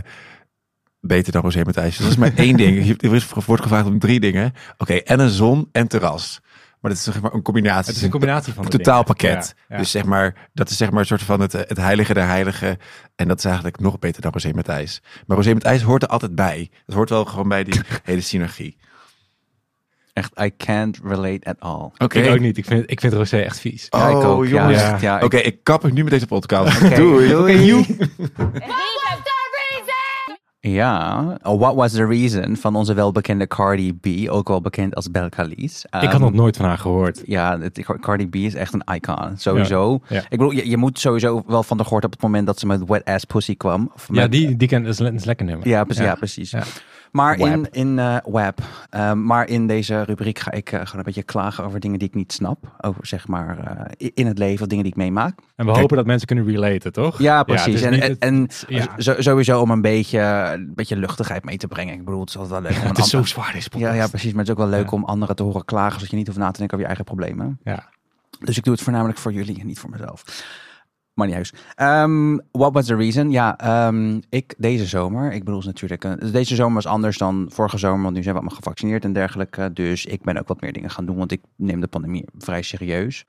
beter 1.01 1.33
dan 1.33 1.43
rosé 1.43 1.63
met 1.65 1.77
ijs. 1.77 1.97
Dus 1.97 2.05
dat 2.05 2.11
is 2.11 2.17
maar 2.17 2.35
één 2.35 2.57
ding. 2.57 2.87
Er 3.03 3.43
wordt 3.47 3.63
gevraagd 3.63 3.87
om 3.87 3.99
drie 3.99 4.21
dingen. 4.21 4.53
Oké, 4.77 4.95
en 4.95 5.21
een 5.21 5.31
zon 5.31 5.69
en 5.73 5.89
terras. 5.89 6.41
Maar 6.81 6.91
dat 6.91 7.01
is 7.01 7.05
zeg 7.05 7.21
maar 7.21 7.35
een 7.35 7.43
combinatie. 7.43 7.87
Het 7.87 7.97
is 7.97 8.03
een 8.03 8.11
combinatie 8.11 8.53
van 8.53 8.65
een 8.65 8.71
totaalpakket. 8.71 9.31
dingen. 9.31 9.55
Ja, 9.57 9.65
ja. 9.69 9.77
Dus 9.77 9.91
zeg 9.91 10.05
maar, 10.05 10.49
dat 10.53 10.71
is 10.71 10.77
zeg 10.77 10.91
maar 10.91 11.01
een 11.01 11.07
soort 11.07 11.23
van 11.23 11.41
het, 11.41 11.53
het 11.53 11.77
heilige 11.77 12.15
der 12.15 12.27
heiligen. 12.27 12.79
En 13.17 13.29
dat 13.29 13.39
is 13.39 13.45
eigenlijk 13.45 13.81
nog 13.81 13.99
beter 13.99 14.23
dan 14.23 14.33
rosé 14.33 14.51
met 14.55 14.69
ijs. 14.69 15.03
Maar 15.27 15.37
rosé 15.37 15.55
met 15.55 15.65
ijs 15.65 15.83
hoort 15.83 16.03
er 16.03 16.09
altijd 16.09 16.35
bij. 16.35 16.71
Het 16.87 16.95
hoort 16.95 17.11
wel 17.11 17.25
gewoon 17.25 17.49
bij 17.49 17.65
die 17.65 17.81
hele 18.05 18.21
synergie. 18.21 18.77
Echt, 20.19 20.41
I 20.41 20.51
can't 20.57 20.99
relate 21.05 21.45
at 21.45 21.57
all. 21.59 21.91
Oké. 21.99 22.19
Ik 22.19 22.31
ook 22.31 22.41
niet. 22.41 22.57
Ik 22.57 22.65
vind, 22.65 22.91
ik 22.91 23.01
vind 23.01 23.13
Rosé 23.13 23.37
echt 23.39 23.61
vies. 23.61 23.87
Ja, 23.91 24.09
ik 24.09 24.17
Oh, 24.17 24.29
ook. 24.29 24.45
Ja, 24.45 24.51
jongens. 24.51 24.81
ja, 24.81 24.89
Ja. 24.89 24.99
ja, 25.01 25.17
ik- 25.19 25.25
Oké, 25.25 25.37
ik 25.37 25.59
kap 25.63 25.83
het 25.83 25.93
nu 25.93 26.03
met 26.03 26.13
deze 26.13 26.27
podcast. 26.27 26.97
Doei. 26.97 27.85
Ja, 30.61 31.23
oh, 31.43 31.59
what 31.61 31.75
was 31.75 31.93
the 31.93 32.05
reason 32.07 32.57
van 32.57 32.77
onze 32.77 32.95
welbekende 32.95 33.47
Cardi 33.47 33.93
B, 33.95 34.07
ook 34.31 34.49
wel 34.49 34.61
bekend 34.61 34.95
als 34.95 35.11
Belcalis. 35.11 35.85
ik 35.85 35.89
had 35.91 36.13
Ehm, 36.13 36.21
nog 36.21 36.33
nooit 36.33 36.57
van 36.57 36.67
haar 36.67 36.79
gehoord. 36.79 37.23
Ja, 37.27 37.59
het, 37.61 37.85
Cardi 38.01 38.29
B 38.29 38.35
is 38.35 38.55
echt 38.55 38.73
een 38.75 38.95
icon, 38.95 39.37
sowieso. 39.37 40.01
Ja, 40.09 40.17
ja. 40.17 40.23
Ik 40.23 40.31
bedoel, 40.39 40.51
je, 40.51 40.69
je 40.69 40.77
moet 40.77 40.99
sowieso 40.99 41.43
wel 41.47 41.63
van 41.63 41.77
de 41.77 41.83
gehoord 41.85 42.05
op 42.05 42.13
het 42.13 42.23
moment 42.23 42.47
dat 42.47 42.59
ze 42.59 42.67
met 42.67 42.85
Wet 42.87 43.05
Ass 43.05 43.25
Pussy 43.25 43.57
kwam. 43.57 43.91
Of 43.95 44.09
Ja, 44.13 44.27
die, 44.29 44.57
die 44.57 44.69
ken, 44.69 44.87
is 44.87 44.99
lekker 45.25 45.47
nummer. 45.47 45.69
Ja, 45.69 45.85
precies. 45.85 46.05
Ja. 46.05 46.15
precies. 46.15 46.55
Ja. 47.13 47.25
Maar 47.25 47.37
Web. 47.39 47.47
in, 47.49 47.69
in 47.71 47.99
eh, 47.99 48.17
web, 48.25 48.59
eh, 48.91 49.13
maar 49.13 49.49
in 49.49 49.67
deze 49.67 50.03
rubriek 50.03 50.39
ga 50.39 50.51
ik 50.51 50.73
eh, 50.73 50.79
gewoon 50.81 50.99
een 50.99 51.03
beetje 51.03 51.23
klagen 51.23 51.65
over 51.65 51.81
dingen 51.81 51.99
die 51.99 52.09
ik 52.09 52.15
niet 52.15 52.33
snap. 52.33 52.77
Over 52.81 53.07
zeg 53.07 53.29
maar 53.29 53.59
eh, 53.99 54.09
in 54.15 54.27
het 54.27 54.39
leven, 54.39 54.69
dingen 54.69 54.85
die 54.85 54.93
ik 54.93 54.99
meemaak. 54.99 55.39
En 55.57 55.67
we 55.67 55.73
hopen 55.73 55.97
dat 55.97 56.07
mensen 56.07 56.27
kunnen 56.27 56.45
relaten, 56.47 56.93
toch? 56.93 57.19
Ja, 57.19 57.43
precies. 57.43 57.75
is 57.75 57.83
en 57.83 57.93
en, 57.93 58.01
het- 58.01 58.19
en 58.19 58.49
ja. 58.69 58.87
zo- 58.99 59.15
sowieso 59.21 59.61
om 59.61 59.71
een 59.71 59.81
beetje, 59.83 60.21
een 60.55 60.73
beetje 60.75 60.97
luchtigheid 60.97 61.45
mee 61.45 61.57
te 61.57 61.67
brengen. 61.69 61.95
Ik 61.95 62.05
bedoel, 62.05 62.21
het 62.21 62.29
is 62.29 62.37
altijd 62.37 62.63
wel 62.63 62.71
leuk. 62.71 62.81
om 62.83 62.89
Het 62.89 62.99
is 62.99 63.11
zo 63.11 63.23
zwaar, 63.25 63.53
deze 63.53 63.69
ja, 63.77 63.93
ja, 63.93 64.07
precies. 64.09 64.31
Maar 64.33 64.39
het 64.45 64.49
is 64.49 64.53
ook 64.55 64.69
wel 64.71 64.79
leuk 64.79 64.91
Ja. 64.91 64.97
om 64.97 65.05
anderen 65.05 65.37
te 65.37 65.43
horen 65.43 65.65
klagen, 65.65 65.93
zodat 65.95 66.11
je 66.11 66.17
niet 66.17 66.27
hoeft 66.27 66.39
na 66.39 66.51
te 66.51 66.59
denken 66.59 66.79
over 66.79 66.89
je 66.91 66.95
eigen 66.97 67.05
problemen. 67.17 67.59
Ja. 67.65 67.89
Dus 68.45 68.57
ik 68.57 68.65
doe 68.65 68.73
het 68.75 68.83
voornamelijk 68.83 69.19
voor 69.19 69.33
jullie 69.33 69.61
en 69.61 69.67
niet 69.67 69.79
voor 69.79 69.91
mezelf. 69.91 70.25
Maar 71.19 71.27
niet 71.27 71.37
juist. 71.37 71.57
Ehm, 71.75 72.39
what 72.53 72.73
was 72.73 72.87
the 72.87 72.97
reason? 72.97 73.31
Ja, 73.31 73.59
ehm, 73.59 74.21
ik 74.29 74.55
deze 74.59 74.87
zomer, 74.87 75.33
ik 75.33 75.45
bedoel 75.45 75.63
natuurlijk, 75.65 76.05
eh, 76.05 76.13
deze 76.33 76.55
zomer 76.55 76.75
was 76.75 76.87
anders 76.87 77.19
dan 77.19 77.47
vorige 77.51 77.79
zomer, 77.79 78.03
want 78.03 78.15
nu 78.15 78.23
zijn 78.23 78.35
we 78.35 78.41
allemaal 78.41 78.59
gevaccineerd 78.59 79.05
en 79.05 79.13
dergelijke. 79.13 79.73
Dus 79.73 80.07
ik 80.07 80.23
ben 80.23 80.39
ook 80.39 80.49
wat 80.49 80.61
meer 80.61 80.73
dingen 80.73 80.91
gaan 80.91 81.07
doen, 81.07 81.17
want 81.17 81.33
ik 81.33 81.41
neem 81.57 81.81
de 81.81 81.87
pandemie 81.87 82.25
vrij 82.39 82.63
serieus. 82.63 83.25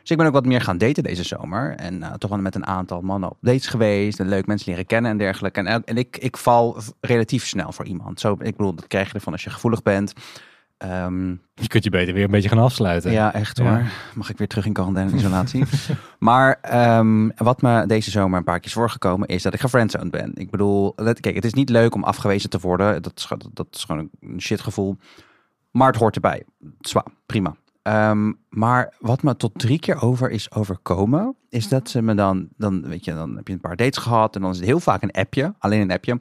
Dus 0.00 0.10
ik 0.10 0.16
ben 0.16 0.26
ook 0.26 0.32
wat 0.32 0.46
meer 0.46 0.60
gaan 0.60 0.78
daten 0.78 1.02
deze 1.02 1.22
zomer. 1.22 1.74
En 1.74 2.02
eh, 2.02 2.12
toch 2.12 2.30
wel 2.30 2.38
met 2.38 2.54
een 2.54 2.66
aantal 2.66 3.00
mannen 3.00 3.30
op 3.30 3.38
dates 3.40 3.66
geweest. 3.66 4.20
En 4.20 4.28
leuk 4.28 4.46
mensen 4.46 4.70
leren 4.70 4.86
kennen 4.86 5.10
en 5.10 5.18
dergelijke. 5.18 5.60
En, 5.60 5.84
en 5.84 5.96
ik, 5.96 6.16
ik 6.16 6.36
val 6.36 6.76
relatief 7.00 7.46
snel 7.46 7.72
voor 7.72 7.86
iemand. 7.86 8.20
Zo, 8.20 8.32
ik 8.32 8.56
bedoel, 8.56 8.74
dat 8.74 8.86
krijg 8.86 9.08
je 9.08 9.14
ervan 9.14 9.32
als 9.32 9.44
je 9.44 9.50
gevoelig 9.50 9.82
bent. 9.82 10.12
Ehm, 10.76 11.28
Je 11.54 11.68
kunt 11.68 11.84
je 11.84 11.90
beter 11.90 12.14
weer 12.14 12.24
een 12.24 12.30
beetje 12.30 12.48
gaan 12.48 12.58
afsluiten. 12.58 13.12
ja, 13.12 13.32
echt 13.34 13.58
Ja. 13.58 13.64
hoor. 13.64 13.82
Mag 14.14 14.30
ik 14.30 14.38
weer 14.38 14.48
terug 14.48 14.66
in 14.66 14.72
quarantaine 14.72 15.10
en 15.12 15.16
isolatie. 15.18 15.64
maar 16.18 16.58
ehm, 16.60 17.28
wat 17.36 17.62
me 17.62 17.86
deze 17.86 18.10
zomer 18.10 18.38
een 18.38 18.44
paar 18.44 18.58
keer 18.58 18.66
is 18.66 18.72
voorgekomen 18.72 19.28
is 19.28 19.42
dat 19.42 19.54
ik 19.54 19.60
gefriendzoned 19.60 20.10
ben. 20.10 20.30
Ik 20.34 20.50
bedoel, 20.50 20.92
let- 20.96 21.20
kijk, 21.20 21.34
het 21.34 21.44
is 21.44 21.54
niet 21.54 21.68
leuk 21.68 21.94
om 21.94 22.04
afgewezen 22.04 22.50
te 22.50 22.58
worden. 22.60 23.02
Dat 23.02 23.12
is, 23.16 23.24
gewoon- 23.24 23.50
dat 23.54 23.66
is 23.70 23.84
gewoon 23.84 24.08
een 24.20 24.40
shitgevoel. 24.40 24.96
Maar 25.70 25.86
het 25.88 25.96
hoort 25.96 26.14
erbij. 26.14 26.44
Zwaar, 26.80 27.06
prima. 27.26 27.56
Ehm, 27.82 28.32
maar 28.48 28.94
wat 28.98 29.22
me 29.22 29.36
tot 29.36 29.52
drie 29.54 29.78
keer 29.78 30.02
over 30.02 30.30
is 30.30 30.52
overkomen, 30.52 31.36
is 31.48 31.68
dat 31.68 31.88
ze 31.90 32.02
me 32.02 32.14
dan, 32.14 32.48
dan, 32.56 32.88
weet 32.88 33.04
je, 33.04 33.14
dan 33.14 33.36
heb 33.36 33.46
je 33.48 33.52
een 33.54 33.60
paar 33.60 33.76
dates 33.76 34.02
gehad 34.02 34.34
en 34.34 34.40
dan 34.42 34.50
is 34.50 34.56
het 34.56 34.66
heel 34.66 34.80
vaak 34.80 35.02
een 35.02 35.10
appje, 35.12 35.54
alleen 35.58 35.80
een 35.80 35.90
appje. 35.92 36.18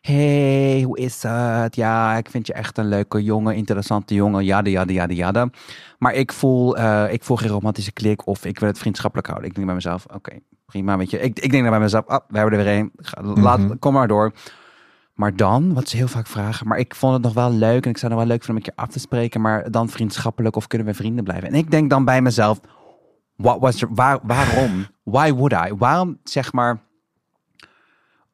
Hey, 0.00 0.82
hoe 0.82 0.98
is 0.98 1.22
het? 1.22 1.76
Ja, 1.76 2.16
ik 2.16 2.30
vind 2.30 2.46
je 2.46 2.52
echt 2.52 2.78
een 2.78 2.88
leuke 2.88 3.22
jongen, 3.22 3.54
interessante 3.56 4.14
jongen, 4.14 4.44
jada, 4.44 4.70
jada, 4.70 4.92
jada, 4.92 5.14
jada. 5.14 5.48
Maar 5.98 6.14
ik 6.14 6.32
voel, 6.32 6.76
eh, 6.76 7.12
ik 7.12 7.24
voel 7.24 7.36
geen 7.36 7.48
romantische 7.50 7.92
klik 7.92 8.26
of 8.26 8.44
ik 8.44 8.58
wil 8.58 8.68
het 8.68 8.78
vriendschappelijk 8.78 9.28
houden. 9.28 9.48
Ik 9.48 9.54
denk 9.54 9.66
bij 9.66 9.74
mezelf, 9.76 10.06
oké, 10.14 10.38
prima, 10.66 10.96
weet 10.96 11.10
je. 11.10 11.20
Ik, 11.20 11.38
ik 11.38 11.50
denk 11.50 11.62
dan 11.62 11.72
bij 11.72 11.80
mezelf, 11.80 12.06
ah, 12.06 12.20
we 12.28 12.38
hebben 12.38 12.58
er 12.58 12.64
weer 12.64 12.78
een. 12.78 12.92
Laat, 13.42 13.58
Mhm. 13.58 13.76
Kom 13.78 13.92
maar 13.92 14.08
door. 14.08 14.32
Maar 15.14 15.36
dan, 15.36 15.74
wat 15.74 15.88
ze 15.88 15.96
heel 15.96 16.08
vaak 16.08 16.26
vragen, 16.26 16.68
maar 16.68 16.78
ik 16.78 16.94
vond 16.94 17.12
het 17.12 17.22
nog 17.22 17.34
wel 17.34 17.52
leuk 17.52 17.84
en 17.84 17.90
ik 17.90 17.98
zou 17.98 18.12
het 18.12 18.20
nog 18.20 18.28
wel 18.28 18.36
leuk 18.36 18.44
vinden 18.44 18.50
om 18.50 18.56
een 18.56 18.62
keer 18.74 18.84
af 18.84 18.92
te 18.92 18.98
spreken, 18.98 19.40
maar 19.40 19.70
dan 19.70 19.88
vriendschappelijk 19.88 20.56
of 20.56 20.66
kunnen 20.66 20.86
we 20.86 20.94
vrienden 20.94 21.24
blijven? 21.24 21.48
En 21.48 21.54
ik 21.54 21.70
denk 21.70 21.90
dan 21.90 22.04
bij 22.04 22.22
mezelf, 22.22 22.60
what 23.36 23.60
was 23.60 23.82
er, 23.82 23.88
waar, 23.94 24.18
waarom? 24.22 24.86
Why 25.02 25.32
would 25.32 25.52
I? 25.52 25.74
Waarom, 25.74 26.18
zeg 26.24 26.52
maar, 26.52 26.78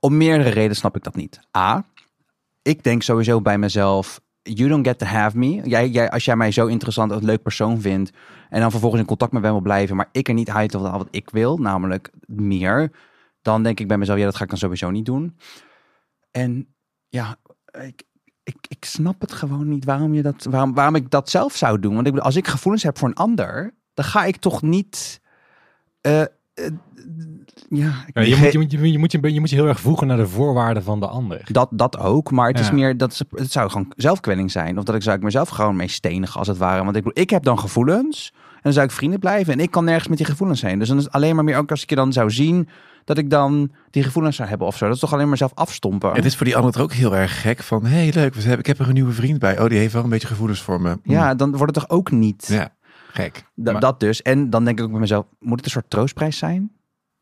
om 0.06 0.16
meerdere 0.16 0.50
redenen 0.50 0.76
snap 0.76 0.96
ik 0.96 1.02
dat 1.02 1.14
niet. 1.14 1.40
A, 1.56 1.84
ik 2.62 2.82
denk 2.82 3.02
sowieso 3.02 3.40
bij 3.40 3.58
mezelf, 3.58 4.20
you 4.42 4.68
don't 4.68 4.86
get 4.86 4.98
to 4.98 5.06
have 5.06 5.38
me. 5.38 5.68
Jij, 5.68 6.10
als 6.10 6.24
jij 6.24 6.36
mij 6.36 6.50
zo 6.50 6.66
interessant 6.66 7.12
en 7.12 7.24
leuk 7.24 7.42
persoon 7.42 7.80
vindt 7.80 8.12
en 8.48 8.60
dan 8.60 8.70
vervolgens 8.70 9.00
in 9.00 9.06
contact 9.08 9.32
met 9.32 9.42
mij 9.42 9.50
wil 9.50 9.60
blijven, 9.60 9.96
maar 9.96 10.08
ik 10.12 10.28
er 10.28 10.34
niet 10.34 10.50
uit 10.50 10.72
wat, 10.72 10.90
wat 10.90 11.08
ik 11.10 11.30
wil, 11.30 11.56
namelijk 11.56 12.10
meer, 12.26 12.92
dan 13.42 13.62
denk 13.62 13.80
ik 13.80 13.88
bij 13.88 13.98
mezelf, 13.98 14.18
ja, 14.18 14.24
dat 14.24 14.36
ga 14.36 14.42
ik 14.42 14.48
dan 14.48 14.58
sowieso 14.58 14.90
niet 14.90 15.04
doen. 15.04 15.36
En 16.30 16.74
ja, 17.08 17.36
ik, 17.80 18.02
ik, 18.42 18.56
ik 18.68 18.84
snap 18.84 19.20
het 19.20 19.32
gewoon 19.32 19.68
niet 19.68 19.84
waarom, 19.84 20.14
je 20.14 20.22
dat, 20.22 20.44
waarom, 20.50 20.74
waarom 20.74 20.94
ik 20.94 21.10
dat 21.10 21.30
zelf 21.30 21.56
zou 21.56 21.80
doen. 21.80 21.94
Want 21.94 22.06
ik 22.06 22.18
als 22.18 22.36
ik 22.36 22.46
gevoelens 22.46 22.82
heb 22.82 22.98
voor 22.98 23.08
een 23.08 23.14
ander, 23.14 23.74
dan 23.94 24.04
ga 24.04 24.24
ik 24.24 24.36
toch 24.36 24.62
niet. 24.62 25.20
eh, 26.00 26.22
eh, 26.22 26.28
ja, 27.68 28.04
ik 28.06 28.14
Ja, 28.16 28.22
je, 28.22 28.36
moet, 28.36 28.52
je, 28.52 28.58
moet, 28.58 28.70
je, 28.70 28.78
moet, 28.78 28.92
je, 28.92 28.98
moet 28.98 29.12
je, 29.12 29.32
je 29.32 29.40
moet 29.40 29.50
je 29.50 29.56
heel 29.56 29.66
erg 29.66 29.80
voegen 29.80 30.06
naar 30.06 30.16
de 30.16 30.28
voorwaarden 30.28 30.82
van 30.82 31.00
de 31.00 31.06
ander. 31.06 31.40
Dat, 31.52 31.68
dat 31.70 31.98
ook, 31.98 32.30
maar 32.30 32.48
het 32.48 32.58
is 32.60 32.70
meer 32.70 32.96
dat 32.96 33.22
het 33.30 33.52
zou 33.52 33.70
gewoon 33.70 33.92
zelfkwelling 33.96 34.50
zijn. 34.50 34.78
Of 34.78 34.84
dat 34.84 34.94
ik 34.94 35.02
zou 35.02 35.16
ik 35.16 35.22
mezelf 35.22 35.48
gewoon 35.48 35.76
mee 35.76 35.88
stenigen 35.88 36.38
als 36.38 36.48
het 36.48 36.56
ware. 36.56 36.84
Want 36.84 36.96
ik 36.96 37.04
ik 37.12 37.30
heb 37.30 37.42
dan 37.42 37.58
gevoelens 37.58 38.32
en 38.54 38.60
dan 38.62 38.72
zou 38.72 38.86
ik 38.86 38.92
vrienden 38.92 39.18
blijven 39.20 39.52
en 39.52 39.60
ik 39.60 39.70
kan 39.70 39.84
nergens 39.84 40.08
met 40.08 40.16
die 40.18 40.26
gevoelens 40.26 40.62
heen. 40.62 40.78
Dus 40.78 40.88
dan 40.88 40.96
is 40.98 41.04
het 41.04 41.12
alleen 41.12 41.34
maar 41.34 41.44
meer 41.44 41.56
ook 41.56 41.70
als 41.70 41.82
ik 41.82 41.90
je 41.90 41.96
dan 41.96 42.12
zou 42.12 42.30
zien 42.30 42.68
dat 43.04 43.18
ik 43.18 43.30
dan 43.30 43.70
die 43.90 44.02
gevoelens 44.02 44.36
zou 44.36 44.48
hebben 44.48 44.66
of 44.66 44.76
zo. 44.76 44.84
Dat 44.84 44.94
is 44.94 45.00
toch 45.00 45.12
alleen 45.12 45.28
maar 45.28 45.36
zelf 45.36 45.54
afstompen. 45.54 46.12
Het 46.14 46.24
is 46.24 46.36
voor 46.36 46.46
die 46.46 46.56
ander 46.56 46.72
toch 46.72 46.82
ook 46.82 46.92
heel 46.92 47.16
erg 47.16 47.40
gek 47.40 47.62
van, 47.62 47.84
hé 47.84 47.96
hey, 47.96 48.12
leuk, 48.14 48.34
we 48.34 48.40
hebben, 48.40 48.58
ik 48.58 48.66
heb 48.66 48.78
er 48.78 48.88
een 48.88 48.94
nieuwe 48.94 49.12
vriend 49.12 49.38
bij. 49.38 49.60
Oh, 49.60 49.68
die 49.68 49.78
heeft 49.78 49.92
wel 49.92 50.04
een 50.04 50.10
beetje 50.10 50.26
gevoelens 50.26 50.60
voor 50.62 50.80
me. 50.80 50.98
Hm. 51.02 51.10
Ja, 51.10 51.34
dan 51.34 51.56
wordt 51.56 51.74
het 51.76 51.86
toch 51.86 51.98
ook 51.98 52.10
niet. 52.10 52.46
Ja, 52.50 52.68
gek. 53.12 53.44
Da- 53.54 53.72
Maar- 53.72 53.80
Dat 53.80 54.00
dus. 54.00 54.22
En 54.22 54.50
dan 54.50 54.64
denk 54.64 54.78
ik 54.78 54.84
ook 54.84 54.90
bij 54.90 55.00
mezelf, 55.00 55.24
moet 55.40 55.56
het 55.56 55.64
een 55.64 55.70
soort 55.70 55.90
troostprijs 55.90 56.38
zijn? 56.38 56.70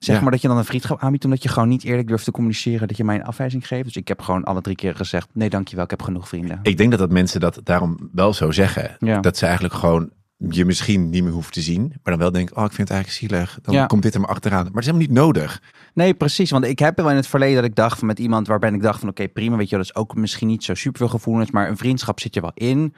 Zeg 0.05 0.17
Ja. 0.17 0.23
maar 0.23 0.31
dat 0.31 0.41
je 0.41 0.49
dan 0.49 0.57
een 0.57 0.65
vriendschap 0.65 1.01
aanbiedt 1.01 1.25
omdat 1.25 1.43
je 1.43 1.49
gewoon 1.49 1.69
niet 1.69 1.85
eerlijk 1.85 2.09
durft 2.09 2.25
te 2.25 2.31
communiceren 2.31 2.89
dat 2.89 2.97
je 2.97 3.05
mij 3.05 3.15
een 3.17 3.25
afwijzing 3.25 3.67
geeft. 3.67 3.85
Dus 3.85 3.97
ik 3.97 4.09
heb 4.09 4.21
gewoon 4.21 4.45
alle 4.45 4.61
drie 4.61 4.77
keer 4.77 4.95
gezegd, 4.95 5.29
nee 5.33 5.51
dankjewel, 5.51 5.85
ik 5.85 5.91
heb 5.91 6.03
genoeg 6.03 6.29
vrienden. 6.29 6.59
Ik 6.63 6.77
denk 6.77 6.91
dat 6.91 6.99
dat 7.01 7.11
mensen 7.11 7.41
dat 7.41 7.61
daarom 7.65 8.09
wel 8.13 8.33
zo 8.35 8.51
zeggen. 8.51 8.97
Ja. 8.99 9.21
Dat 9.21 9.37
ze 9.37 9.45
eigenlijk 9.45 9.75
gewoon 9.75 10.11
je 10.49 10.65
misschien 10.65 11.11
niet 11.11 11.23
meer 11.23 11.33
hoeft 11.33 11.53
te 11.53 11.61
zien. 11.61 11.89
Maar 11.89 11.99
dan 12.03 12.19
wel 12.19 12.33
denken, 12.33 12.57
oh, 12.57 12.65
ik 12.65 12.73
vind 12.73 12.89
het 12.89 12.97
eigenlijk 12.97 13.27
zielig. 13.33 13.59
Dan 13.63 13.75
Ja. 13.75 13.87
komt 13.87 14.03
dit 14.03 14.15
er 14.15 14.21
maar 14.21 14.29
achteraan. 14.29 14.63
Maar 14.65 14.73
het 14.73 14.81
is 14.81 14.87
helemaal 14.87 15.07
niet 15.07 15.17
nodig. 15.17 15.63
Nee, 15.95 16.15
precies. 16.15 16.51
Want 16.51 16.65
ik 16.65 16.79
heb 16.79 16.97
wel 16.97 17.11
in 17.11 17.17
het 17.17 17.27
verleden 17.27 17.55
dat 17.57 17.65
ik 17.65 17.75
dacht 17.75 17.99
van 17.99 18.07
met 18.07 18.19
iemand 18.19 18.47
waarbij 18.47 18.71
ik 18.71 18.83
dacht 18.83 19.01
van 19.01 19.09
oké, 19.09 19.29
prima, 19.29 19.57
weet 19.57 19.69
je, 19.69 19.77
wel, 19.77 19.85
dat 19.85 19.95
is 19.95 20.01
ook 20.03 20.15
misschien 20.17 20.49
niet 20.49 20.65
zo 20.65 20.75
super 20.75 20.99
veel 20.99 21.09
gevoelens, 21.09 21.51
maar 21.51 21.69
een 21.69 21.77
vriendschap 21.77 22.21
zit 22.21 22.35
je 22.35 22.41
wel 22.41 22.53
in. 22.55 22.95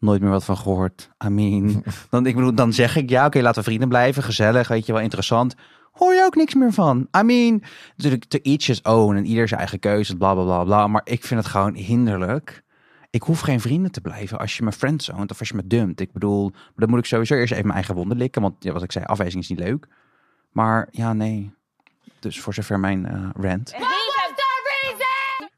Nooit 0.00 0.20
meer 0.20 0.30
wat 0.30 0.44
van 0.44 0.56
gehoord. 0.56 1.10
I 1.24 1.28
mean, 1.28 1.82
dan, 2.10 2.26
ik 2.26 2.34
bedoel, 2.34 2.54
dan 2.54 2.72
zeg 2.72 2.96
ik 2.96 3.10
ja, 3.10 3.26
oké, 3.26 3.40
laten 3.40 3.58
we 3.62 3.68
vrienden 3.68 3.88
blijven, 3.88 4.22
gezellig, 4.22 4.68
weet 4.68 4.86
je 4.86 4.92
wel, 4.92 5.00
interessant. 5.02 5.54
Hoor 5.98 6.14
je 6.14 6.24
ook 6.24 6.34
niks 6.34 6.54
meer 6.54 6.72
van. 6.72 7.08
I 7.18 7.22
mean, 7.22 7.62
natuurlijk, 7.96 8.24
to 8.24 8.38
each 8.42 8.66
his 8.66 8.82
own 8.82 9.16
en 9.16 9.26
ieder 9.26 9.48
zijn 9.48 9.60
eigen 9.60 9.78
keuzes, 9.78 10.14
bla 10.14 10.34
bla 10.34 10.44
bla 10.44 10.64
bla. 10.64 10.86
Maar 10.86 11.00
ik 11.04 11.24
vind 11.24 11.40
het 11.40 11.50
gewoon 11.50 11.74
hinderlijk. 11.74 12.62
Ik 13.10 13.22
hoef 13.22 13.40
geen 13.40 13.60
vrienden 13.60 13.92
te 13.92 14.00
blijven 14.00 14.38
als 14.38 14.56
je 14.56 14.62
me 14.62 14.72
friendzoned 14.72 15.30
of 15.30 15.38
als 15.38 15.48
je 15.48 15.54
me 15.54 15.66
dumpt. 15.66 16.00
Ik 16.00 16.12
bedoel, 16.12 16.50
maar 16.50 16.72
dan 16.74 16.90
moet 16.90 16.98
ik 16.98 17.04
sowieso 17.04 17.34
eerst 17.34 17.52
even 17.52 17.64
mijn 17.64 17.76
eigen 17.76 17.94
wonden 17.94 18.16
likken. 18.16 18.42
Want 18.42 18.54
ja, 18.64 18.72
wat 18.72 18.82
ik 18.82 18.92
zei, 18.92 19.04
afwijzing 19.04 19.42
is 19.42 19.48
niet 19.48 19.58
leuk. 19.58 19.88
Maar 20.52 20.88
ja, 20.90 21.12
nee. 21.12 21.50
Dus 22.18 22.40
voor 22.40 22.54
zover 22.54 22.80
mijn 22.80 23.06
eh 23.06 23.28
rant. 23.32 23.74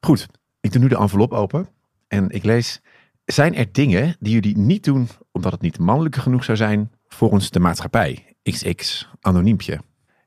Goed, 0.01 0.26
ik 0.61 0.72
doe 0.72 0.82
nu 0.82 0.88
de 0.88 0.97
envelop 0.97 1.32
open. 1.32 1.68
En 2.09 2.30
ik 2.30 2.45
lees, 2.45 2.80
zijn 3.24 3.55
er 3.55 3.72
dingen 3.72 4.16
die 4.20 4.32
jullie 4.32 4.57
niet 4.57 4.84
doen 4.84 5.09
omdat 5.32 5.53
het 5.53 5.61
niet 5.61 5.78
mannelijk 5.78 6.16
genoeg 6.16 6.45
zou 6.45 6.57
zijn 6.57 6.93
volgens 7.09 7.51
de 7.51 7.61
maatschappij? 7.61 8.34
XX, 8.43 9.09
anoniempje. 9.20 9.80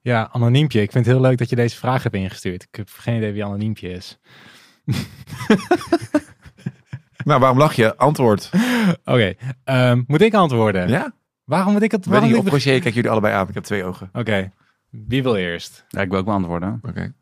Ja, 0.04 0.30
anoniempje. 0.32 0.82
Ik 0.82 0.92
vind 0.92 1.06
het 1.06 1.16
heel 1.16 1.24
leuk 1.24 1.38
dat 1.38 1.50
je 1.50 1.56
deze 1.56 1.78
vraag 1.78 2.04
hebt 2.04 2.16
ingestuurd. 2.16 2.64
Ik 2.64 2.76
heb 2.76 2.90
geen 2.92 3.16
idee 3.18 3.32
wie 3.32 3.46
anoniempje 3.46 3.90
is. 3.90 4.20
Nou, 7.24 7.40
waarom 7.40 7.58
lach 7.58 7.74
je? 7.74 7.98
Antwoord. 7.98 8.50
Oké, 9.06 9.34
ehm, 9.64 10.04
moet 10.08 10.22
ik 10.22 10.34
antwoorden? 10.34 10.88
Ja? 10.88 11.14
Waarom 11.44 11.74
moet 11.74 11.82
ik 11.82 11.92
het? 11.92 12.06
Waarom 12.06 12.36
op 12.36 12.46
ik... 12.46 12.52
Roger, 12.52 12.80
kijk 12.80 12.94
jullie 12.96 13.10
allebei 13.10 13.34
aan. 13.34 13.48
Ik 13.48 13.54
heb 13.54 13.64
twee 13.64 13.84
ogen. 13.84 14.10
Oké, 14.14 14.52
wie 14.90 15.24
wil 15.24 15.36
eerst? 15.36 15.86
Ja, 15.88 16.02
ik 16.02 16.10
wil 16.10 16.20
ook 16.20 16.26
beantwoorden. 16.26 16.80
Oké. 16.82 17.14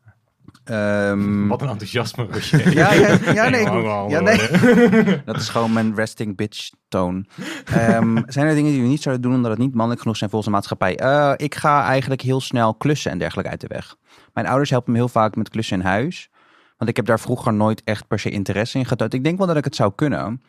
Ehm, 0.64 1.48
Wat 1.48 1.62
een 1.62 1.68
enthousiasme, 1.68 2.26
Roger. 2.30 2.74
Ja, 2.74 2.92
ja, 2.92 3.18
ja, 3.32 3.48
nee. 3.48 3.64
Ja, 4.10 4.20
nee. 4.20 4.38
Dat 5.24 5.36
is 5.36 5.48
gewoon 5.48 5.72
mijn 5.72 5.94
resting 5.94 6.36
bitch 6.36 6.70
toon. 6.88 7.26
Ehm, 7.64 8.22
zijn 8.26 8.46
er 8.46 8.54
dingen 8.54 8.72
die 8.72 8.82
we 8.82 8.88
niet 8.88 9.02
zouden 9.02 9.24
doen 9.24 9.34
omdat 9.34 9.50
het 9.50 9.60
niet 9.60 9.74
mannelijk 9.74 10.00
genoeg 10.00 10.16
zijn 10.16 10.30
volgens 10.30 10.50
de 10.50 10.56
maatschappij? 10.56 10.96
Eh, 10.96 11.32
ik 11.36 11.54
ga 11.54 11.84
eigenlijk 11.84 12.20
heel 12.20 12.40
snel 12.40 12.74
klussen 12.74 13.10
en 13.10 13.18
dergelijke 13.18 13.50
uit 13.50 13.60
de 13.60 13.66
weg. 13.66 13.96
Mijn 14.32 14.46
ouders 14.46 14.70
helpen 14.70 14.92
me 14.92 14.98
heel 14.98 15.08
vaak 15.08 15.36
met 15.36 15.48
klussen 15.48 15.78
in 15.78 15.84
huis. 15.84 16.30
Want 16.76 16.90
ik 16.90 16.96
heb 16.96 17.06
daar 17.06 17.20
vroeger 17.20 17.54
nooit 17.54 17.82
echt 17.84 18.06
per 18.06 18.18
se 18.18 18.30
interesse 18.30 18.78
in 18.78 18.86
getoond. 18.86 19.14
Ik 19.14 19.24
denk 19.24 19.38
wel 19.38 19.46
dat 19.46 19.56
ik 19.56 19.64
het 19.64 19.76
zou 19.76 19.92
kunnen. 19.94 20.42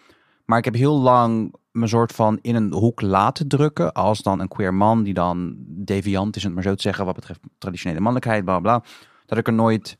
Maar 0.45 0.57
ik 0.57 0.66
heb 0.66 0.74
heel 0.74 0.99
lang 0.99 1.55
me 1.72 1.88
soort 1.88 2.11
van 2.11 2.39
in 2.41 2.55
een 2.55 2.74
hoek 2.74 3.01
laten 3.01 3.47
drukken. 3.47 3.93
Als 3.93 4.22
dan 4.22 4.39
een 4.39 4.47
queer 4.47 4.74
man 4.74 5.03
die 5.03 5.14
dan 5.14 5.55
deviant 5.68 6.36
is, 6.36 6.41
om 6.41 6.47
het 6.47 6.55
maar 6.55 6.68
zo 6.68 6.76
te 6.76 6.82
zeggen, 6.82 7.05
wat 7.05 7.16
betreft 7.16 7.39
traditionele 7.57 7.99
mannelijkheid, 7.99 8.45
bla. 8.45 8.59
bla. 8.59 8.84
Dat 9.26 9.38
ik 9.38 9.47
er 9.47 9.53
nooit 9.53 9.97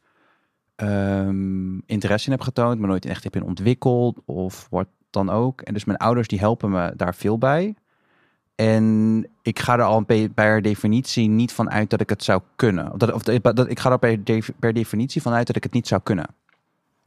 ehm, 0.76 1.78
interesse 1.86 2.26
in 2.26 2.32
heb 2.32 2.42
getoond, 2.42 2.80
me 2.80 2.88
nooit 2.88 3.06
echt 3.06 3.24
heb 3.24 3.36
in 3.36 3.44
ontwikkeld 3.44 4.20
of 4.26 4.68
wat 4.70 4.88
dan 5.10 5.30
ook. 5.30 5.62
En 5.62 5.74
dus 5.74 5.86
mijn 5.86 5.98
ouders 5.98 6.28
die 6.28 6.40
helpen 6.40 6.70
me 6.72 6.94
daar 6.96 7.16
veel 7.16 7.38
bij. 7.38 7.76
En 8.56 9.28
ik 9.42 9.60
ga 9.60 9.74
er 9.74 9.84
al 9.84 10.04
pe- 10.06 10.30
per 10.34 10.62
definitie 10.62 11.30
niet 11.30 11.52
van 11.52 11.70
uit 11.72 11.90
dat 11.90 12.02
ik 12.02 12.10
het 12.10 12.24
zou 12.24 12.42
kunnen. 12.56 12.92
Of 12.92 12.98
dat, 12.98 13.12
of 13.12 13.22
dat, 13.24 13.70
ik 13.70 13.80
ga 13.80 13.92
er 13.92 14.00
per, 14.00 14.20
per 14.60 14.74
definitie 14.74 15.22
van 15.22 15.34
uit 15.34 15.48
dat 15.48 15.56
ik 15.56 15.64
het 15.64 15.74
niet 15.74 15.88
zou 15.88 16.02
kunnen. 16.04 16.26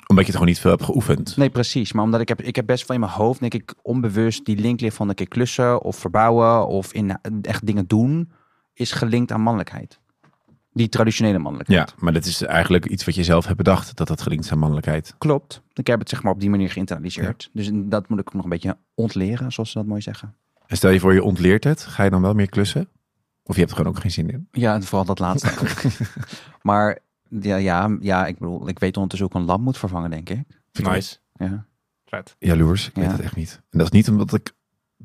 Omdat 0.06 0.24
je 0.26 0.30
het 0.30 0.40
gewoon 0.40 0.46
niet 0.46 0.60
veel 0.60 0.70
hebt 0.70 0.82
geoefend. 0.82 1.36
Nee, 1.36 1.50
precies. 1.50 1.92
Maar 1.92 2.04
omdat 2.04 2.20
ik 2.20 2.28
heb, 2.28 2.42
ik 2.42 2.56
heb 2.56 2.66
best 2.66 2.86
wel 2.86 2.96
in 2.96 3.02
mijn 3.02 3.12
hoofd, 3.16 3.40
denk 3.40 3.54
ik, 3.54 3.74
onbewust 3.82 4.44
die 4.44 4.58
link 4.58 4.80
ligt 4.80 4.96
van 4.96 5.08
een 5.08 5.14
keer 5.14 5.28
klussen 5.28 5.82
of 5.82 5.96
verbouwen 5.96 6.66
of 6.66 6.92
in 6.92 7.18
echt 7.42 7.66
dingen 7.66 7.86
doen, 7.86 8.30
is 8.72 8.92
gelinkt 8.92 9.32
aan 9.32 9.40
mannelijkheid. 9.40 9.98
Die 10.76 10.88
traditionele 10.88 11.38
mannelijkheid. 11.38 11.88
Ja, 11.90 11.96
maar 11.98 12.12
dat 12.12 12.24
is 12.24 12.42
eigenlijk 12.42 12.86
iets 12.86 13.04
wat 13.04 13.14
je 13.14 13.24
zelf 13.24 13.44
hebt 13.44 13.56
bedacht. 13.56 13.96
Dat 13.96 14.08
dat 14.08 14.22
gelinkt 14.22 14.44
is 14.44 14.52
aan 14.52 14.58
mannelijkheid. 14.58 15.14
Klopt. 15.18 15.62
Ik 15.72 15.86
heb 15.86 15.98
het 15.98 16.08
zeg 16.08 16.22
maar 16.22 16.32
op 16.32 16.40
die 16.40 16.50
manier 16.50 16.70
geïnternaliseerd. 16.70 17.50
Dus 17.52 17.70
dat 17.74 18.08
moet 18.08 18.18
ik 18.20 18.32
nog 18.32 18.42
een 18.44 18.50
beetje 18.50 18.76
ontleren, 18.94 19.52
zoals 19.52 19.70
ze 19.70 19.78
dat 19.78 19.86
mooi 19.86 20.00
zeggen. 20.00 20.34
En 20.66 20.76
stel 20.76 20.90
je 20.90 21.00
voor 21.00 21.14
je 21.14 21.22
ontleert 21.22 21.64
het. 21.64 21.82
Ga 21.82 22.04
je 22.04 22.10
dan 22.10 22.22
wel 22.22 22.34
meer 22.34 22.48
klussen? 22.48 22.88
Of 23.44 23.54
je 23.54 23.60
hebt 23.60 23.70
er 23.70 23.76
gewoon 23.76 23.92
ook 23.94 24.00
geen 24.00 24.10
zin 24.10 24.30
in? 24.30 24.48
Ja, 24.52 24.74
en 24.74 24.82
vooral 24.82 25.04
dat 25.06 25.18
laatste 25.18 25.50
ook. 25.60 25.92
maar 26.62 26.98
ja, 27.28 27.56
ja, 27.56 27.96
ja, 28.00 28.26
ik 28.26 28.38
bedoel, 28.38 28.68
ik 28.68 28.78
weet 28.78 28.94
ondertussen 28.96 29.28
ook 29.28 29.34
een 29.34 29.46
lamp 29.46 29.62
moet 29.64 29.78
vervangen, 29.78 30.10
denk 30.10 30.30
ik. 30.30 30.42
Nice. 30.72 31.16
Ja. 31.34 31.64
Vet. 32.06 32.36
Jaloers. 32.38 32.88
Ik 32.88 32.94
Ja. 32.96 33.00
weet 33.02 33.10
het 33.10 33.20
echt 33.20 33.36
niet. 33.36 33.60
En 33.70 33.78
dat 33.78 33.86
is 33.86 33.92
niet 33.92 34.08
omdat 34.08 34.34
ik 34.34 34.52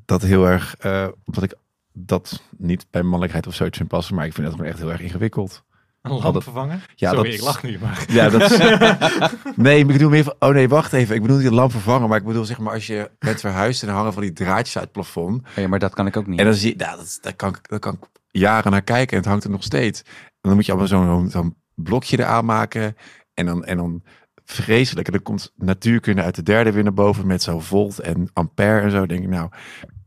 dat 0.06 0.22
heel 0.22 0.48
erg... 0.48 0.76
eh, 0.78 1.08
omdat 1.26 1.44
ik 1.44 1.54
dat 1.94 2.42
niet 2.58 2.86
bij 2.92 3.02
mannelijkheid 3.02 3.48
of 3.48 3.54
zoiets 3.56 3.78
vind 3.78 3.90
passen. 3.90 4.16
Maar 4.16 4.26
ik 4.26 4.34
vind 4.34 4.46
dat 4.46 4.56
gewoon 4.56 4.70
echt 4.72 4.80
heel 4.80 4.92
erg 4.92 5.02
ingewikkeld. 5.02 5.64
Een 6.02 6.12
lamp 6.12 6.24
Altijd- 6.24 6.44
vervangen? 6.44 6.82
Ja, 6.96 7.10
Sorry, 7.14 7.30
dat- 7.30 7.40
ik 7.40 7.46
lach 7.46 7.64
nu 7.64 7.78
maar. 7.82 8.06
Ja, 8.08 8.30
dat 8.30 8.52
is... 8.52 8.58
nee, 9.56 9.80
ik 9.80 9.88
bedoel 9.88 10.10
meer 10.10 10.24
van... 10.24 10.36
Oh 10.40 10.50
nee, 10.54 10.70
wacht 10.70 10.94
even. 10.94 11.16
Ik 11.16 11.22
bedoel 11.22 11.38
niet 11.38 11.46
de 11.48 11.54
lamp 11.54 11.72
vervangen. 11.72 12.10
Maar 12.10 12.18
ik 12.18 12.26
bedoel 12.26 12.46
zeg 12.46 12.60
maar 12.60 12.74
als 12.74 12.88
je 12.88 13.12
bent 13.20 13.40
verhuisd 13.40 13.82
en 13.84 13.88
er 13.88 13.94
hangen 13.94 14.14
van 14.14 14.22
die 14.22 14.34
draadjes 14.34 14.76
uit 14.76 14.84
het 14.84 14.94
plafond. 14.94 15.48
Ja, 15.56 15.68
maar 15.68 15.80
dat 15.80 15.94
kan 15.94 16.08
ik 16.08 16.18
ook 16.18 16.28
niet. 16.28 16.40
En 16.40 16.46
dan 16.46 16.54
zie 16.54 16.70
je... 16.78 16.84
Nou, 16.84 16.98
dat, 16.98 17.18
daar, 17.22 17.36
kan, 17.36 17.50
ik- 17.50 17.70
daar 17.70 17.80
kan 17.80 17.94
ik 17.94 18.00
jaren 18.32 18.72
naar 18.72 18.82
kijken 18.82 19.12
en 19.12 19.18
het 19.18 19.26
hangt 19.28 19.44
er 19.44 19.50
nog 19.50 19.64
steeds. 19.64 20.02
En 20.02 20.08
dan 20.42 20.54
moet 20.54 20.66
je 20.66 20.72
allemaal 20.72 20.90
zo'n 20.90 21.30
zo'n 21.30 21.56
blokje 21.76 22.20
eraan 22.20 22.46
maken. 22.46 22.96
En 23.34 23.46
dan, 23.46 23.66
en 23.66 23.78
dan 23.78 24.04
vreselijk. 24.46 25.08
En 25.08 25.14
dan 25.14 25.22
komt 25.24 25.52
natuurkunde 25.56 26.22
uit 26.22 26.36
de 26.36 26.44
derde 26.44 26.72
weer 26.72 26.84
naar 26.84 26.94
boven 26.94 27.28
met 27.28 27.42
zo 27.44 27.60
volt 27.60 28.00
en 28.00 28.30
ampère 28.34 28.82
en 28.82 28.92
zo. 28.92 28.98
Dan 28.98 29.08
denk 29.08 29.24
ik, 29.24 29.30
nou, 29.30 29.50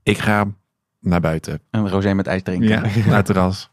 ik 0.03 0.18
ga 0.18 0.47
naar 1.05 1.21
buiten. 1.21 1.61
Een 1.71 1.89
rosé 1.89 2.15
met 2.15 2.27
ijs 2.27 2.43
drinken. 2.43 2.69
Ja, 2.69 2.81
naar 3.07 3.17
het 3.17 3.27
terras. 3.27 3.71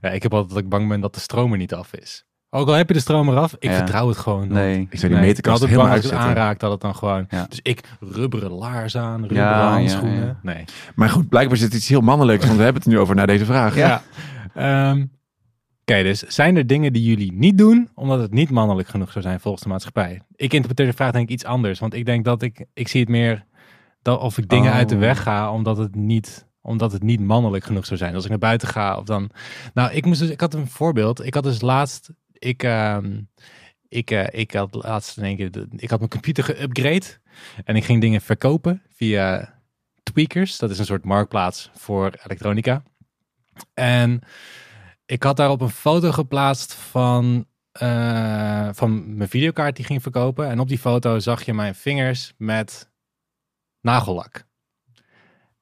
Ja, 0.00 0.10
ik 0.10 0.22
heb 0.22 0.32
altijd 0.34 0.54
dat 0.54 0.62
ik 0.62 0.68
bang 0.68 0.88
ben 0.88 1.00
dat 1.00 1.14
de 1.14 1.20
stroom 1.20 1.52
er 1.52 1.58
niet 1.58 1.74
af 1.74 1.92
is. 1.94 2.24
Ook 2.50 2.68
al 2.68 2.74
heb 2.74 2.88
je 2.88 2.94
de 2.94 3.00
stroom 3.00 3.28
eraf, 3.28 3.54
ik 3.58 3.70
Ja. 3.70 3.76
vertrouw 3.76 4.08
het 4.08 4.16
gewoon. 4.16 4.48
Nee. 4.48 4.80
Ik 4.90 4.98
zou 4.98 5.12
die 5.12 5.20
Nee, 5.20 5.28
meterkast 5.28 5.62
ik 5.62 5.68
helemaal 5.68 5.86
bang 5.90 5.96
als 5.96 6.04
het 6.04 6.12
uitzetten. 6.14 6.42
aanraak 6.42 6.60
dat 6.60 6.70
het 6.70 6.80
dan 6.80 6.94
gewoon... 6.94 7.26
Ja. 7.30 7.46
Dus 7.48 7.60
ik 7.62 7.80
rubberen 8.00 8.50
laars 8.50 8.96
aan, 8.96 9.18
rubberen 9.20 9.42
Ja, 9.42 9.70
handschoenen. 9.70 10.18
ja, 10.18 10.24
ja. 10.26 10.36
Nee. 10.42 10.64
Maar 10.94 11.08
goed, 11.08 11.28
blijkbaar 11.28 11.56
zit 11.56 11.74
iets 11.74 11.88
heel 11.88 12.00
mannelijks, 12.00 12.44
want 12.44 12.56
we 12.56 12.62
hebben 12.64 12.82
het 12.82 12.92
nu 12.92 12.98
over 12.98 13.14
na 13.14 13.26
deze 13.26 13.44
vraag. 13.44 13.76
Ja. 13.76 14.02
Ehm, 14.54 15.04
Oké, 15.88 16.02
dus 16.02 16.22
zijn 16.22 16.56
er 16.56 16.66
dingen 16.66 16.92
die 16.92 17.02
jullie 17.02 17.32
niet 17.32 17.58
doen 17.58 17.88
omdat 17.94 18.20
het 18.20 18.32
niet 18.32 18.50
mannelijk 18.50 18.88
genoeg 18.88 19.12
zou 19.12 19.24
zijn 19.24 19.40
volgens 19.40 19.62
de 19.62 19.68
maatschappij? 19.68 20.20
Ik 20.36 20.52
interpreteer 20.52 20.86
de 20.86 20.92
vraag 20.96 21.10
denk 21.12 21.24
ik 21.24 21.30
iets 21.34 21.44
anders, 21.44 21.78
want 21.78 21.94
ik 21.94 22.04
denk 22.04 22.24
dat 22.24 22.42
ik, 22.42 22.64
ik 22.74 22.88
zie 22.88 23.00
het 23.00 23.08
meer 23.08 23.44
dat 24.02 24.20
of 24.20 24.38
ik 24.38 24.48
dingen 24.48 24.70
Oh. 24.70 24.76
uit 24.76 24.88
de 24.88 24.96
weg 24.96 25.22
ga 25.22 25.52
omdat 25.52 25.76
het 25.76 25.94
niet 25.94 26.46
omdat 26.66 26.92
het 26.92 27.02
niet 27.02 27.20
mannelijk 27.20 27.64
genoeg 27.64 27.86
zou 27.86 27.98
zijn. 27.98 28.14
Als 28.14 28.24
ik 28.24 28.30
naar 28.30 28.38
buiten 28.38 28.68
ga 28.68 28.96
of 28.98 29.04
dan... 29.04 29.30
Nou, 29.74 29.92
ik, 29.92 30.04
moest 30.04 30.20
dus, 30.20 30.30
ik 30.30 30.40
had 30.40 30.54
een 30.54 30.68
voorbeeld. 30.68 31.24
Ik 31.24 31.34
had 31.34 31.42
dus 31.42 31.60
laatst... 31.60 32.10
Ik, 32.32 32.62
ehm, 32.62 33.20
ik, 33.88 34.10
eh, 34.10 34.40
ik 34.40 34.52
had 34.52 34.74
laatst 34.74 35.16
in 35.16 35.24
één 35.24 35.36
keer... 35.36 35.66
ik 35.76 35.90
had 35.90 35.98
mijn 35.98 36.10
computer 36.10 36.44
geüpgrade. 36.44 37.06
En 37.64 37.76
ik 37.76 37.84
ging 37.84 38.00
dingen 38.00 38.20
verkopen 38.20 38.82
via 38.88 39.54
Tweakers. 40.02 40.58
Dat 40.58 40.70
is 40.70 40.78
een 40.78 40.84
soort 40.84 41.04
marktplaats 41.04 41.70
voor 41.74 42.12
elektronica. 42.24 42.82
En 43.74 44.20
ik 45.06 45.22
had 45.22 45.36
daarop 45.36 45.60
een 45.60 45.68
foto 45.68 46.12
geplaatst 46.12 46.72
van, 46.72 47.46
eh, 47.72 48.68
van 48.72 49.16
mijn 49.16 49.28
videokaart 49.28 49.76
die 49.76 49.84
ging 49.84 50.02
verkopen. 50.02 50.48
En 50.48 50.60
op 50.60 50.68
die 50.68 50.78
foto 50.78 51.18
zag 51.18 51.42
je 51.42 51.54
mijn 51.54 51.74
vingers 51.74 52.32
met 52.36 52.90
nagellak. 53.80 54.46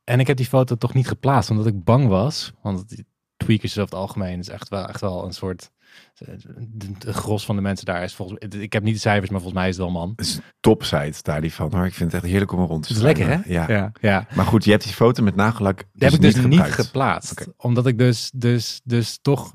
En 0.05 0.21
ik 0.21 0.27
heb 0.27 0.37
die 0.37 0.47
foto 0.47 0.75
toch 0.75 0.95
niet 0.95 1.09
geplaatst, 1.09 1.51
omdat 1.51 1.67
ik 1.67 1.85
bang 1.85 2.07
was. 2.09 2.53
Want 2.63 2.89
die 2.89 3.07
tweakers 3.37 3.73
over 3.73 3.91
het 3.91 4.01
algemeen 4.01 4.39
is 4.39 4.49
echt 4.49 4.69
wel, 4.69 4.87
echt 4.89 5.01
wel 5.01 5.25
een 5.25 5.33
soort... 5.33 5.71
De, 6.99 7.13
gros 7.13 7.45
van 7.45 7.57
de 7.57 7.63
mensen 7.63 7.87
daar 7.87 8.03
is 8.03 8.15
volgens 8.15 8.39
mij... 8.39 8.61
Ik 8.61 8.73
heb 8.73 8.83
niet 8.83 8.95
de 8.95 9.01
cijfers, 9.01 9.31
maar 9.31 9.41
volgens 9.41 9.61
mij 9.61 9.69
is 9.69 9.77
het 9.77 9.85
wel 9.85 9.95
man. 9.95 10.13
Het 10.17 10.27
is 10.27 10.39
topsite 10.61 11.23
daar 11.23 11.41
die 11.41 11.53
van. 11.53 11.73
Hoor. 11.73 11.87
Ik 11.87 11.95
vind 11.95 12.13
het 12.13 12.23
echt 12.23 12.31
heerlijk 12.31 12.53
om 12.53 12.61
er 12.61 12.67
rond 12.67 12.83
te 12.83 12.89
Het 12.89 12.97
is 12.97 13.03
lekker, 13.03 13.27
hè? 13.27 13.39
Ja. 13.45 13.69
Ja, 13.69 13.93
ja. 14.01 14.27
Maar 14.35 14.47
goed, 14.47 14.65
je 14.65 14.71
hebt 14.71 14.83
die 14.83 14.93
foto 14.93 15.23
met 15.23 15.35
nagellak 15.35 15.77
Die 15.77 16.05
heb 16.05 16.13
ik 16.13 16.21
dus 16.21 16.35
niet 16.35 16.45
gebruikt. 16.45 16.75
geplaatst. 16.75 17.49
Omdat 17.57 17.87
ik 17.87 17.99
dus, 17.99 18.31
dus, 18.35 18.81
dus 18.85 19.19
toch 19.23 19.53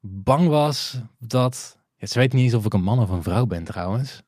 bang 0.00 0.48
was 0.48 1.00
dat... 1.18 1.78
Ja, 1.96 2.06
ze 2.06 2.18
weten 2.18 2.36
niet 2.36 2.46
eens 2.46 2.54
of 2.54 2.64
ik 2.64 2.72
een 2.72 2.82
man 2.82 2.98
of 2.98 3.10
een 3.10 3.22
vrouw 3.22 3.46
ben 3.46 3.64
trouwens. 3.64 4.22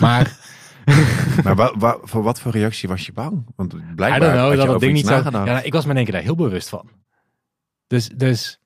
Maar 0.00 0.38
Maar 1.44 1.56
wa- 1.56 1.74
wa- 1.78 1.98
voor 2.02 2.22
wat 2.22 2.40
voor 2.40 2.52
reactie 2.52 2.88
was 2.88 3.06
je 3.06 3.12
bang? 3.12 3.46
Want 3.56 3.72
I 3.72 3.76
blijkbaar 3.94 4.20
don't 4.20 4.32
know, 4.32 4.48
had 4.48 4.60
je 4.60 4.66
dat 4.66 4.80
ding 4.80 4.92
niet 4.92 5.06
zo... 5.06 5.14
Ja, 5.14 5.30
nou, 5.30 5.60
ik 5.62 5.72
was 5.72 5.84
me 5.84 5.90
in 5.90 5.96
één 5.96 6.04
keer 6.04 6.14
daar 6.14 6.22
heel 6.22 6.34
bewust 6.34 6.68
van. 6.68 6.90
Dus, 7.86 8.08
dus... 8.08 8.60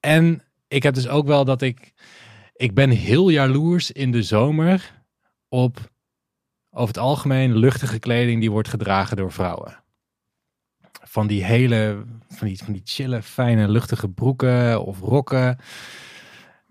En 0.00 0.42
ik 0.68 0.82
heb 0.82 0.94
dus 0.94 1.08
ook 1.08 1.26
wel 1.26 1.44
dat 1.44 1.62
ik... 1.62 1.92
Ik 2.52 2.74
ben 2.74 2.90
heel 2.90 3.28
jaloers 3.28 3.90
in 3.92 4.10
de 4.10 4.22
zomer 4.22 5.02
op 5.48 5.90
over 6.70 6.94
het 6.94 6.98
algemeen 6.98 7.56
luchtige 7.56 7.98
kleding 7.98 8.40
die 8.40 8.50
wordt 8.50 8.68
gedragen 8.68 9.16
door 9.16 9.32
vrouwen. 9.32 9.84
Van 11.02 11.26
die 11.26 11.44
hele, 11.44 12.04
van 12.28 12.46
die, 12.46 12.58
van 12.64 12.72
die 12.72 12.82
chille, 12.84 13.22
fijne, 13.22 13.68
luchtige 13.68 14.08
broeken 14.08 14.84
of 14.84 15.00
rokken. 15.00 15.58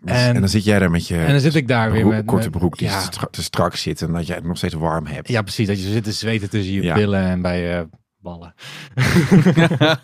Dus- 0.02 0.16
en- 0.16 0.34
en 0.36 0.40
dan 0.40 0.50
zit 0.50 0.64
jij 0.64 0.80
daar 0.80 0.92
met 0.92 1.08
je 1.08 1.18
En 1.18 1.32
dan 1.32 1.40
zit 1.40 1.56
ik 1.56 1.68
daar 1.68 1.92
weer 1.92 2.08
met... 2.08 2.26
korte 2.26 2.50
broek 2.50 2.78
die 2.78 2.88
ja, 2.88 3.08
te 3.32 3.44
strak 3.44 3.76
zit 3.76 4.02
en 4.02 4.12
dat 4.14 4.28
jij 4.28 4.36
het 4.36 4.46
nog 4.46 4.58
steeds 4.58 4.74
warm 4.74 5.06
hebt. 5.06 5.28
ja, 5.28 5.42
precies. 5.42 5.68
Dat 5.68 5.82
je 5.82 5.92
zit 5.92 6.04
te 6.04 6.12
zweten 6.12 6.50
tussen 6.50 6.74
je 6.74 6.82
Ja. 6.82 6.94
billen 6.94 7.22
en 7.24 7.42
bij 7.42 7.62
je 7.62 7.90
ballen. 8.18 8.54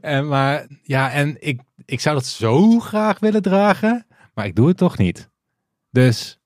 en, 0.00 0.28
maar 0.28 0.66
ja, 0.82 1.10
en 1.10 1.36
ik, 1.46 1.60
ik 1.84 2.00
zou 2.00 2.14
dat 2.14 2.26
zo 2.26 2.78
graag 2.78 3.18
willen 3.18 3.42
dragen, 3.42 4.06
maar 4.34 4.46
ik 4.46 4.56
doe 4.56 4.68
het 4.68 4.76
toch 4.76 4.98
niet. 4.98 5.30
Dus, 5.90 6.40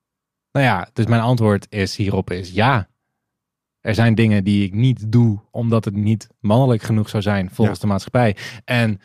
nou 0.52 0.66
ja, 0.66 0.88
dus 0.92 1.07
mijn 1.07 1.20
antwoord 1.22 1.66
is 1.68 1.96
hierop 1.96 2.30
is 2.30 2.50
ja. 2.50 2.88
Er 3.80 3.94
zijn 3.94 4.14
dingen 4.14 4.44
die 4.44 4.64
ik 4.64 4.72
niet 4.74 5.12
doe, 5.12 5.40
omdat 5.50 5.84
het 5.84 5.94
niet 5.94 6.28
mannelijk 6.40 6.82
genoeg 6.82 7.09
zou 7.09 7.22
zijn 7.22 7.50
volgens 7.50 7.78
de 7.78 7.86
maatschappij. 7.86 8.36
En 8.64 9.00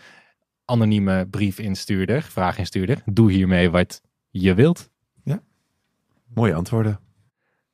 anonieme 0.69 1.27
briefinstuurder, 1.29 2.21
vraaginstuurder, 2.21 3.01
doe 3.05 3.31
hiermee 3.31 3.69
wat 3.69 4.01
je 4.29 4.53
wilt. 4.53 4.89
Mooie 6.33 6.53
antwoorden. 6.53 6.99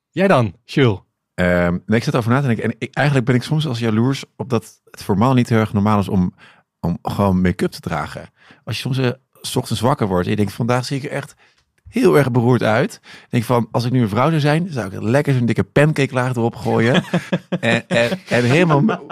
Jij 0.10 0.28
dan, 0.28 0.56
Jules? 0.64 1.00
Ehm, 1.34 1.78
nee, 1.86 1.98
ik 1.98 2.04
zat 2.04 2.16
over 2.16 2.32
na 2.32 2.42
te 2.42 2.48
denken. 2.48 2.64
En 2.64 2.76
ik, 2.78 2.94
eigenlijk 2.94 3.28
ben 3.28 3.36
ik 3.36 3.44
soms 3.44 3.68
als 3.68 3.80
jaloers 3.80 4.24
op 4.36 4.50
dat 4.50 4.82
het 4.92 5.08
mannen 5.08 5.36
niet 5.36 5.50
heel 5.50 5.60
erg 5.60 5.74
normaal 5.74 6.00
is 6.00 6.08
om, 6.08 6.34
om 6.80 6.98
gewoon 7.02 7.42
make-up 7.42 7.72
te 7.72 7.80
dragen. 7.80 8.30
Als 8.64 8.76
je 8.76 8.82
soms 8.82 8.98
eh, 8.98 9.10
's 9.42 9.56
ochtends 9.56 9.82
wakker 9.82 10.08
wordt 10.08 10.24
en 10.24 10.30
je 10.30 10.36
denkt, 10.36 10.54
vandaag 10.54 10.86
zie 10.86 10.98
ik 10.98 11.04
er 11.04 11.10
echt 11.10 11.34
heel 12.00 12.18
erg 12.18 12.32
beroerd 12.32 12.64
uit. 12.64 13.00
Dan 13.02 13.12
denk 13.30 13.44
ik 13.44 13.50
van, 13.50 13.68
als 13.72 13.86
ik 13.86 13.92
nu 13.92 14.02
een 14.02 14.10
vrouw 14.10 14.30
zou 14.30 14.40
zijn, 14.40 14.68
zou 14.70 14.92
ik 14.92 15.02
lekker 15.02 15.34
zo'n 15.34 15.46
dikke 15.46 15.64
pancake-laag 15.64 16.36
erop 16.36 16.56
gooien. 16.56 16.94
en, 17.50 17.88
en, 17.88 18.10
en 18.28 18.44
helemaal, 18.44 19.06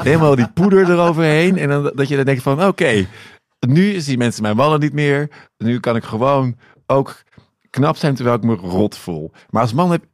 helemaal 0.00 0.36
die 0.36 0.48
poeder 0.48 0.90
eroverheen. 0.90 1.58
En 1.58 1.68
dan, 1.68 1.92
dat 1.94 2.08
je 2.08 2.16
dan 2.16 2.24
denkt 2.24 2.42
van, 2.42 2.64
oké, 2.64 3.06
nu 3.68 4.00
zien 4.00 4.18
mensen 4.18 4.42
mijn 4.42 4.56
wallen 4.56 4.80
niet 4.80 4.92
meer. 4.92 5.28
Nu 5.58 5.80
kan 5.80 5.96
ik 5.96 6.04
gewoon 6.04 6.56
ook 6.86 7.22
knap 7.70 7.96
zijn 7.96 8.14
terwijl 8.14 8.36
ik 8.36 8.42
me 8.42 8.54
rot 8.54 8.96
voel. 8.96 9.32
Maar 9.50 9.62
als 9.62 9.72
man 9.72 9.90
heb, 9.90 10.04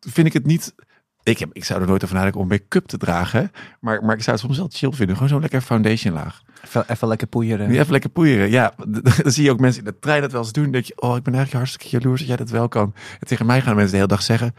vind 0.00 0.26
ik 0.26 0.32
het 0.32 0.46
niet... 0.46 0.74
Ik, 1.22 1.38
heb, 1.38 1.50
ik 1.52 1.64
zou 1.64 1.80
er 1.80 1.86
nooit 1.86 2.04
over 2.04 2.16
nadenken 2.16 2.40
om 2.40 2.48
make-up 2.48 2.86
te 2.86 2.96
dragen. 2.98 3.52
Maar, 3.80 4.04
maar 4.04 4.16
ik 4.16 4.22
zou 4.22 4.36
het 4.36 4.44
soms 4.44 4.58
wel 4.58 4.68
chill 4.72 4.92
vinden. 4.92 5.14
Gewoon 5.14 5.30
zo'n 5.30 5.40
lekker 5.40 5.60
foundation 5.60 6.14
laag. 6.14 6.42
Even, 6.64 6.84
even 6.90 7.08
lekker 7.08 7.26
poeieren. 7.26 7.70
Even 7.70 7.92
lekker 7.92 8.10
poeieren. 8.10 8.50
Ja, 8.50 8.72
dan 9.22 9.32
zie 9.32 9.44
je 9.44 9.50
ook 9.50 9.60
mensen 9.60 9.84
in 9.84 9.90
de 9.90 9.98
trein 9.98 10.20
dat 10.20 10.32
wel 10.32 10.40
eens 10.40 10.52
doen. 10.52 10.62
Dan 10.62 10.72
denk 10.72 10.84
je, 10.84 11.00
oh, 11.00 11.16
ik 11.16 11.22
ben 11.22 11.34
eigenlijk 11.34 11.64
hartstikke 11.64 11.96
jaloers 11.96 12.18
dat 12.20 12.28
jij 12.28 12.36
dat 12.36 12.50
wel 12.50 12.68
kan. 12.68 12.94
En 13.20 13.26
tegen 13.26 13.46
mij 13.46 13.60
gaan 13.60 13.74
mensen 13.74 13.90
de 13.90 13.96
hele 13.96 14.08
dag 14.08 14.22
zeggen... 14.22 14.54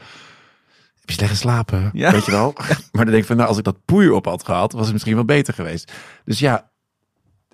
Heb 1.00 1.10
je 1.12 1.14
slecht 1.18 1.32
geslapen? 1.32 1.90
Ja. 1.94 2.12
Weet 2.12 2.26
je 2.26 2.32
wel? 2.32 2.54
Maar 2.92 3.04
dan 3.04 3.06
denk 3.06 3.18
ik 3.18 3.26
van, 3.26 3.36
nou, 3.36 3.48
als 3.50 3.58
ik 3.58 3.64
dat 3.64 3.86
poeier 3.86 4.12
op 4.12 4.26
had 4.26 4.46
gehad, 4.46 4.72
was 4.72 4.84
het 4.84 4.92
misschien 4.94 5.16
wel 5.16 5.26
beter 5.26 5.54
geweest. 5.54 5.92
Dus 6.26 6.40
ja, 6.40 6.70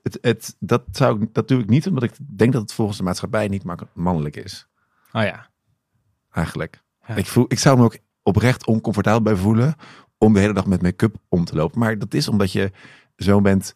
het, 0.04 0.18
het, 0.22 0.56
dat, 0.60 0.84
zou, 0.92 1.22
ik- 1.22 1.34
dat 1.34 1.48
doe 1.48 1.60
ik 1.62 1.70
niet, 1.70 1.88
omdat 1.88 2.04
ik 2.04 2.12
denk 2.18 2.54
dat 2.54 2.62
het 2.62 2.74
volgens 2.74 2.98
de 2.98 3.04
maatschappij 3.04 3.48
niet 3.48 3.64
mannelijk 3.94 4.36
is. 4.36 4.68
Oh 5.12 5.24
ja. 5.24 5.50
Eigenlijk. 6.32 6.82
Ja. 7.08 7.16
Ik, 7.16 7.26
voel, 7.26 7.46
ik 7.48 7.60
zou 7.60 7.78
me 7.78 7.84
ook 7.84 7.98
oprecht 8.30 8.66
oncomfortabel 8.68 9.22
bij 9.22 9.36
voelen 9.36 9.76
om 10.18 10.34
de 10.34 10.40
hele 10.40 10.54
dag 10.54 10.66
met 10.66 10.82
make-up 10.82 11.16
om 11.30 11.46
te 11.46 11.56
lopen. 11.56 11.80
Maar 11.80 11.98
dat 12.00 12.14
is 12.14 12.28
omdat 12.28 12.52
je 12.52 12.72
zo 13.16 13.42
bent, 13.42 13.74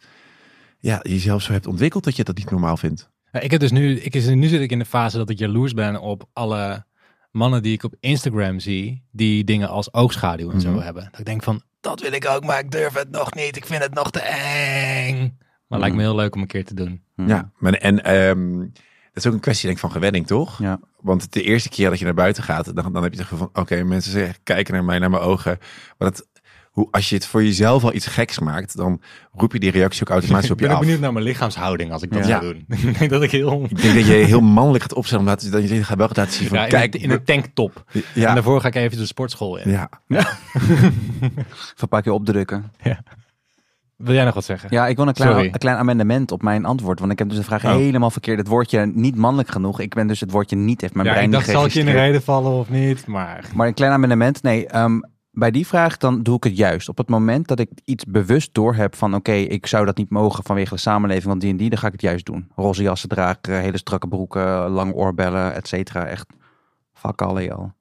ja, 0.79 0.99
jezelf 1.01 1.41
zo 1.41 1.51
hebt 1.51 1.67
ontwikkeld 1.67 2.03
dat 2.03 2.15
je 2.15 2.23
dat 2.23 2.37
niet 2.37 2.51
normaal 2.51 2.77
vindt. 2.77 3.09
Ja, 3.31 3.39
Ik 3.39 3.51
heb 3.51 3.59
dus 3.59 3.71
nu, 3.71 3.99
ik 3.99 4.15
is, 4.15 4.27
nu 4.27 4.47
zit 4.47 4.61
ik 4.61 4.71
in 4.71 4.79
de 4.79 4.85
fase 4.85 5.17
dat 5.17 5.29
ik 5.29 5.39
jaloers 5.39 5.73
ben 5.73 6.01
op 6.01 6.29
alle 6.33 6.85
mannen 7.31 7.63
die 7.63 7.73
ik 7.73 7.83
op 7.83 7.95
Instagram 7.99 8.59
zie, 8.59 9.03
die 9.11 9.43
dingen 9.43 9.69
als 9.69 9.93
oogschaduw 9.93 10.51
en 10.51 10.61
zo 10.61 10.71
Mhm. 10.71 10.79
hebben. 10.83 11.07
Dat 11.11 11.19
ik 11.19 11.25
denk 11.25 11.43
van, 11.43 11.61
dat 11.81 12.01
wil 12.01 12.11
ik 12.11 12.27
ook, 12.27 12.43
maar 12.45 12.59
ik 12.59 12.71
durf 12.71 12.93
het 12.93 13.09
nog 13.11 13.33
niet. 13.33 13.55
Ik 13.55 13.65
vind 13.65 13.83
het 13.83 13.93
nog 13.93 14.11
te 14.11 14.19
eng. 14.19 15.37
Maar 15.67 15.79
lijkt 15.79 15.95
me 15.95 16.01
heel 16.01 16.15
leuk 16.15 16.35
om 16.35 16.41
een 16.41 16.47
keer 16.47 16.65
te 16.65 16.73
doen. 16.73 17.03
Ja, 17.15 17.51
maar, 17.57 17.73
en 17.73 18.03
ehm, 18.03 18.65
dat 19.13 19.23
is 19.23 19.27
ook 19.27 19.33
een 19.33 19.39
kwestie 19.39 19.63
denk 19.65 19.75
ik, 19.75 19.83
van 19.83 19.91
gewenning, 19.91 20.27
toch? 20.27 20.59
Ja. 20.59 20.79
Want 21.01 21.33
de 21.33 21.41
eerste 21.43 21.69
keer 21.69 21.89
dat 21.89 21.99
je 21.99 22.05
naar 22.05 22.13
buiten 22.13 22.43
gaat, 22.43 22.75
dan, 22.75 22.93
dan 22.93 23.03
heb 23.03 23.13
je 23.13 23.19
het 23.19 23.27
gevoel 23.27 23.49
van, 23.53 23.61
oké, 23.63 23.83
mensen 23.83 24.11
zeggen, 24.11 24.35
kijken 24.43 24.73
naar 24.73 24.83
mij, 24.83 24.99
naar 24.99 25.09
mijn 25.09 25.21
ogen. 25.23 25.57
Maar 25.97 26.09
dat, 26.11 26.27
hoe, 26.71 26.87
als 26.91 27.09
je 27.09 27.15
het 27.15 27.25
voor 27.25 27.43
jezelf 27.43 27.83
al 27.83 27.93
iets 27.93 28.07
geks 28.07 28.39
maakt, 28.39 28.75
dan 28.77 29.01
roep 29.33 29.53
je 29.53 29.59
die 29.59 29.71
reactie 29.71 30.01
ook 30.01 30.09
automatisch 30.09 30.51
op 30.51 30.55
Ik 30.59 30.61
ben 30.61 30.69
je 30.69 30.75
af. 30.75 30.81
benieuwd 30.81 30.99
naar 31.01 31.13
mijn 31.13 31.25
lichaamshouding 31.25 31.91
als 31.91 32.01
ik 32.01 32.11
dat 32.13 32.25
Ja. 32.27 32.41
zou 32.41 32.53
doen. 32.53 32.65
ik 32.89 32.97
denk 32.99 33.11
dat 33.11 33.23
ik 33.23 33.31
heel... 33.31 33.63
Ik 33.69 33.81
denk 33.81 33.95
dat 33.95 34.05
je 34.05 34.13
heel 34.13 34.41
mannelijk 34.41 34.83
gaat 34.83 34.93
opstellen, 34.93 35.23
omdat 35.23 35.47
dat 35.51 35.69
je 35.69 35.83
gaat 35.83 35.97
wel 35.97 36.07
gaat 36.07 36.17
laten 36.17 36.33
zien 36.33 36.47
van, 36.47 36.57
Ja, 36.57 36.63
in, 36.63 36.69
kijk, 36.69 36.91
de, 36.91 36.97
in 36.97 37.09
de 37.09 37.23
tanktop. 37.23 37.83
En 37.93 38.03
ja, 38.13 38.33
daarvoor 38.33 38.61
ga 38.61 38.67
ik 38.67 38.75
even 38.75 38.97
de 38.97 39.05
sportschool 39.05 39.57
in. 39.57 39.71
ja. 39.71 39.89
Even 41.21 41.45
een 41.79 41.87
paar 41.89 42.01
keer 42.01 42.11
opdrukken. 42.11 42.71
Wil 43.97 44.13
jij 44.13 44.23
nog 44.25 44.33
wat 44.33 44.43
zeggen? 44.43 44.69
Ja, 44.71 44.87
ik 44.87 44.95
wil 44.97 45.07
een 45.07 45.13
klein, 45.13 45.31
Sorry. 45.31 45.45
een 45.53 45.59
klein 45.59 45.77
amendement 45.77 46.31
op 46.31 46.41
mijn 46.41 46.65
antwoord. 46.65 46.99
Want 46.99 47.11
ik 47.11 47.19
heb 47.19 47.29
dus 47.29 47.37
de 47.37 47.43
vraag 47.43 47.63
Oh. 47.65 47.71
helemaal 47.71 48.09
verkeerd. 48.11 48.37
Het 48.37 48.47
woordje 48.47 48.85
niet 48.85 49.15
mannelijk 49.15 49.49
genoeg. 49.49 49.79
Ik 49.79 49.93
ben 49.93 50.07
dus 50.07 50.19
het 50.19 50.31
woordje 50.31 50.55
niet, 50.55 50.81
heeft 50.81 50.93
mijn 50.93 51.05
Ja, 51.07 51.11
brein 51.13 51.27
ik 51.27 51.33
dacht, 51.33 51.45
niet 51.47 51.55
zal 51.55 51.65
ik 51.65 51.71
je 51.71 51.79
in 51.79 51.85
de 51.85 51.91
reden 51.91 52.21
vallen 52.23 52.51
of 52.51 52.69
niet? 52.69 53.07
Maar 53.07 53.49
Maar 53.55 53.67
een 53.67 53.73
klein 53.73 53.91
amendement. 53.91 54.41
Nee, 54.43 54.67
ehm, 54.67 54.99
bij 55.31 55.51
die 55.51 55.67
vraag 55.67 55.97
dan 55.97 56.23
doe 56.23 56.35
ik 56.35 56.43
het 56.43 56.57
juist. 56.57 56.89
Op 56.89 56.97
het 56.97 57.09
moment 57.09 57.47
dat 57.47 57.59
ik 57.59 57.69
iets 57.83 58.05
bewust 58.05 58.53
doorheb 58.53 58.95
van... 58.95 59.15
oké, 59.15 59.31
ik 59.31 59.65
zou 59.65 59.85
dat 59.85 59.97
niet 59.97 60.09
mogen 60.09 60.43
vanwege 60.43 60.73
de 60.73 60.79
samenleving 60.79 61.25
van 61.27 61.39
die 61.39 61.49
en 61.51 61.57
die... 61.57 61.69
dan 61.69 61.79
ga 61.79 61.85
ik 61.87 61.91
het 61.91 62.01
juist 62.01 62.25
doen. 62.25 62.51
Roze 62.55 62.83
jassen 62.83 63.09
dragen, 63.09 63.59
hele 63.59 63.77
strakke 63.77 64.07
broeken, 64.07 64.69
lange 64.69 64.93
oorbellen, 64.93 65.53
et 65.53 65.67
cetera. 65.67 66.05
Echt 66.05 66.25
fuck 66.93 67.21
alle 67.21 67.53
al. 67.53 67.73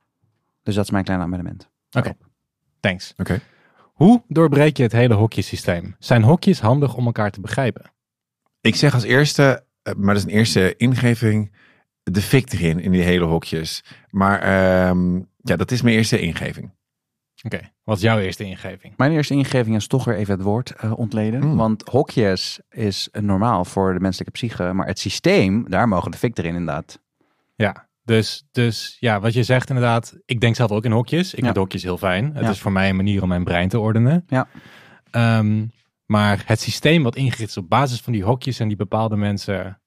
Dus 0.63 0.75
dat 0.75 0.85
is 0.85 0.91
mijn 0.91 1.05
klein 1.05 1.21
amendement. 1.21 1.69
oké, 1.91 2.13
thanks. 2.81 3.15
Oké. 3.17 3.41
Hoe 3.93 4.23
doorbreek 4.29 4.77
je 4.77 4.83
het 4.83 4.93
hele 4.93 5.15
hokjesysteem? 5.15 5.97
Zijn 5.99 6.23
hokjes 6.23 6.61
handig 6.61 6.95
om 6.95 7.07
elkaar 7.07 7.31
te 7.31 7.41
begrijpen? 7.41 7.93
Ik 8.61 8.75
zeg 8.75 8.95
als 8.95 9.03
eerste, 9.03 9.65
eh, 9.83 9.95
maar 9.95 10.15
dat 10.15 10.25
is 10.25 10.31
een 10.31 10.39
eerste 10.39 10.77
ingeving. 10.77 11.53
de 12.03 12.23
fik 12.23 12.53
erin 12.53 12.81
in 12.81 12.91
die 12.91 13.03
hele 13.03 13.25
hokjes. 13.25 13.85
Maar 14.11 14.41
ehm, 14.41 15.15
ja, 15.37 15.57
dat 15.57 15.71
is 15.71 15.83
mijn 15.83 15.97
eerste 15.97 16.21
ingeving. 16.21 16.71
Oké, 17.43 17.73
wat 17.85 17.97
is 17.97 18.03
jouw 18.03 18.19
eerste 18.19 18.45
ingeving? 18.45 18.95
Mijn 18.97 19.13
eerste 19.13 19.35
ingeving 19.35 19.77
is 19.77 19.87
toch 19.87 20.05
weer 20.05 20.17
even 20.17 20.35
het 20.35 20.43
woord 20.43 20.71
eh, 20.71 20.99
ontleden. 20.99 21.47
Mm. 21.47 21.57
Want 21.57 21.89
hokjes 21.89 22.61
is 22.71 23.09
normaal 23.13 23.65
voor 23.65 23.93
de 23.93 24.01
menselijke 24.01 24.33
psyche. 24.33 24.73
Maar 24.73 24.87
het 24.87 24.99
systeem, 24.99 25.71
daar 25.71 25.89
mogen 25.89 26.11
de 26.11 26.17
fik 26.17 26.39
erin 26.39 26.55
inderdaad. 26.55 27.01
Ja, 27.55 27.89
dus, 28.05 28.45
dus 28.51 28.97
ja, 29.01 29.21
wat 29.21 29.33
je 29.33 29.43
zegt 29.43 29.69
inderdaad. 29.69 30.17
Ik 30.25 30.41
denk 30.41 30.55
zelf 30.57 30.71
ook 30.71 30.85
in 30.85 30.93
hokjes. 30.93 31.33
Ik 31.33 31.39
Ja. 31.39 31.45
vind 31.45 31.57
hokjes 31.57 31.83
heel 31.83 31.99
fijn. 31.99 32.35
Het 32.35 32.45
Ja. 32.45 32.51
is 32.51 32.61
voor 32.61 32.73
mij 32.73 32.89
een 32.89 32.97
manier 32.97 33.23
om 33.23 33.29
mijn 33.29 33.45
brein 33.45 33.69
te 33.69 33.79
ordenen. 33.79 34.25
Ja. 34.27 34.49
Ehm, 35.11 35.67
maar 36.07 36.43
het 36.47 36.61
systeem 36.61 37.03
wat 37.03 37.17
ingericht 37.17 37.49
is 37.51 37.57
op 37.57 37.69
basis 37.69 38.01
van 38.01 38.13
die 38.13 38.25
hokjes 38.25 38.59
en 38.61 38.69
die 38.69 38.77
bepaalde 38.77 39.17
mensen 39.17 39.81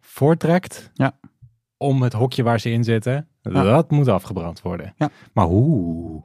voortrekt. 0.00 0.90
Ja. 0.94 1.18
Om 1.76 2.02
het 2.02 2.12
hokje 2.12 2.42
waar 2.42 2.60
ze 2.60 2.70
in 2.70 2.84
zitten. 2.84 3.28
Ja. 3.42 3.62
Dat 3.62 3.90
moet 3.90 4.08
afgebrand 4.08 4.62
worden. 4.62 4.94
Ja. 4.96 5.10
Maar 5.32 5.46
hoe? 5.46 6.24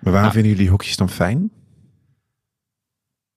Maar 0.00 0.12
waarom 0.12 0.28
Ah. 0.28 0.34
vinden 0.34 0.50
jullie 0.52 0.70
hokjes 0.70 0.96
dan 0.96 1.08
fijn? 1.08 1.50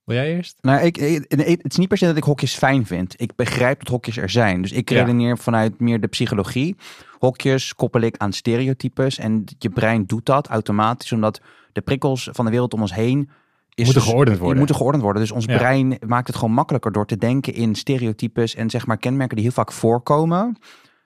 Wil 0.07 0.15
jij 0.15 0.35
eerst? 0.35 0.57
Nou, 0.61 0.81
ik, 0.85 0.95
het 0.95 1.71
is 1.71 1.77
niet 1.77 1.87
per 1.87 1.97
se 1.97 2.05
dat 2.05 2.17
ik 2.17 2.23
hokjes 2.23 2.55
fijn 2.55 2.85
vind. 2.85 3.21
Ik 3.21 3.35
begrijp 3.35 3.79
dat 3.79 3.87
hokjes 3.87 4.17
er 4.17 4.29
zijn. 4.29 4.61
Dus 4.61 4.71
ik 4.71 4.89
Ja. 4.89 4.99
redeneer 4.99 5.37
vanuit 5.37 5.79
meer 5.79 6.01
de 6.01 6.07
psychologie. 6.07 6.75
Hokjes 7.19 7.75
koppel 7.75 8.01
ik 8.01 8.17
aan 8.17 8.33
stereotypes. 8.33 9.17
En 9.17 9.43
je 9.59 9.69
brein 9.69 10.05
doet 10.05 10.25
dat 10.25 10.47
automatisch, 10.47 11.11
omdat 11.11 11.41
de 11.73 11.81
prikkels 11.81 12.29
van 12.31 12.45
de 12.45 12.51
wereld 12.51 12.73
om 12.73 12.81
ons 12.81 12.93
heen... 12.93 13.29
Is 13.73 13.83
Moeten 13.85 14.01
dus- 14.03 14.11
geordend 14.11 14.37
worden. 14.37 14.57
moeten 14.57 14.75
geordend 14.75 15.03
worden. 15.03 15.21
Dus 15.21 15.31
ons 15.31 15.45
Ja. 15.45 15.57
brein 15.57 15.97
maakt 16.05 16.27
het 16.27 16.35
gewoon 16.35 16.53
makkelijker 16.53 16.91
door 16.91 17.05
te 17.05 17.17
denken 17.17 17.53
in 17.53 17.75
stereotypes 17.75 18.55
en 18.55 18.69
zeg 18.69 18.85
maar 18.85 18.97
kenmerken 18.97 19.35
die 19.35 19.45
heel 19.45 19.53
vaak 19.53 19.71
voorkomen, 19.71 20.57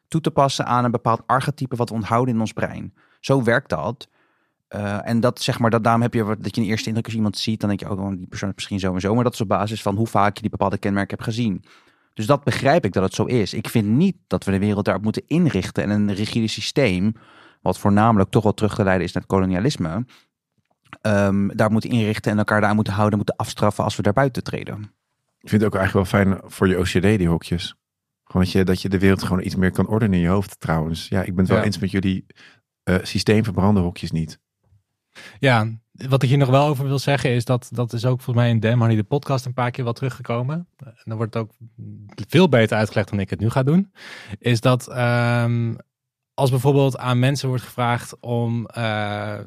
toe 0.07 0.21
te 0.21 0.31
passen 0.31 0.65
aan 0.65 0.85
een 0.85 0.91
bepaald 0.91 1.21
archetype 1.25 1.75
wat 1.75 1.89
we 1.89 1.95
onthouden 1.95 2.33
in 2.33 2.39
ons 2.39 2.53
brein. 2.53 2.93
Zo 3.19 3.43
werkt 3.43 3.69
dat. 3.69 4.07
Eh, 4.71 5.07
en 5.07 5.19
dat 5.19 5.41
zeg 5.41 5.59
maar, 5.59 5.69
dat, 5.69 5.83
daarom 5.83 6.01
heb 6.01 6.13
je 6.13 6.23
wat- 6.23 6.43
dat 6.43 6.55
je 6.55 6.61
een 6.61 6.67
eerste 6.67 6.87
indruk 6.87 7.05
als 7.05 7.15
iemand 7.15 7.37
ziet, 7.37 7.59
dan 7.59 7.69
denk 7.69 7.81
je 7.81 7.87
ook, 7.87 7.99
oh, 7.99 8.09
die 8.17 8.27
persoon 8.27 8.49
is 8.49 8.55
misschien 8.55 8.79
zo 8.79 8.93
en 8.93 9.01
zo. 9.01 9.13
Maar 9.15 9.23
dat 9.23 9.33
is 9.33 9.41
op 9.41 9.47
basis 9.47 9.81
van 9.81 9.95
hoe 9.95 10.07
vaak 10.07 10.35
je 10.35 10.41
die 10.41 10.49
bepaalde 10.49 10.77
kenmerken 10.77 11.17
hebt 11.17 11.29
gezien. 11.29 11.63
Dus 12.13 12.25
dat 12.25 12.43
begrijp 12.43 12.85
ik 12.85 12.93
dat 12.93 13.03
het 13.03 13.13
zo 13.13 13.25
is. 13.25 13.53
Ik 13.53 13.69
vind 13.69 13.87
niet 13.87 14.15
dat 14.27 14.43
we 14.43 14.51
de 14.51 14.59
wereld 14.59 14.85
daarop 14.85 15.03
moeten 15.03 15.23
inrichten 15.27 15.83
en 15.83 15.89
een 15.89 16.13
rigide 16.13 16.47
systeem, 16.47 17.13
wat 17.61 17.79
voornamelijk 17.79 18.29
toch 18.29 18.43
wel 18.43 18.53
terug 18.53 18.75
te 18.75 18.83
leiden 18.83 19.07
is 19.07 19.13
naar 19.13 19.23
het 19.23 19.31
kolonialisme, 19.31 20.05
ehm, 21.01 21.47
daar 21.47 21.71
moeten 21.71 21.89
inrichten 21.89 22.31
en 22.31 22.37
elkaar 22.37 22.61
daar 22.61 22.75
moeten 22.75 22.93
houden, 22.93 23.17
moeten 23.17 23.35
afstraffen 23.35 23.83
als 23.83 23.95
we 23.95 24.01
daar 24.01 24.13
buiten 24.13 24.43
treden. 24.43 24.93
Ik 25.39 25.49
vind 25.49 25.61
het 25.61 25.73
ook 25.73 25.79
eigenlijk 25.79 26.11
wel 26.11 26.21
fijn 26.23 26.41
voor 26.51 26.67
je 26.67 26.77
OCD, 26.79 27.17
die 27.17 27.27
hokjes. 27.27 27.75
Gewoon 28.23 28.43
dat 28.43 28.51
je, 28.51 28.63
dat 28.63 28.81
je 28.81 28.89
de 28.89 28.99
wereld 28.99 29.23
gewoon 29.23 29.43
iets 29.43 29.55
meer 29.55 29.71
kan 29.71 29.87
ordenen 29.87 30.13
in 30.15 30.21
je 30.21 30.27
hoofd 30.27 30.59
trouwens. 30.59 31.07
Ja, 31.07 31.19
ik 31.21 31.29
ben 31.29 31.37
het 31.37 31.47
wel 31.47 31.57
Ja. 31.57 31.63
eens 31.63 31.79
met 31.79 31.91
jullie. 31.91 32.25
eh 32.83 32.95
systeem 33.01 33.43
verbranden 33.43 33.83
hokjes 33.83 34.11
niet. 34.11 34.39
Ja, 35.39 35.67
wat 35.91 36.23
ik 36.23 36.29
hier 36.29 36.37
nog 36.37 36.49
wel 36.49 36.65
over 36.67 36.85
wil 36.87 36.99
zeggen 36.99 37.29
is 37.29 37.45
dat 37.45 37.69
dat 37.71 37.93
is 37.93 38.05
ook 38.05 38.21
volgens 38.21 38.35
mij 38.45 38.49
in 38.49 38.59
Damn 38.59 38.79
Honey 38.79 38.95
de 38.95 39.03
podcast 39.03 39.45
een 39.45 39.53
paar 39.53 39.71
keer 39.71 39.83
wel 39.83 39.93
teruggekomen. 39.93 40.67
En 40.77 40.93
dan 41.03 41.17
wordt 41.17 41.33
het 41.33 41.43
ook 41.43 41.51
veel 42.29 42.49
beter 42.49 42.77
uitgelegd 42.77 43.09
dan 43.09 43.19
ik 43.19 43.29
het 43.29 43.39
nu 43.39 43.49
ga 43.49 43.63
doen. 43.63 43.91
Is 44.39 44.61
dat 44.61 44.87
ehm, 44.87 45.73
als 46.33 46.49
bijvoorbeeld 46.49 46.97
aan 46.97 47.19
mensen 47.19 47.47
wordt 47.47 47.63
gevraagd 47.63 48.19
om 48.19 48.65
eh, 48.65 49.39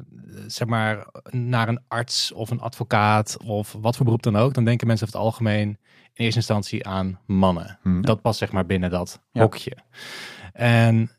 zeg 0.47 0.67
maar 0.67 1.07
naar 1.29 1.67
een 1.67 1.83
arts 1.87 2.31
of 2.31 2.49
een 2.49 2.61
advocaat 2.61 3.37
of 3.43 3.75
wat 3.81 3.95
voor 3.95 4.05
beroep 4.05 4.23
dan 4.23 4.35
ook, 4.35 4.53
dan 4.53 4.65
denken 4.65 4.87
mensen 4.87 5.07
over 5.07 5.19
het 5.19 5.27
algemeen 5.27 5.67
in 6.13 6.23
eerste 6.23 6.39
instantie 6.39 6.87
aan 6.87 7.19
mannen. 7.25 7.79
Hm. 7.81 8.01
Dat 8.01 8.21
past 8.21 8.39
zeg 8.39 8.51
maar 8.51 8.65
binnen 8.65 8.89
dat 8.89 9.21
Ja. 9.31 9.41
hokje. 9.41 9.77
En 10.53 11.11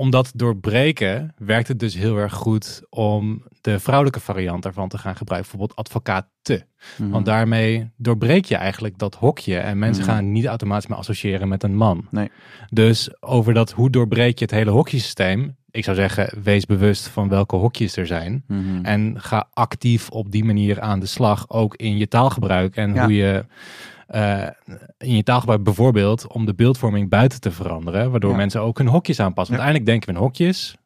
om 0.00 0.10
dat 0.10 0.32
doorbreken, 0.34 1.34
werkt 1.38 1.68
het 1.68 1.78
dus 1.78 1.94
heel 1.94 2.16
erg 2.16 2.32
goed 2.32 2.82
om 2.90 3.42
de 3.60 3.78
vrouwelijke 3.80 4.20
variant 4.20 4.62
daarvan 4.62 4.88
te 4.88 4.98
gaan 4.98 5.16
gebruiken. 5.16 5.50
Bijvoorbeeld 5.50 5.78
advocaat 5.86 6.26
te. 6.42 6.64
Mhm. 6.98 7.10
Want 7.10 7.26
daarmee 7.26 7.90
doorbreek 7.96 8.44
je 8.44 8.56
eigenlijk 8.56 8.98
dat 8.98 9.14
hokje. 9.14 9.56
En 9.58 9.78
mensen 9.78 10.04
Mhm. 10.04 10.12
gaan 10.12 10.32
niet 10.32 10.46
automatisch 10.46 10.86
meer 10.86 10.98
associëren 10.98 11.48
met 11.48 11.62
een 11.62 11.76
man. 11.76 12.06
Nee. 12.10 12.30
Dus 12.70 13.22
over 13.22 13.54
dat 13.54 13.70
hoe 13.72 13.90
doorbreek 13.90 14.38
je 14.38 14.44
het 14.44 14.54
hele 14.54 14.70
hokjesysteem. 14.70 15.56
Ik 15.70 15.84
zou 15.84 15.96
zeggen, 15.96 16.42
wees 16.42 16.66
bewust 16.66 17.08
van 17.08 17.28
welke 17.28 17.56
hokjes 17.56 17.96
er 17.96 18.06
zijn. 18.06 18.44
Mhm. 18.46 18.84
En 18.84 19.14
ga 19.20 19.48
actief 19.52 20.08
op 20.10 20.30
die 20.30 20.44
manier 20.44 20.80
aan 20.80 21.00
de 21.00 21.06
slag. 21.06 21.48
Ook 21.48 21.76
in 21.76 21.96
je 21.96 22.08
taalgebruik. 22.08 22.76
En 22.76 22.94
Ja. 22.94 23.02
hoe 23.04 23.14
je 23.14 23.44
eh, 24.10 24.46
in 24.98 25.16
je 25.16 25.22
taalgebruik 25.22 25.62
bijvoorbeeld 25.62 26.26
om 26.26 26.46
de 26.46 26.54
beeldvorming 26.54 27.08
buiten 27.08 27.40
te 27.40 27.50
veranderen. 27.50 28.10
Waardoor 28.10 28.30
Ja. 28.30 28.36
mensen 28.36 28.60
ook 28.60 28.78
hun 28.78 28.86
hokjes 28.86 29.20
aanpassen. 29.20 29.56
Want 29.56 29.66
Ja. 29.66 29.72
uiteindelijk 29.72 29.86
denken 29.86 30.08
we 30.08 30.14
in 30.14 30.26
hokjes 30.26 30.76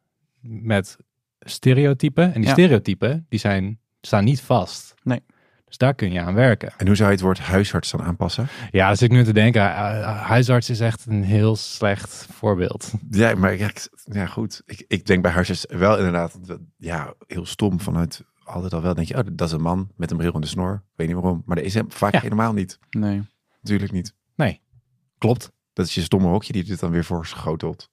met 0.63 0.97
stereotypen. 1.39 2.23
En 2.33 2.33
die 2.41 2.43
Ja. 2.49 2.51
stereotypen 2.51 3.25
die 3.29 3.39
zijn, 3.39 3.79
staan 4.01 4.23
niet 4.23 4.41
vast. 4.41 4.93
Nee. 5.03 5.23
Dus 5.65 5.77
daar 5.77 5.93
kun 5.95 6.11
je 6.11 6.21
aan 6.21 6.33
werken. 6.33 6.73
En 6.77 6.87
hoe 6.87 6.95
zou 6.95 7.09
je 7.09 7.15
het 7.15 7.23
woord 7.23 7.39
huisarts 7.39 7.91
dan 7.91 8.01
aanpassen? 8.01 8.47
Ja, 8.71 8.89
dus 8.89 9.01
ik 9.01 9.11
nu 9.11 9.23
te 9.23 9.33
denken, 9.33 9.61
eh, 9.61 10.21
huisarts 10.27 10.69
is 10.69 10.79
echt 10.79 11.05
een 11.05 11.23
heel 11.23 11.55
slecht 11.55 12.27
voorbeeld. 12.31 12.91
Ja, 13.09 13.35
maar 13.35 13.57
ja 14.03 14.25
goed. 14.25 14.61
Ik, 14.65 14.85
ik 14.87 15.05
denk 15.05 15.21
bij 15.21 15.31
huisarts 15.31 15.65
wel 15.67 15.97
inderdaad, 15.97 16.39
ja, 16.77 17.13
heel 17.27 17.45
stom 17.45 17.79
vanuit 17.81 18.23
altijd 18.45 18.73
al 18.73 18.81
wel. 18.81 18.93
Denk 18.93 19.07
je, 19.07 19.17
oh, 19.17 19.23
dat 19.31 19.47
is 19.47 19.53
een 19.53 19.61
man 19.61 19.91
met 19.95 20.11
een 20.11 20.17
bril 20.17 20.33
en 20.33 20.41
de 20.41 20.47
snor. 20.47 20.73
Ik 20.73 20.81
weet 20.95 21.07
niet 21.07 21.15
waarom, 21.15 21.43
maar 21.45 21.55
dat 21.55 21.65
is 21.65 21.73
hem 21.73 21.91
vaak 21.91 22.13
Ja. 22.13 22.19
helemaal 22.19 22.53
niet. 22.53 22.79
Nee. 22.89 23.21
Natuurlijk 23.61 23.91
niet. 23.91 24.13
Nee, 24.35 24.61
klopt. 25.17 25.51
Dat 25.73 25.85
is 25.85 25.95
je 25.95 26.01
stomme 26.01 26.27
hokje 26.27 26.53
die 26.53 26.63
dit 26.63 26.79
dan 26.79 26.91
weer 26.91 27.05
voor 27.05 27.25
schotelt. 27.25 27.89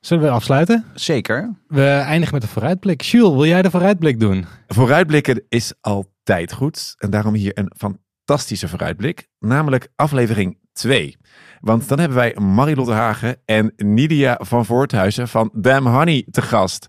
Zullen 0.00 0.24
we 0.24 0.30
afsluiten? 0.30 0.84
Zeker. 0.94 1.54
We 1.68 1.84
eindigen 1.86 2.34
met 2.34 2.42
een 2.42 2.48
vooruitblik. 2.48 3.00
Jules, 3.00 3.30
wil 3.32 3.46
jij 3.46 3.62
de 3.62 3.70
vooruitblik 3.70 4.20
doen? 4.20 4.46
Vooruitblikken 4.66 5.42
is 5.48 5.72
altijd 5.80 6.52
goed. 6.52 6.94
En 6.98 7.10
daarom 7.10 7.34
hier 7.34 7.58
een 7.58 7.72
fantastische 7.76 8.68
vooruitblik. 8.68 9.28
Namelijk 9.38 9.88
aflevering 9.96 10.58
2. 10.72 11.16
Want 11.60 11.88
dan 11.88 11.98
hebben 11.98 12.16
wij 12.18 12.34
Marilotte 12.34 12.92
Hagen 12.92 13.36
en 13.44 13.72
Nidia 13.76 14.38
van 14.42 14.64
Voorthuizen 14.66 15.28
van 15.28 15.50
Damn 15.54 15.86
Honey 15.86 16.26
te 16.30 16.42
gast. 16.42 16.86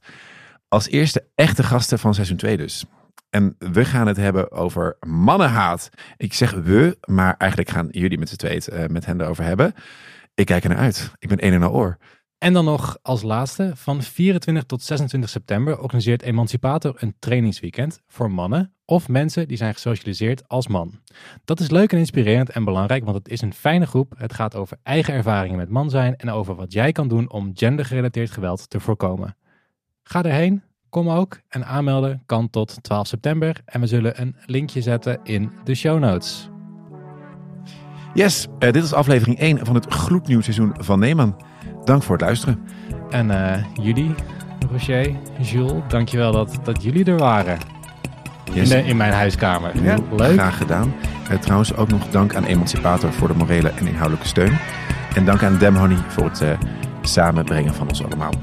Als 0.74 0.90
eerste 0.90 1.28
echte 1.36 1.64
gasten 1.64 2.00
van 2.00 2.14
seizoen 2.14 2.38
2 2.38 2.58
dus. 2.58 2.86
En 3.30 3.56
we 3.58 3.86
gaan 3.86 4.08
het 4.08 4.18
hebben 4.18 4.52
over 4.52 4.98
mannenhaat. 5.08 5.90
Ik 6.18 6.34
zeg 6.34 6.52
we, 6.54 6.98
maar 7.06 7.36
eigenlijk 7.38 7.72
gaan 7.72 7.88
jullie 7.92 8.18
met 8.18 8.30
z'n 8.30 8.36
tweeën 8.36 8.62
eh, 8.62 8.88
met 8.88 9.06
hen 9.06 9.22
erover 9.22 9.44
hebben. 9.44 9.74
Ik 10.34 10.46
kijk 10.46 10.64
er 10.64 10.70
naar 10.70 10.78
uit. 10.78 11.12
Ik 11.20 11.30
ben 11.30 11.46
een 11.46 11.54
en 11.54 11.64
al 11.64 11.74
oor. 11.74 11.98
En 12.38 12.54
dan 12.54 12.66
nog 12.66 12.98
als 13.02 13.22
laatste, 13.22 13.72
van 13.76 14.02
24 14.02 14.64
tot 14.64 14.84
26 14.84 15.30
september 15.30 15.80
organiseert 15.80 16.22
Emancipator 16.22 16.94
een 16.96 17.16
trainingsweekend 17.20 18.02
voor 18.08 18.32
mannen 18.32 18.76
of 18.86 19.08
mensen 19.08 19.48
die 19.48 19.58
zijn 19.58 19.74
gesocialiseerd 19.74 20.48
als 20.48 20.68
man. 20.68 21.00
Dat 21.46 21.60
is 21.60 21.70
leuk 21.70 21.92
en 21.92 21.98
inspirerend 21.98 22.50
en 22.50 22.64
belangrijk, 22.64 23.04
want 23.04 23.18
het 23.18 23.30
is 23.30 23.42
een 23.42 23.54
fijne 23.54 23.86
groep. 23.86 24.14
Het 24.18 24.34
gaat 24.34 24.56
over 24.56 24.78
eigen 24.84 25.14
ervaringen 25.14 25.58
met 25.58 25.70
man 25.70 25.90
zijn 25.90 26.16
en 26.16 26.30
over 26.30 26.56
wat 26.56 26.74
jij 26.74 26.92
kan 26.92 27.08
doen 27.08 27.32
om 27.32 27.52
gendergerelateerd 27.54 28.32
geweld 28.32 28.70
te 28.70 28.80
voorkomen. 28.80 29.36
Ga 30.04 30.24
erheen, 30.24 30.64
kom 30.90 31.10
ook 31.10 31.40
en 31.50 31.66
aanmelden 31.66 32.24
kan 32.26 32.50
tot 32.50 32.78
12 32.84 33.08
september 33.08 33.56
en 33.66 33.80
we 33.82 33.88
zullen 33.88 34.22
een 34.22 34.36
linkje 34.46 34.82
zetten 34.82 35.20
in 35.24 35.52
de 35.64 35.76
show 35.76 36.00
notes. 36.00 36.50
Yes, 38.14 38.48
eh, 38.60 38.72
dit 38.72 38.84
is 38.84 38.94
aflevering 38.94 39.40
1 39.40 39.66
van 39.66 39.76
het 39.76 39.86
gloednieuw 39.94 40.42
seizoen 40.42 40.74
van 40.78 41.00
Neeman. 41.00 41.42
Dank 41.84 42.04
voor 42.04 42.16
het 42.16 42.26
luisteren. 42.26 42.60
En 43.10 43.32
eh, 43.54 43.64
jullie, 43.74 44.16
Roger, 44.72 45.16
Jules, 45.42 45.82
dankjewel 45.88 46.32
dat, 46.32 46.60
dat 46.64 46.84
jullie 46.84 47.06
er 47.06 47.18
waren 47.18 47.58
in, 48.44 48.54
Yes. 48.54 48.70
de- 48.70 48.84
in 48.86 48.98
mijn 48.98 49.14
huiskamer. 49.14 49.84
Ja, 49.84 49.98
Leuk. 50.16 50.32
Graag 50.34 50.58
gedaan. 50.58 50.94
Eh, 51.30 51.38
trouwens 51.38 51.76
ook 51.76 51.88
nog 51.90 52.08
dank 52.10 52.36
aan 52.36 52.44
Emancipator 52.44 53.14
voor 53.14 53.28
de 53.28 53.34
morele 53.34 53.70
en 53.70 53.88
inhoudelijke 53.88 54.28
steun. 54.28 54.58
En 55.16 55.26
dank 55.26 55.44
aan 55.44 55.58
Dem 55.58 55.76
Honey 55.76 55.98
voor 56.08 56.24
het 56.24 56.44
samenbrengen 57.02 57.74
van 57.74 57.88
ons 57.88 58.04
allemaal. 58.04 58.34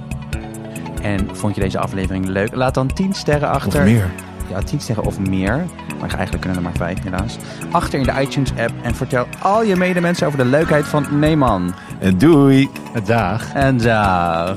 En 1.02 1.28
vond 1.32 1.54
je 1.54 1.60
deze 1.60 1.78
aflevering 1.78 2.26
leuk? 2.26 2.54
Laat 2.54 2.74
dan 2.74 2.86
10 2.92 3.14
sterren 3.14 3.48
Of 3.48 3.54
achter. 3.54 3.82
meer. 3.84 4.10
Ja, 4.48 4.60
10 4.62 4.80
sterren 4.80 5.04
of 5.04 5.18
meer. 5.18 5.64
Maar 6.00 6.10
eigenlijk 6.14 6.40
kunnen 6.40 6.56
er 6.56 6.62
maar 6.64 6.76
5 6.76 7.02
helaas. 7.02 7.36
Achter 7.70 7.98
in 7.98 8.04
de 8.04 8.20
iTunes 8.20 8.50
app. 8.50 8.72
En 8.82 8.94
vertel 8.94 9.26
al 9.38 9.62
je 9.62 9.76
medemensen 9.76 10.26
over 10.26 10.38
de 10.38 10.44
leukheid 10.44 10.84
van 10.84 11.06
Neeman. 11.10 11.74
En 11.98 12.18
doei! 12.18 12.68
Dag. 13.04 13.52
En 13.54 13.76
dag. 13.78 14.56